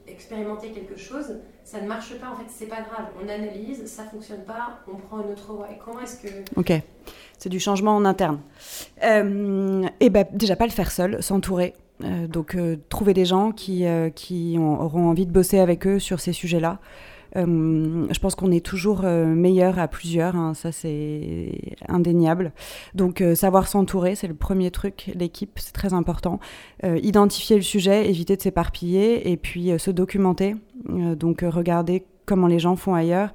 expérimenter, 0.06 0.70
quelque 0.70 0.98
chose, 0.98 1.38
ça 1.64 1.80
ne 1.80 1.86
marche 1.86 2.14
pas, 2.18 2.28
en 2.28 2.36
fait, 2.36 2.44
c'est 2.48 2.66
pas 2.66 2.82
grave. 2.82 3.06
On 3.22 3.28
analyse, 3.28 3.86
ça 3.86 4.04
fonctionne 4.04 4.44
pas, 4.44 4.80
on 4.86 4.96
prend 4.96 5.22
une 5.22 5.32
autre 5.32 5.52
voie. 5.54 5.68
Comment 5.82 6.00
est-ce 6.00 6.18
que. 6.18 6.28
Ok, 6.56 6.72
c'est 7.38 7.48
du 7.48 7.58
changement 7.58 7.96
en 7.96 8.04
interne. 8.04 8.40
Euh, 9.02 9.82
et 10.00 10.10
ben, 10.10 10.26
déjà, 10.32 10.56
pas 10.56 10.66
le 10.66 10.72
faire 10.72 10.90
seul, 10.90 11.22
s'entourer. 11.22 11.74
Euh, 12.04 12.26
donc, 12.26 12.54
euh, 12.54 12.76
trouver 12.90 13.14
des 13.14 13.24
gens 13.24 13.52
qui, 13.52 13.84
qui 14.14 14.58
auront 14.58 15.08
envie 15.08 15.24
de 15.24 15.32
bosser 15.32 15.58
avec 15.58 15.86
eux 15.86 15.98
sur 15.98 16.20
ces 16.20 16.34
sujets-là. 16.34 16.78
Euh, 17.36 18.06
je 18.10 18.18
pense 18.18 18.34
qu'on 18.34 18.50
est 18.50 18.64
toujours 18.64 19.02
euh, 19.04 19.26
meilleur 19.26 19.78
à 19.78 19.88
plusieurs, 19.88 20.36
hein, 20.36 20.54
ça 20.54 20.72
c'est 20.72 21.76
indéniable. 21.88 22.52
Donc 22.94 23.20
euh, 23.20 23.34
savoir 23.34 23.68
s'entourer, 23.68 24.14
c'est 24.14 24.28
le 24.28 24.34
premier 24.34 24.70
truc. 24.70 25.10
L'équipe, 25.14 25.58
c'est 25.58 25.72
très 25.72 25.94
important. 25.94 26.40
identifier 26.82 27.56
le 27.56 27.62
sujet, 27.62 28.08
éviter 28.08 28.36
de 28.36 28.42
s'éparpiller 28.42 29.30
et 29.30 29.36
puis 29.36 29.78
se 29.78 29.90
documenter. 29.90 30.56
donc 30.88 31.42
regarder 31.42 32.04
comment 32.26 32.46
les 32.46 32.58
gens 32.58 32.76
font 32.76 32.94
ailleurs 32.94 33.32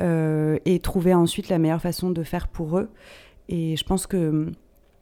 et 0.00 0.80
trouver 0.82 1.14
ensuite 1.14 1.48
la 1.48 1.58
meilleure 1.58 1.80
façon 1.80 2.10
de 2.10 2.22
faire 2.22 2.48
pour 2.48 2.78
eux. 2.78 2.88
Et 3.48 3.76
je 3.76 3.84
pense 3.84 4.06
que 4.06 4.52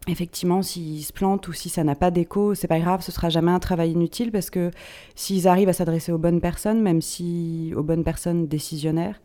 effectivement, 0.09 0.63
s'ils 0.63 1.05
se 1.05 1.13
plantent 1.13 1.49
ou 1.49 1.53
si 1.53 1.69
ça 1.69 1.83
n'a 1.85 1.95
pas 1.95 2.11
d'écho, 2.11 2.55
c'est 2.55 2.69
pas 2.69 2.79
grave, 2.79 3.03
ce 3.03 3.11
sera 3.11 3.29
jamais 3.29 3.51
un 3.51 3.59
travail 3.59 3.93
inutile 3.93 4.31
parce 4.31 4.51
que 4.51 4.71
s'ils 5.15 5.49
arrivent 5.49 5.69
à 5.69 5.73
s'adresser 5.73 6.13
aux 6.13 6.19
bonnes 6.19 6.41
personnes, 6.41 6.81
même 6.81 7.01
si 7.01 7.73
aux 7.77 7.83
bonnes 7.83 8.05
personnes 8.05 8.47
décisionnaires, 8.47 9.21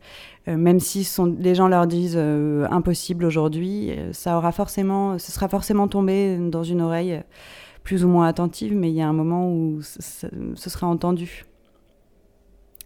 euh, 0.48 0.56
même 0.56 0.80
si 0.80 1.04
sont, 1.04 1.26
les 1.38 1.54
gens 1.54 1.68
leur 1.68 1.86
disent 1.86 2.16
euh, 2.16 2.66
impossible 2.70 3.24
aujourd'hui, 3.24 3.90
euh, 3.90 4.12
ça 4.12 4.36
aura 4.36 4.50
forcément, 4.50 5.18
ce 5.18 5.30
sera 5.30 5.48
forcément 5.48 5.88
tombé 5.88 6.36
dans 6.38 6.64
une 6.64 6.80
oreille 6.80 7.22
plus 7.84 8.04
ou 8.04 8.08
moins 8.08 8.26
attentive, 8.26 8.74
mais 8.74 8.90
il 8.90 8.94
y 8.94 9.02
a 9.02 9.08
un 9.08 9.12
moment 9.12 9.52
où 9.52 9.82
ce 9.82 10.70
sera 10.70 10.86
entendu. 10.86 11.44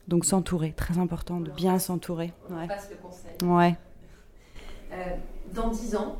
Donc 0.08 0.24
s'entourer, 0.24 0.72
très 0.76 0.98
important 0.98 1.40
de 1.40 1.50
bien 1.50 1.78
s'entourer. 1.78 2.32
Ouais. 2.50 2.68
Passe 2.68 2.90
le 2.90 2.96
conseil. 2.96 3.32
Ouais. 3.42 3.76
dans 5.52 5.68
dix 5.68 5.96
ans, 5.96 6.16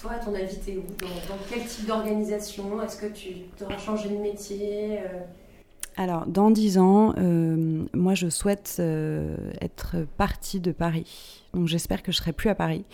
toi, 0.00 0.12
ton 0.24 0.34
avis, 0.34 0.58
t'es 0.58 0.76
où 0.76 0.84
dans, 1.00 1.36
quel 1.48 1.64
type 1.64 1.86
d'organisation 1.86 2.82
Est-ce 2.82 3.00
que 3.00 3.06
tu 3.06 3.34
auras 3.62 3.78
changé 3.78 4.08
de 4.08 4.16
métier 4.16 4.98
euh? 4.98 5.20
Alors, 5.96 6.26
dans 6.26 6.50
dix 6.50 6.78
ans, 6.78 7.14
euh, 7.18 7.84
moi, 7.92 8.14
je 8.14 8.28
souhaite 8.28 8.76
euh, 8.78 9.36
être 9.60 10.06
partie 10.16 10.60
de 10.60 10.72
Paris. 10.72 11.42
Donc, 11.52 11.68
j'espère 11.68 12.02
que 12.02 12.12
je 12.12 12.16
serai 12.16 12.32
plus 12.32 12.48
à 12.48 12.54
Paris. 12.54 12.84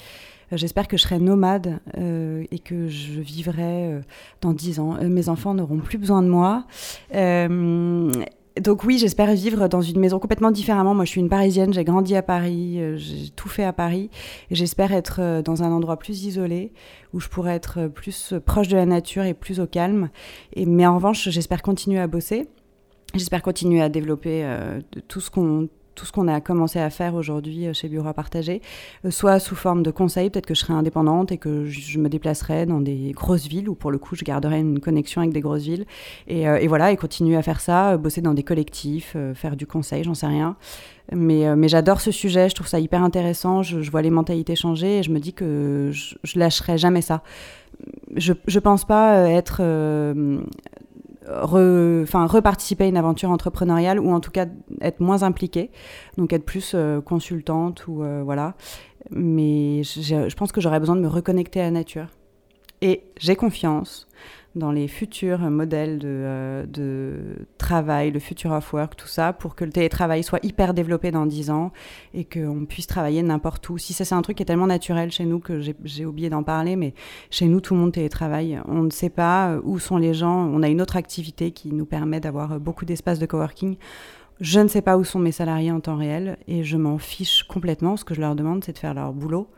J'espère 0.52 0.86
que 0.86 0.96
je 0.96 1.02
serai 1.02 1.18
nomade 1.18 1.80
et 1.96 2.60
que 2.60 2.86
je 2.86 3.20
vivrai 3.20 4.00
dans 4.40 4.52
dix 4.52 4.78
ans. 4.78 4.96
mes 5.02 5.28
enfants 5.28 5.54
n'auront 5.54 5.78
plus 5.78 5.98
besoin 5.98 6.22
de 6.22 6.28
moi 6.28 6.66
donc 8.60 8.84
oui, 8.84 8.98
j'espère 8.98 9.32
vivre 9.34 9.68
dans 9.68 9.82
une 9.82 10.00
maison 10.00 10.18
complètement 10.18 10.50
différemment. 10.50 10.94
Moi, 10.94 11.04
je 11.04 11.10
suis 11.10 11.20
une 11.20 11.28
Parisienne, 11.28 11.72
j'ai 11.72 11.84
grandi 11.84 12.16
à 12.16 12.22
Paris, 12.22 12.80
euh, 12.80 12.96
j'ai 12.96 13.28
tout 13.30 13.48
fait 13.48 13.64
à 13.64 13.72
Paris. 13.72 14.10
J'espère 14.50 14.92
être 14.92 15.20
euh, 15.20 15.42
dans 15.42 15.62
un 15.62 15.70
endroit 15.72 15.98
plus 15.98 16.24
isolé, 16.24 16.72
où 17.12 17.20
je 17.20 17.28
pourrais 17.28 17.54
être 17.54 17.80
euh, 17.80 17.88
plus 17.88 18.34
proche 18.44 18.68
de 18.68 18.76
la 18.76 18.86
nature 18.86 19.24
et 19.24 19.34
plus 19.34 19.60
au 19.60 19.66
calme. 19.66 20.08
Et, 20.54 20.64
mais 20.64 20.86
en 20.86 20.96
revanche, 20.96 21.28
j'espère 21.28 21.62
continuer 21.62 21.98
à 21.98 22.06
bosser. 22.06 22.48
J'espère 23.14 23.42
continuer 23.42 23.82
à 23.82 23.88
développer 23.88 24.44
tout 25.08 25.20
ce 25.20 25.30
qu'on 25.30 25.68
tout 25.96 26.04
ce 26.04 26.12
qu'on 26.12 26.28
a 26.28 26.40
commencé 26.40 26.78
à 26.78 26.90
faire 26.90 27.14
aujourd'hui 27.14 27.66
euh, 27.66 27.72
chez 27.72 27.88
Bureau 27.88 28.06
à 28.06 28.14
partager, 28.14 28.62
euh, 29.04 29.10
soit 29.10 29.40
sous 29.40 29.56
forme 29.56 29.82
de 29.82 29.90
conseils, 29.90 30.30
peut-être 30.30 30.46
que 30.46 30.54
je 30.54 30.60
serai 30.60 30.74
indépendante 30.74 31.32
et 31.32 31.38
que 31.38 31.64
je 31.66 31.98
me 31.98 32.08
déplacerai 32.08 32.66
dans 32.66 32.80
des 32.80 33.12
grosses 33.12 33.48
villes 33.48 33.68
où 33.68 33.74
pour 33.74 33.90
le 33.90 33.98
coup 33.98 34.14
je 34.14 34.22
garderai 34.22 34.60
une 34.60 34.78
connexion 34.78 35.22
avec 35.22 35.32
des 35.32 35.40
grosses 35.40 35.62
villes. 35.62 35.86
Et, 36.28 36.48
euh, 36.48 36.64
voilà, 36.68 36.92
et 36.92 36.96
continuer 36.96 37.36
à 37.36 37.42
faire 37.42 37.60
ça, 37.60 37.96
bosser 37.96 38.20
dans 38.20 38.34
des 38.34 38.42
collectifs, 38.42 39.16
faire 39.34 39.56
du 39.56 39.66
conseil, 39.66 40.04
j'en 40.04 40.14
sais 40.14 40.26
rien. 40.26 40.56
Mais, 41.12 41.54
mais 41.56 41.68
j'adore 41.68 42.00
ce 42.00 42.10
sujet, 42.10 42.48
je 42.48 42.54
trouve 42.54 42.66
ça 42.66 42.80
hyper 42.80 43.02
intéressant, 43.02 43.62
je, 43.62 43.90
vois 43.90 44.02
les 44.02 44.10
mentalités 44.10 44.56
changer 44.56 44.98
et 44.98 45.02
je 45.02 45.10
me 45.10 45.20
dis 45.20 45.32
que 45.32 45.90
je, 45.92 46.16
je 46.24 46.38
lâcherai 46.38 46.76
jamais 46.76 47.00
ça. 47.00 47.22
Je 48.16 48.32
ne 48.32 48.60
pense 48.60 48.84
pas 48.84 49.28
être 49.30 49.62
enfin, 51.30 52.26
reparticiper 52.26 52.84
à 52.84 52.86
une 52.86 52.96
aventure 52.96 53.30
entrepreneuriale 53.30 54.00
ou 54.00 54.10
en 54.12 54.20
tout 54.20 54.30
cas 54.30 54.46
être 54.80 55.00
moins 55.00 55.22
impliquée, 55.22 55.70
donc 56.16 56.32
être 56.32 56.44
plus 56.44 56.72
euh, 56.74 57.00
consultante 57.00 57.86
ou 57.88 58.02
euh, 58.02 58.22
voilà. 58.24 58.54
Mais 59.10 59.82
je 59.84 60.34
pense 60.34 60.52
que 60.52 60.60
j'aurais 60.60 60.80
besoin 60.80 60.96
de 60.96 61.00
me 61.00 61.08
reconnecter 61.08 61.60
à 61.60 61.64
la 61.64 61.70
nature. 61.70 62.08
Et 62.82 63.04
j'ai 63.16 63.36
confiance 63.36 64.06
dans 64.56 64.72
les 64.72 64.88
futurs 64.88 65.38
modèles 65.38 65.98
de, 65.98 66.08
euh, 66.08 66.66
de, 66.66 67.46
travail, 67.58 68.10
le 68.10 68.18
future 68.18 68.52
of 68.52 68.72
work, 68.72 68.96
tout 68.96 69.06
ça, 69.06 69.32
pour 69.32 69.54
que 69.54 69.64
le 69.64 69.70
télétravail 69.70 70.24
soit 70.24 70.44
hyper 70.44 70.74
développé 70.74 71.10
dans 71.10 71.26
10 71.26 71.50
ans 71.50 71.72
et 72.14 72.24
qu'on 72.24 72.64
puisse 72.64 72.86
travailler 72.86 73.22
n'importe 73.22 73.68
où. 73.68 73.78
Si 73.78 73.92
ça, 73.92 74.04
c'est 74.04 74.14
un 74.14 74.22
truc 74.22 74.38
qui 74.38 74.42
est 74.42 74.46
tellement 74.46 74.66
naturel 74.66 75.12
chez 75.12 75.26
nous 75.26 75.38
que 75.38 75.60
j'ai 75.84 76.06
oublié 76.06 76.30
d'en 76.30 76.42
parler, 76.42 76.74
mais 76.74 76.94
chez 77.30 77.46
nous, 77.46 77.60
tout 77.60 77.74
le 77.74 77.80
monde 77.80 77.92
télétravaille. 77.92 78.58
On 78.66 78.82
ne 78.82 78.90
sait 78.90 79.10
pas 79.10 79.50
euh, 79.50 79.60
où 79.62 79.78
sont 79.78 79.98
les 79.98 80.14
gens. 80.14 80.50
On 80.52 80.62
a 80.62 80.68
une 80.68 80.80
autre 80.80 80.96
activité 80.96 81.50
qui 81.50 81.72
nous 81.72 81.86
permet 81.86 82.20
d'avoir 82.20 82.52
euh, 82.52 82.58
beaucoup 82.58 82.86
d'espace 82.86 83.18
de 83.18 83.26
coworking. 83.26 83.76
Je 84.40 84.60
ne 84.60 84.68
sais 84.68 84.82
pas 84.82 84.98
où 84.98 85.04
sont 85.04 85.18
mes 85.18 85.32
salariés 85.32 85.70
en 85.70 85.80
temps 85.80 85.96
réel 85.96 86.38
et 86.46 86.64
je 86.64 86.76
m'en 86.76 86.98
fiche 86.98 87.42
complètement. 87.44 87.96
Ce 87.96 88.04
que 88.04 88.14
je 88.14 88.20
leur 88.20 88.34
demande, 88.34 88.64
c'est 88.64 88.72
de 88.72 88.78
faire 88.78 88.94
leur 88.94 89.12
boulot. 89.12 89.48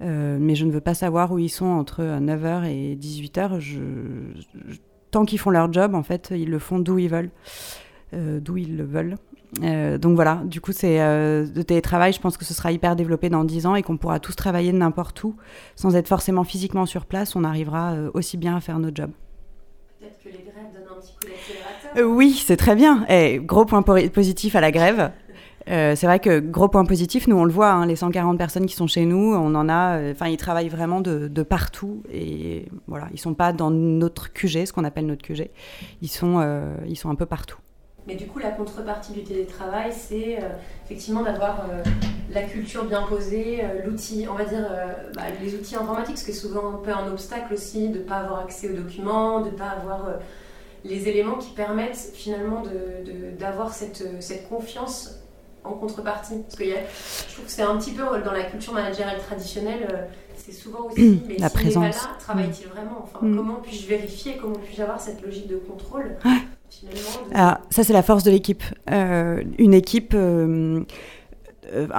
Euh, 0.00 0.38
mais 0.40 0.54
je 0.54 0.64
ne 0.64 0.70
veux 0.70 0.80
pas 0.80 0.94
savoir 0.94 1.32
où 1.32 1.38
ils 1.38 1.48
sont 1.48 1.66
entre 1.66 2.02
9h 2.02 2.64
et 2.66 2.96
18h. 2.96 3.58
Je, 3.58 3.80
tant 5.10 5.24
qu'ils 5.24 5.38
font 5.38 5.50
leur 5.50 5.72
job, 5.72 5.94
en 5.94 6.02
fait, 6.02 6.32
ils 6.34 6.50
le 6.50 6.58
font 6.58 6.78
d'où 6.78 6.98
ils 6.98 7.08
veulent, 7.08 7.30
d'où 8.12 8.56
ils 8.56 8.76
le 8.76 8.84
veulent. 8.84 9.16
donc 9.98 10.14
voilà, 10.14 10.42
du 10.44 10.60
coup, 10.60 10.72
c'est 10.72 10.98
de 10.98 11.62
télétravail, 11.62 12.12
je 12.12 12.20
pense 12.20 12.36
que 12.36 12.44
ce 12.44 12.54
sera 12.54 12.72
hyper 12.72 12.94
développé 12.94 13.28
dans 13.28 13.44
10 13.44 13.66
ans 13.66 13.74
et 13.74 13.82
qu'on 13.82 13.96
pourra 13.96 14.20
tous 14.20 14.36
travailler 14.36 14.72
de 14.72 14.78
n'importe 14.78 15.22
où 15.24 15.34
sans 15.76 15.96
être 15.96 16.08
forcément 16.08 16.44
physiquement 16.44 16.86
sur 16.86 17.06
place. 17.06 17.34
On 17.36 17.44
arrivera 17.44 17.94
aussi 18.14 18.36
bien 18.36 18.56
à 18.56 18.60
faire 18.60 18.78
notre 18.78 18.96
job. 18.96 19.10
Peut-être 19.98 20.22
que 20.22 20.28
les 20.28 20.44
grèves 20.44 20.72
donnent 20.72 20.96
un 20.96 21.00
petit 21.00 21.14
coup 21.14 21.26
d'accélérateur. 21.26 22.16
oui, 22.16 22.32
c'est 22.32 22.56
très 22.56 22.76
bien. 22.76 23.04
Et 23.08 23.34
eh, 23.34 23.38
gros 23.38 23.64
point 23.64 23.82
positif 23.82 24.54
à 24.54 24.60
la 24.60 24.70
grève. 24.70 25.10
Euh, 25.70 25.94
c'est 25.96 26.06
vrai 26.06 26.18
que 26.18 26.40
gros 26.40 26.68
point 26.68 26.84
positif, 26.84 27.26
nous 27.26 27.36
on 27.36 27.44
le 27.44 27.52
voit, 27.52 27.70
hein, 27.70 27.86
les 27.86 27.96
140 27.96 28.38
personnes 28.38 28.66
qui 28.66 28.74
sont 28.74 28.86
chez 28.86 29.04
nous, 29.04 29.34
on 29.34 29.54
en 29.54 29.68
a, 29.68 29.98
euh, 29.98 30.12
enfin 30.12 30.28
ils 30.28 30.38
travaillent 30.38 30.70
vraiment 30.70 31.00
de, 31.00 31.42
partout 31.42 32.02
et 32.12 32.66
voilà, 32.86 33.08
ils 33.12 33.18
sont 33.18 33.34
pas 33.34 33.52
dans 33.52 33.70
notre 33.70 34.32
QG, 34.32 34.66
ce 34.66 34.72
qu'on 34.72 34.84
appelle 34.84 35.06
notre 35.06 35.22
QG, 35.22 35.50
ils 36.02 36.08
sont, 36.08 36.40
euh, 36.40 36.74
ils 36.86 36.96
sont 36.96 37.10
un 37.10 37.14
peu 37.14 37.26
partout. 37.26 37.58
Mais 38.06 38.14
du 38.14 38.26
coup, 38.26 38.38
la 38.38 38.50
contrepartie 38.50 39.12
du 39.12 39.22
télétravail, 39.22 39.92
c'est 39.92 40.38
effectivement 40.86 41.22
d'avoir 41.22 41.66
la 42.30 42.42
culture 42.42 42.86
bien 42.86 43.02
posée, 43.02 43.62
l'outil, 43.84 44.26
on 44.30 44.34
va 44.34 44.44
dire, 44.44 44.66
bah, 45.14 45.24
les 45.42 45.54
outils 45.54 45.76
informatiques, 45.76 46.16
ce 46.16 46.24
qui 46.24 46.30
est 46.30 46.34
souvent 46.34 46.70
un 46.70 46.78
peu 46.78 46.90
un 46.90 47.12
obstacle 47.12 47.52
aussi, 47.52 47.90
de 47.90 47.98
ne 47.98 48.02
pas 48.02 48.16
avoir 48.16 48.40
accès 48.40 48.70
aux 48.70 48.76
documents, 48.76 49.42
de 49.42 49.50
ne 49.50 49.56
pas 49.56 49.68
avoir 49.68 50.06
les 50.86 51.06
éléments 51.06 51.36
qui 51.36 51.50
permettent 51.50 52.12
finalement 52.14 52.62
d'avoir 53.38 53.74
cette, 53.74 54.22
cette 54.22 54.48
confiance 54.48 55.27
en 55.68 55.74
contrepartie 55.74 56.42
Parce 56.42 56.56
que 56.56 56.64
je 56.64 57.34
trouve 57.34 57.44
que 57.44 57.50
c'est 57.50 57.62
un 57.62 57.76
petit 57.76 57.92
peu 57.92 58.02
dans 58.24 58.32
la 58.32 58.44
culture 58.44 58.72
managériale 58.72 59.18
traditionnelle, 59.18 59.88
euh, 59.92 60.04
c'est 60.36 60.52
souvent 60.52 60.86
aussi, 60.90 61.22
mais 61.28 61.36
la 61.38 61.48
si 61.48 61.54
présence. 61.54 61.96
Pas 61.96 62.08
là, 62.08 62.16
travaille-t-il 62.18 62.68
vraiment? 62.68 63.02
Enfin, 63.04 63.26
mm. 63.26 63.36
Comment 63.36 63.56
puis-je 63.56 63.86
vérifier 63.86 64.36
Comment 64.40 64.56
puis-je 64.56 64.82
avoir 64.82 65.00
cette 65.00 65.22
logique 65.22 65.48
de 65.48 65.56
contrôle 65.56 66.16
Alors, 67.34 67.58
ça, 67.70 67.84
c'est 67.84 67.92
la 67.92 68.02
force 68.02 68.24
de 68.24 68.30
l'équipe. 68.30 68.62
Euh, 68.90 69.42
une 69.58 69.74
équipe. 69.74 70.12
Euh, 70.14 70.84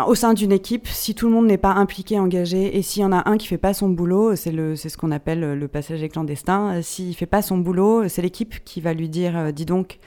au 0.07 0.15
sein 0.15 0.33
d'une 0.33 0.51
équipe, 0.51 0.87
si 0.87 1.15
tout 1.15 1.27
le 1.27 1.33
monde 1.33 1.47
n'est 1.47 1.57
pas 1.57 1.71
impliqué, 1.73 2.19
engagé, 2.19 2.77
et 2.77 2.81
s'il 2.81 3.01
y 3.01 3.05
en 3.05 3.11
a 3.11 3.29
un 3.29 3.37
qui 3.37 3.47
fait 3.47 3.57
pas 3.57 3.73
son 3.73 3.89
boulot, 3.89 4.35
c'est 4.35 4.51
le, 4.51 4.75
c'est 4.75 4.89
ce 4.89 4.97
qu'on 4.97 5.11
appelle 5.11 5.53
le 5.53 5.67
passager 5.67 6.09
clandestin. 6.09 6.81
S'il 6.81 7.15
fait 7.15 7.25
pas 7.25 7.41
son 7.41 7.57
boulot, 7.57 8.07
c'est 8.07 8.21
l'équipe 8.21 8.63
qui 8.63 8.81
va 8.81 8.93
lui 8.93 9.09
dire, 9.09 9.53
dis 9.53 9.65
donc, 9.65 9.99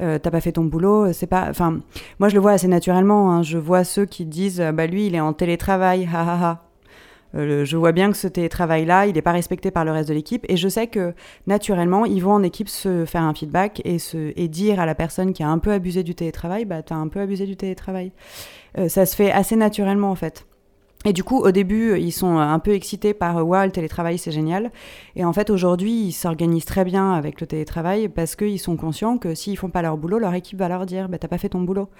euh, 0.00 0.18
t'as 0.18 0.30
pas 0.30 0.40
fait 0.40 0.52
ton 0.52 0.64
boulot, 0.64 1.12
c'est 1.12 1.26
pas. 1.26 1.46
Enfin, 1.48 1.80
moi 2.18 2.28
je 2.28 2.34
le 2.34 2.40
vois 2.40 2.52
assez 2.52 2.68
naturellement. 2.68 3.30
Hein. 3.30 3.42
Je 3.42 3.58
vois 3.58 3.84
ceux 3.84 4.06
qui 4.06 4.24
disent, 4.24 4.62
bah 4.74 4.86
lui 4.86 5.06
il 5.06 5.14
est 5.14 5.20
en 5.20 5.32
télétravail, 5.32 6.08
ha. 6.12 6.64
Euh, 7.34 7.64
je 7.64 7.76
vois 7.76 7.92
bien 7.92 8.10
que 8.10 8.16
ce 8.16 8.28
télétravail-là, 8.28 9.06
il 9.06 9.14
n'est 9.14 9.22
pas 9.22 9.32
respecté 9.32 9.70
par 9.70 9.84
le 9.84 9.90
reste 9.90 10.08
de 10.08 10.14
l'équipe. 10.14 10.44
Et 10.48 10.56
je 10.56 10.68
sais 10.68 10.86
que 10.86 11.14
naturellement, 11.46 12.04
ils 12.04 12.22
vont 12.22 12.32
en 12.32 12.42
équipe 12.42 12.68
se 12.68 13.04
faire 13.04 13.22
un 13.22 13.34
feedback 13.34 13.82
et, 13.84 13.98
se, 13.98 14.32
et 14.36 14.48
dire 14.48 14.80
à 14.80 14.86
la 14.86 14.94
personne 14.94 15.32
qui 15.32 15.42
a 15.42 15.48
un 15.48 15.58
peu 15.58 15.72
abusé 15.72 16.02
du 16.02 16.14
télétravail, 16.14 16.64
bah, 16.64 16.82
tu 16.82 16.92
as 16.92 16.96
un 16.96 17.08
peu 17.08 17.20
abusé 17.20 17.46
du 17.46 17.56
télétravail. 17.56 18.12
Euh, 18.78 18.88
ça 18.88 19.06
se 19.06 19.14
fait 19.16 19.30
assez 19.30 19.56
naturellement, 19.56 20.10
en 20.10 20.16
fait. 20.16 20.46
Et 21.06 21.12
du 21.12 21.22
coup, 21.22 21.38
au 21.38 21.50
début, 21.50 21.98
ils 21.98 22.12
sont 22.12 22.38
un 22.38 22.58
peu 22.58 22.72
excités 22.72 23.12
par 23.12 23.46
Waouh, 23.46 23.66
le 23.66 23.70
télétravail, 23.70 24.16
c'est 24.16 24.30
génial. 24.32 24.72
Et 25.16 25.24
en 25.24 25.34
fait, 25.34 25.50
aujourd'hui, 25.50 25.92
ils 26.06 26.12
s'organisent 26.12 26.64
très 26.64 26.82
bien 26.84 27.12
avec 27.12 27.42
le 27.42 27.46
télétravail 27.46 28.08
parce 28.08 28.36
qu'ils 28.36 28.58
sont 28.58 28.76
conscients 28.76 29.18
que 29.18 29.34
s'ils 29.34 29.58
font 29.58 29.68
pas 29.68 29.82
leur 29.82 29.98
boulot, 29.98 30.18
leur 30.18 30.32
équipe 30.32 30.58
va 30.58 30.68
leur 30.68 30.86
dire 30.86 31.10
bah, 31.10 31.18
T'as 31.18 31.28
pas 31.28 31.36
fait 31.36 31.50
ton 31.50 31.60
boulot. 31.60 31.90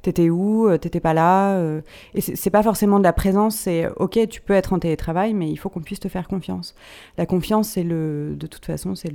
T'étais 0.00 0.30
où? 0.30 0.66
Euh, 0.66 0.78
T'étais 0.78 1.00
pas 1.00 1.12
là? 1.12 1.56
Euh. 1.58 1.82
Et 2.14 2.22
c'est 2.22 2.50
pas 2.50 2.62
forcément 2.62 2.98
de 2.98 3.04
la 3.04 3.12
présence, 3.12 3.54
c'est 3.54 3.86
Ok, 3.96 4.18
tu 4.30 4.40
peux 4.40 4.54
être 4.54 4.72
en 4.72 4.78
télétravail, 4.78 5.34
mais 5.34 5.50
il 5.50 5.56
faut 5.56 5.68
qu'on 5.68 5.82
puisse 5.82 6.00
te 6.00 6.08
faire 6.08 6.26
confiance. 6.26 6.74
La 7.18 7.26
confiance, 7.26 7.68
c'est 7.68 7.84
le, 7.84 8.34
de 8.34 8.46
toute 8.46 8.64
façon, 8.64 8.94
c'est 8.94 9.12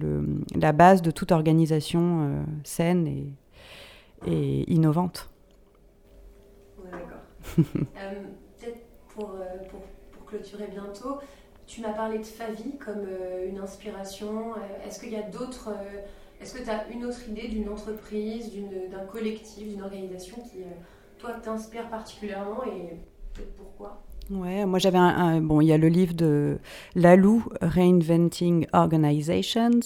la 0.55 0.73
base 0.73 1.01
de 1.01 1.09
toute 1.09 1.31
organisation 1.31 2.43
saine 2.63 3.07
et, 3.07 3.25
et 4.27 4.71
innovante. 4.71 5.28
D'accord. 7.57 7.87
Euh, 7.97 8.23
pour, 9.09 9.35
pour, 10.11 10.25
clôturer 10.25 10.67
bientôt, 10.67 11.17
tu 11.65 11.81
m'as 11.81 11.93
parlé 11.93 12.19
de 12.19 12.23
Favi 12.23 12.77
comme 12.77 13.05
euh, 13.07 13.49
une 13.49 13.57
inspiration. 13.57 14.53
Euh, 14.53 14.87
est-ce 14.87 14.99
qu'il 14.99 15.11
y 15.11 15.15
a 15.15 15.23
d'autres. 15.23 15.69
Est-ce 16.39 16.53
que 16.53 16.63
tu 16.63 16.69
as 16.69 16.87
une 16.89 17.03
autre 17.05 17.27
idée 17.27 17.47
d'une 17.47 17.67
entreprise, 17.67 18.51
d'un 18.91 19.05
collectif, 19.05 19.67
d'une 19.67 19.81
organisation 19.81 20.37
qui, 20.37 20.59
toi, 21.17 21.33
t'inspire 21.33 21.89
particulièrement 21.89 22.63
et 22.63 22.97
peut-être 23.33 23.53
pourquoi? 23.55 24.01
Ouais, 24.31 24.63
moi 24.67 24.77
j'avais 24.77 24.99
un, 24.99 25.41
bon, 25.41 25.59
il 25.59 25.65
y 25.67 25.73
a 25.73 25.77
le 25.77 25.87
livre 25.87 26.13
de 26.13 26.59
Lalou, 26.93 27.43
Reinventing 27.61 28.67
Organizations, 28.73 29.79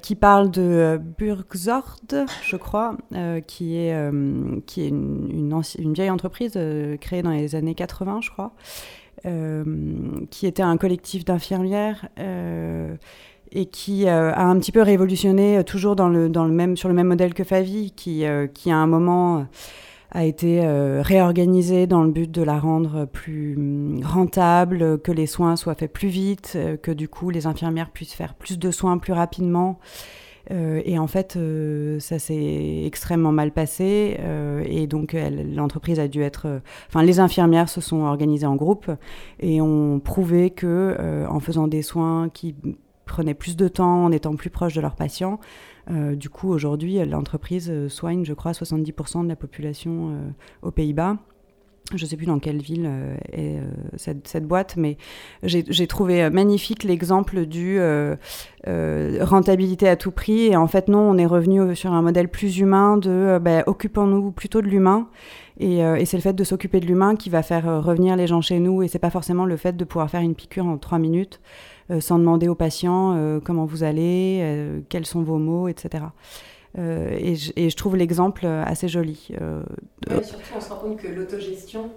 qui 0.00 0.14
parle 0.14 0.50
de 0.50 0.98
Burgzord, 1.18 1.98
je 2.42 2.56
crois, 2.56 2.96
qui 3.46 3.76
est 3.76 4.10
qui 4.64 4.80
est 4.82 4.88
une, 4.88 5.28
une, 5.30 5.62
une 5.78 5.92
vieille 5.92 6.08
entreprise 6.08 6.58
créée 7.02 7.20
dans 7.22 7.32
les 7.32 7.54
années 7.54 7.74
80, 7.74 8.20
je 8.22 8.30
crois, 8.30 8.54
qui 10.30 10.46
était 10.46 10.62
un 10.62 10.78
collectif 10.78 11.26
d'infirmières 11.26 12.08
et 13.52 13.66
qui 13.66 14.08
a 14.08 14.40
un 14.40 14.58
petit 14.58 14.72
peu 14.72 14.80
révolutionné, 14.80 15.62
toujours 15.64 15.96
dans 15.96 16.08
le 16.08 16.30
dans 16.30 16.46
le 16.46 16.52
même 16.54 16.78
sur 16.78 16.88
le 16.88 16.94
même 16.94 17.08
modèle 17.08 17.34
que 17.34 17.44
Favi, 17.44 17.90
qui 17.90 18.24
qui 18.54 18.70
à 18.70 18.76
un 18.78 18.86
moment 18.86 19.46
a 20.12 20.24
été 20.24 20.64
euh, 20.64 21.02
réorganisée 21.02 21.86
dans 21.86 22.02
le 22.02 22.10
but 22.10 22.30
de 22.30 22.42
la 22.42 22.58
rendre 22.58 23.04
plus 23.04 23.56
hum, 23.56 24.00
rentable, 24.04 24.98
que 25.00 25.12
les 25.12 25.26
soins 25.26 25.56
soient 25.56 25.74
faits 25.74 25.92
plus 25.92 26.08
vite, 26.08 26.54
euh, 26.56 26.76
que 26.76 26.90
du 26.90 27.08
coup 27.08 27.30
les 27.30 27.46
infirmières 27.46 27.90
puissent 27.90 28.14
faire 28.14 28.34
plus 28.34 28.58
de 28.58 28.70
soins 28.70 28.98
plus 28.98 29.12
rapidement. 29.12 29.78
Euh, 30.50 30.80
et 30.84 30.98
en 30.98 31.06
fait, 31.06 31.38
ça 32.00 32.18
s'est 32.18 32.82
extrêmement 32.84 33.30
mal 33.30 33.52
passé. 33.52 34.18
et 34.64 34.86
donc, 34.88 35.14
l'entreprise 35.14 36.00
a 36.00 36.08
dû 36.08 36.22
être. 36.22 36.60
Enfin, 36.88 37.04
les 37.04 37.20
infirmières 37.20 37.68
se 37.68 37.80
sont 37.80 38.02
organisées 38.02 38.46
en 38.46 38.56
groupe 38.56 38.90
et 39.38 39.60
ont 39.60 40.00
prouvé 40.00 40.50
que, 40.50 41.26
en 41.28 41.38
faisant 41.40 41.68
des 41.68 41.82
soins 41.82 42.30
qui 42.30 42.56
prenaient 43.04 43.34
plus 43.34 43.56
de 43.56 43.68
temps, 43.68 44.04
en 44.04 44.12
étant 44.12 44.34
plus 44.34 44.50
proches 44.50 44.74
de 44.74 44.80
leurs 44.80 44.96
patients, 44.96 45.38
euh, 45.90 46.14
du 46.14 46.30
coup, 46.30 46.50
aujourd'hui, 46.50 47.04
l'entreprise 47.04 47.68
euh, 47.70 47.88
soigne, 47.88 48.24
je 48.24 48.34
crois, 48.34 48.52
70% 48.52 49.24
de 49.24 49.28
la 49.28 49.36
population 49.36 50.10
euh, 50.10 50.30
aux 50.62 50.70
Pays-Bas. 50.70 51.16
Je 51.94 52.04
ne 52.04 52.08
sais 52.08 52.16
plus 52.16 52.26
dans 52.26 52.38
quelle 52.38 52.62
ville 52.62 52.88
est 53.32 53.58
cette, 53.96 54.46
boîte, 54.46 54.76
mais 54.76 54.96
j'ai 55.42 55.86
trouvé 55.88 56.30
magnifique 56.30 56.84
l'exemple 56.84 57.46
du 57.46 57.80
rentabilité 58.64 59.88
à 59.88 59.96
tout 59.96 60.12
prix. 60.12 60.46
Et 60.46 60.56
en 60.56 60.68
fait, 60.68 60.86
non, 60.86 61.00
on 61.00 61.18
est 61.18 61.26
revenu 61.26 61.74
sur 61.74 61.92
un 61.92 62.00
modèle 62.00 62.28
plus 62.28 62.58
humain 62.58 62.96
de 62.96 63.40
bah, 63.42 63.64
occupons-nous 63.66 64.30
plutôt 64.30 64.62
de 64.62 64.68
l'humain. 64.68 65.08
Et, 65.58 65.78
et 65.78 66.04
c'est 66.04 66.16
le 66.16 66.22
fait 66.22 66.34
de 66.34 66.44
s'occuper 66.44 66.78
de 66.78 66.86
l'humain 66.86 67.16
qui 67.16 67.28
va 67.28 67.42
faire 67.42 67.82
revenir 67.82 68.14
les 68.14 68.28
gens 68.28 68.40
chez 68.40 68.60
nous. 68.60 68.84
Et 68.84 68.86
c'est 68.88 69.00
pas 69.00 69.10
forcément 69.10 69.44
le 69.44 69.56
fait 69.56 69.76
de 69.76 69.84
pouvoir 69.84 70.08
faire 70.08 70.20
une 70.20 70.36
piqûre 70.36 70.66
en 70.66 70.78
trois 70.78 71.00
minutes. 71.00 71.40
Euh, 71.90 72.00
sans 72.00 72.18
demander 72.18 72.46
aux 72.46 72.54
patients 72.54 73.14
euh, 73.16 73.40
comment 73.42 73.64
vous 73.64 73.82
allez, 73.82 74.40
euh, 74.42 74.80
quels 74.88 75.06
sont 75.06 75.22
vos 75.22 75.38
mots, 75.38 75.66
etc. 75.66 76.04
et, 76.76 77.34
je, 77.36 77.76
trouve 77.76 77.96
l'exemple 77.96 78.46
assez 78.46 78.88
joli. 78.88 79.28
surtout, 80.08 80.54
on 80.56 80.60
se 80.60 80.68
rend 80.68 80.76
compte 80.76 80.96
que 80.98 81.08
l'autogestion 81.08 81.90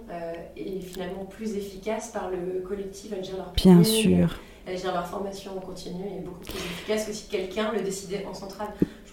est 0.56 0.80
finalement 0.80 1.24
plus 1.24 1.56
efficace 1.56 2.10
par 2.12 2.30
le 2.30 2.60
collectif 2.60 3.12
à 3.12 3.22
gérer 3.22 3.38
leur 3.38 3.52
Bien 3.52 3.84
sûr. 3.84 4.40
Gérer 4.66 4.94
leur 4.94 5.06
formation 5.06 5.56
en 5.56 5.60
continu 5.60 6.04
et 6.04 6.20
beaucoup 6.20 6.40
plus 6.40 6.58
efficace 6.58 7.06
que 7.06 7.12
si 7.12 7.28
quelqu'un 7.28 7.70
le 7.72 7.82
décidait 7.82 8.24
en 8.26 8.34
centrale 8.34 8.68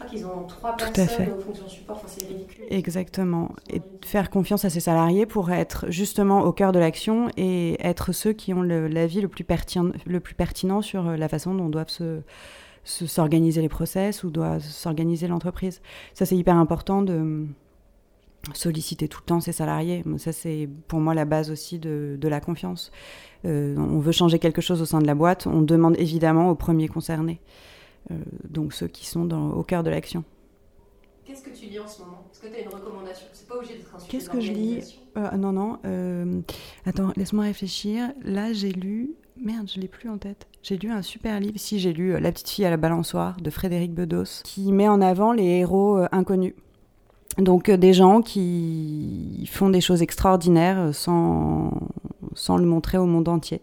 qu'ils 0.05 0.25
ont 0.25 0.43
trois 0.47 0.75
personnes 0.75 1.33
aux 1.37 1.41
fonctions 1.41 1.67
support, 1.67 1.97
enfin, 1.97 2.07
c'est 2.07 2.27
ridicule. 2.27 2.65
Exactement. 2.69 3.51
Et 3.69 3.81
faire 4.05 4.29
confiance 4.29 4.65
à 4.65 4.69
ses 4.69 4.79
salariés 4.79 5.25
pour 5.25 5.51
être 5.51 5.85
justement 5.89 6.41
au 6.43 6.51
cœur 6.51 6.71
de 6.71 6.79
l'action 6.79 7.29
et 7.37 7.77
être 7.85 8.11
ceux 8.11 8.33
qui 8.33 8.53
ont 8.53 8.61
l'avis 8.61 9.21
le, 9.21 9.27
plus 9.27 9.43
pertinent, 9.43 9.91
le 10.05 10.19
plus 10.19 10.35
pertinent 10.35 10.81
sur 10.81 11.07
euh, 11.07 11.17
la 11.17 11.27
façon 11.27 11.53
dont 11.53 11.69
doivent 11.69 11.89
se 11.89 12.21
s'organiser 12.83 13.61
les 13.61 13.69
process 13.69 14.23
ou 14.23 14.29
doit 14.31 14.59
s'organiser 14.59 15.27
l'entreprise. 15.27 15.81
Ça, 16.13 16.25
c'est 16.25 16.35
hyper 16.37 16.55
important 16.57 17.01
de 17.01 17.45
solliciter 18.53 19.07
tout 19.07 19.19
le 19.21 19.25
temps 19.25 19.39
ses 19.39 19.51
salariés. 19.51 20.03
Ça, 20.17 20.31
c'est 20.31 20.67
pour 20.87 20.99
moi 20.99 21.13
la 21.13 21.25
base 21.25 21.51
aussi 21.51 21.77
de, 21.77 22.17
de 22.19 22.27
la 22.27 22.39
confiance. 22.41 22.91
Euh, 23.45 23.75
on 23.77 23.99
veut 23.99 24.11
changer 24.11 24.39
quelque 24.39 24.61
chose 24.61 24.81
au 24.81 24.85
sein 24.85 24.99
de 24.99 25.05
la 25.07 25.15
boîte, 25.15 25.45
on 25.47 25.61
demande 25.61 25.95
évidemment 25.99 26.49
aux 26.49 26.55
premiers 26.55 26.87
concernés. 26.87 27.39
Euh, 28.09 28.15
donc 28.49 28.73
ceux 28.73 28.87
qui 28.87 29.05
sont 29.05 29.25
dans, 29.25 29.51
au 29.51 29.63
cœur 29.63 29.83
de 29.83 29.91
l'action. 29.91 30.23
Qu'est-ce 31.23 31.43
que 31.43 31.51
tu 31.51 31.67
lis 31.67 31.79
en 31.79 31.87
ce 31.87 32.01
moment? 32.01 32.25
Est-ce 32.33 32.41
que 32.41 32.47
tu 32.47 32.55
as 32.55 32.61
une 32.61 32.67
recommandation? 32.69 33.27
C'est 33.31 33.47
pas 33.47 33.55
obligé 33.55 33.75
d'être 33.75 33.95
un 33.95 33.99
Qu'est-ce 34.09 34.29
que 34.29 34.41
je 34.41 34.51
lis? 34.51 34.99
euh, 35.17 35.31
Non, 35.37 35.51
non. 35.51 35.77
Euh, 35.85 36.41
attends, 36.85 37.13
laisse-moi 37.15 37.43
réfléchir. 37.43 38.11
Là, 38.23 38.53
j'ai 38.53 38.71
lu. 38.71 39.11
Merde, 39.43 39.69
je 39.73 39.79
l'ai 39.79 39.87
plus 39.87 40.09
en 40.09 40.17
tête. 40.17 40.47
J'ai 40.61 40.77
lu 40.77 40.91
un 40.91 41.01
super 41.01 41.39
livre. 41.39 41.55
Si, 41.57 41.79
j'ai 41.79 41.93
lu 41.93 42.19
La 42.19 42.31
petite 42.31 42.49
fille 42.49 42.65
à 42.65 42.69
la 42.69 42.77
balançoire 42.77 43.37
de 43.41 43.49
Frédéric 43.49 43.93
Bedos, 43.93 44.43
qui 44.43 44.71
met 44.71 44.87
en 44.87 45.01
avant 45.01 45.33
les 45.33 45.45
héros 45.45 45.99
inconnus. 46.11 46.53
Donc 47.37 47.71
des 47.71 47.93
gens 47.93 48.21
qui 48.21 49.49
font 49.49 49.69
des 49.69 49.81
choses 49.81 50.01
extraordinaires 50.01 50.93
sans, 50.93 51.71
sans 52.35 52.57
le 52.57 52.65
montrer 52.65 52.97
au 52.97 53.05
monde 53.05 53.27
entier. 53.29 53.61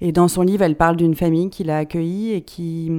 Et 0.00 0.12
dans 0.12 0.28
son 0.28 0.42
livre, 0.42 0.62
elle 0.62 0.76
parle 0.76 0.96
d'une 0.96 1.14
famille 1.14 1.50
qui 1.50 1.64
l'a 1.64 1.78
accueillie 1.78 2.32
et 2.32 2.42
qui 2.42 2.90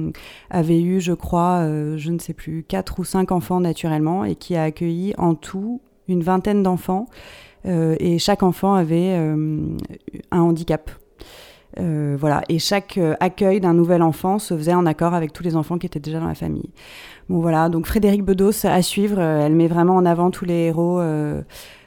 avait 0.50 0.80
eu, 0.80 1.00
je 1.00 1.12
crois, 1.12 1.60
euh, 1.62 1.96
je 1.96 2.10
ne 2.10 2.18
sais 2.18 2.34
plus, 2.34 2.62
quatre 2.62 2.98
ou 2.98 3.04
cinq 3.04 3.32
enfants 3.32 3.60
naturellement 3.60 4.24
et 4.24 4.36
qui 4.36 4.54
a 4.54 4.64
accueilli 4.64 5.14
en 5.18 5.34
tout 5.34 5.80
une 6.08 6.22
vingtaine 6.22 6.62
d'enfants. 6.62 7.06
Euh, 7.64 7.96
et 8.00 8.18
chaque 8.18 8.42
enfant 8.42 8.74
avait 8.74 9.16
euh, 9.16 9.76
un 10.30 10.40
handicap. 10.40 10.90
Voilà, 11.76 12.42
et 12.48 12.58
chaque 12.58 12.98
accueil 13.20 13.60
d'un 13.60 13.74
nouvel 13.74 14.02
enfant 14.02 14.38
se 14.38 14.56
faisait 14.56 14.74
en 14.74 14.86
accord 14.86 15.14
avec 15.14 15.32
tous 15.32 15.42
les 15.42 15.56
enfants 15.56 15.78
qui 15.78 15.86
étaient 15.86 16.00
déjà 16.00 16.20
dans 16.20 16.28
la 16.28 16.34
famille. 16.34 16.70
Bon 17.28 17.40
voilà, 17.40 17.68
donc 17.68 17.86
Frédéric 17.86 18.24
Bedos 18.24 18.66
à 18.66 18.82
suivre, 18.82 19.20
elle 19.20 19.54
met 19.54 19.68
vraiment 19.68 19.96
en 19.96 20.04
avant 20.04 20.30
tous 20.30 20.44
les 20.44 20.66
héros 20.66 21.00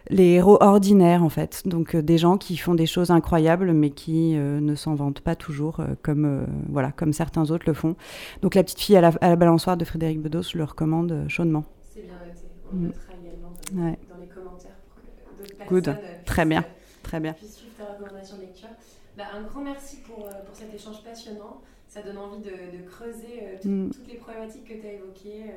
les 0.09 0.33
héros 0.33 0.57
ordinaires 0.61 1.23
en 1.23 1.29
fait, 1.29 1.67
donc 1.67 1.95
euh, 1.95 2.01
des 2.01 2.17
gens 2.17 2.37
qui 2.37 2.57
font 2.57 2.75
des 2.75 2.85
choses 2.85 3.11
incroyables 3.11 3.73
mais 3.73 3.89
qui 3.89 4.35
euh, 4.35 4.59
ne 4.59 4.75
s'en 4.75 4.95
vantent 4.95 5.21
pas 5.21 5.35
toujours 5.35 5.79
euh, 5.79 5.95
comme 6.01 6.45
voilà 6.69 6.91
comme 6.91 7.13
certains 7.13 7.49
autres 7.51 7.65
le 7.67 7.73
font. 7.73 7.95
Donc 8.41 8.55
la 8.55 8.63
petite 8.63 8.79
fille 8.79 8.97
à 8.97 9.01
la, 9.01 9.35
balançoire 9.35 9.77
de 9.77 9.85
Frédéric 9.85 10.21
Bedos, 10.21 10.43
je 10.43 10.57
le 10.57 10.63
recommande 10.63 11.25
chaudement. 11.27 11.65
C'est 11.81 12.01
bien 12.03 12.13
noté. 12.13 12.41
On 12.71 12.75
mm. 12.75 12.87
mettra 12.87 13.13
également 13.21 13.53
dans, 13.71 14.19
les 14.19 14.27
commentaires 14.27 14.75
pour 14.87 15.01
que 15.01 15.41
d'autres 15.41 15.57
personnes 15.57 15.81
Good. 15.81 16.25
Très 16.25 16.45
bien. 16.45 16.65
Très 17.03 17.19
bien. 17.19 17.35
ta 17.77 17.85
recommandation 17.93 18.37
lecture. 18.39 18.69
Bah, 19.17 19.25
un 19.33 19.43
grand 19.43 19.61
merci 19.61 19.97
pour, 20.01 20.27
pour 20.27 20.55
cet 20.55 20.73
échange 20.73 21.03
passionnant. 21.03 21.61
Ça 21.87 22.01
donne 22.01 22.17
envie 22.17 22.41
de, 22.41 22.81
creuser 22.89 23.59
mm. 23.63 23.91
toutes 23.91 24.07
les 24.07 24.17
problématiques 24.17 24.65
que 24.65 24.73
tu 24.73 24.87
as 24.87 24.93
évoquées. 24.93 25.51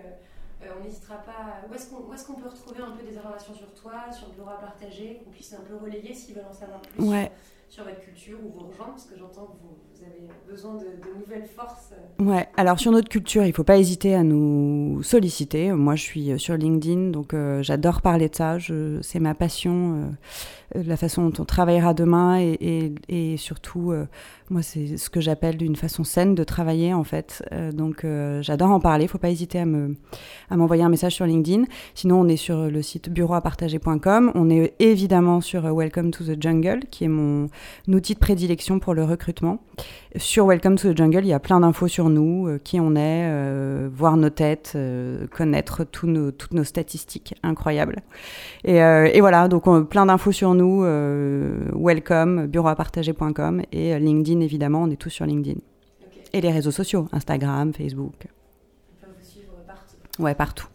Euh, 0.63 0.67
on 0.79 0.85
n'hésitera 0.85 1.19
pas. 1.19 1.63
Où 1.69 1.75
est-ce 1.75 2.27
qu'on 2.27 2.35
peut 2.35 2.49
retrouver 2.49 2.81
un 2.81 2.91
peu 2.91 3.05
des 3.05 3.17
informations 3.17 3.55
sur 3.55 3.73
toi, 3.75 4.11
sur 4.13 4.29
bureau 4.31 4.51
à 4.51 4.61
partager, 4.61 5.21
qu'on 5.25 5.31
puisse 5.31 5.53
un 5.53 5.61
peu 5.61 5.77
relayer 5.77 6.15
s'ils 6.15 6.35
veulent 6.35 6.49
en 6.51 6.53
savoir 6.53 6.81
plus 6.83 7.05
sur, 7.69 7.85
votre 7.85 8.01
culture 8.01 8.39
ou 8.43 8.49
vous 8.49 8.67
rejoindre, 8.67 8.93
parce 8.93 9.05
que 9.05 9.17
j'entends 9.17 9.47
que 9.47 9.59
vous, 9.63 9.77
avez 10.05 10.29
besoin 10.51 10.75
de, 10.75 11.19
nouvelles 11.19 11.49
forces. 11.49 11.93
Ouais, 12.19 12.49
alors 12.57 12.79
sur 12.79 12.91
notre 12.91 13.09
culture, 13.09 13.45
il 13.45 13.49
ne 13.49 13.53
faut 13.53 13.65
pas 13.65 13.79
hésiter 13.79 14.15
à 14.15 14.23
nous 14.23 15.03
solliciter. 15.03 15.73
Moi, 15.73 15.95
je 15.95 16.03
suis 16.03 16.39
sur 16.39 16.57
LinkedIn, 16.57 17.11
donc 17.11 17.35
euh, 17.35 17.63
j'adore 17.63 18.01
parler 18.01 18.29
de 18.29 18.35
ça. 18.35 18.57
C'est 19.03 19.21
ma 19.21 19.35
passion. 19.35 20.13
Euh, 20.77 20.83
la 20.87 20.97
façon 20.97 21.29
dont 21.29 21.43
on 21.43 21.45
travaillera 21.45 21.95
demain 21.95 22.39
et, 22.41 23.37
surtout, 23.39 23.91
euh, 23.93 24.07
moi, 24.51 24.63
c'est 24.63 24.97
ce 24.97 25.09
que 25.09 25.21
j'appelle 25.21 25.57
d'une 25.57 25.77
façon 25.77 26.05
saine 26.05 26.35
de 26.35 26.45
travailler 26.45 26.93
en 26.93 27.05
fait. 27.05 27.43
Euh, 27.53 27.73
donc, 27.73 28.05
j'adore 28.43 28.71
en 28.71 28.81
parler. 28.81 29.05
Il 29.05 29.07
ne 29.07 29.11
faut 29.11 29.19
pas 29.19 29.31
hésiter 29.31 29.61
à 29.61 30.57
m'envoyer 30.57 30.83
un 30.83 30.89
message 30.89 31.15
sur 31.15 31.27
LinkedIn. 31.27 31.65
Sinon, 31.95 32.21
on 32.21 32.29
est 32.29 32.37
sur 32.37 32.69
le 32.71 32.83
site 32.83 33.09
bureauapartager.com. 33.09 34.33
On 34.35 34.51
est 34.51 34.75
évidemment 34.79 35.41
sur 35.41 35.63
Welcome 35.75 36.11
to 36.11 36.25
the 36.25 36.41
Jungle, 36.41 36.81
qui 36.91 37.05
est 37.05 37.09
mon 37.09 37.49
outil 37.89 38.15
de 38.15 38.19
prédilection 38.19 38.79
pour 38.79 38.95
le 38.95 39.05
recrutement. 39.05 39.61
Sur 40.17 40.47
Welcome 40.47 40.77
to 40.77 40.93
the 40.93 40.97
Jungle, 40.97 41.21
il 41.25 41.29
y 41.29 41.33
a 41.33 41.39
plein 41.39 41.61
d'infos 41.61 41.89
sur 41.89 42.09
nous, 42.09 42.49
qui 42.65 42.81
on 42.81 42.97
est, 42.97 43.89
voir 43.89 44.17
nos 44.17 44.31
têtes, 44.31 44.77
connaître 45.31 45.87
nos, 46.05 46.31
toutes 46.31 46.55
nos 46.55 46.65
statistiques 46.65 47.35
incroyables. 47.43 48.01
Et, 48.65 48.77
et 48.79 49.21
voilà, 49.21 49.49
donc 49.49 49.89
plein 49.89 50.07
d'infos 50.07 50.33
sur 50.33 50.55
nous 50.55 50.85
euh, 50.99 51.71
welcome, 51.75 52.47
bureauapartager.com 52.47 53.63
et 53.73 53.95
euh, 53.95 53.99
LinkedIn, 53.99 54.41
évidemment, 54.41 54.83
on 54.83 54.91
est 54.91 54.97
tous 54.97 55.11
sur 55.11 55.27
LinkedIn. 55.27 55.61
Et 56.33 56.41
les 56.41 56.51
réseaux 56.51 56.71
sociaux, 56.71 57.09
Instagram, 57.13 57.73
Facebook. 57.73 58.15
On 58.27 59.07
peut 59.07 59.13
vous 59.19 59.25
suivre 59.25 59.53
partout. 59.67 60.23
Ouais, 60.23 60.35
partout. 60.35 60.67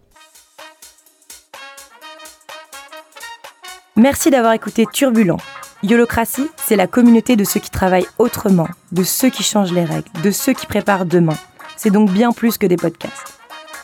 Merci 3.96 4.32
d'avoir 4.32 4.54
écouté 4.54 4.86
Turbulent. 4.92 5.38
Yolocratie, 5.84 6.50
c'est 6.56 6.78
la 6.78 6.88
communauté 6.88 7.36
de 7.36 7.44
ceux 7.44 7.60
qui 7.60 7.70
travaillent 7.70 8.08
autrement, 8.18 8.70
de 8.94 9.04
ceux 9.04 9.30
qui 9.30 9.44
changent 9.44 9.74
les 9.74 9.84
règles, 9.84 10.10
de 10.24 10.32
ceux 10.32 10.54
qui 10.54 10.66
préparent 10.66 11.06
demain. 11.06 11.36
C'est 11.76 11.90
donc 11.90 12.10
bien 12.10 12.32
plus 12.32 12.58
que 12.58 12.66
des 12.66 12.78
podcasts. 12.78 13.38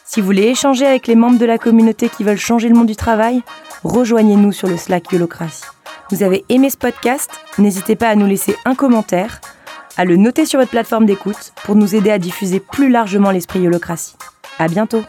Si 0.06 0.22
vous 0.22 0.26
voulez 0.26 0.44
échanger 0.44 0.86
avec 0.86 1.08
les 1.08 1.16
membres 1.16 1.38
de 1.38 1.46
la 1.46 1.58
communauté 1.58 2.08
qui 2.08 2.24
veulent 2.24 2.38
changer 2.38 2.70
le 2.70 2.76
monde 2.76 2.88
du 2.88 2.96
travail, 2.96 3.44
rejoignez-nous 3.84 4.54
sur 4.54 4.70
le 4.70 4.78
Slack 4.78 5.12
Yolocratie. 5.12 5.66
Vous 6.10 6.24
avez 6.24 6.46
aimé 6.48 6.70
ce 6.70 6.78
podcast? 6.78 7.32
N'hésitez 7.58 7.98
pas 7.98 8.08
à 8.08 8.16
nous 8.16 8.26
laisser 8.26 8.56
un 8.64 8.76
commentaire, 8.76 9.42
à 9.98 10.06
le 10.06 10.16
noter 10.16 10.46
sur 10.46 10.62
votre 10.62 10.72
plateforme 10.72 11.06
d'écoute 11.06 11.52
pour 11.66 11.76
nous 11.76 11.96
aider 11.96 12.12
à 12.12 12.18
diffuser 12.18 12.62
plus 12.62 12.90
largement 12.90 13.32
l'esprit 13.32 13.60
Yolocratie. 13.60 14.16
À 14.58 14.70
bientôt 14.70 15.04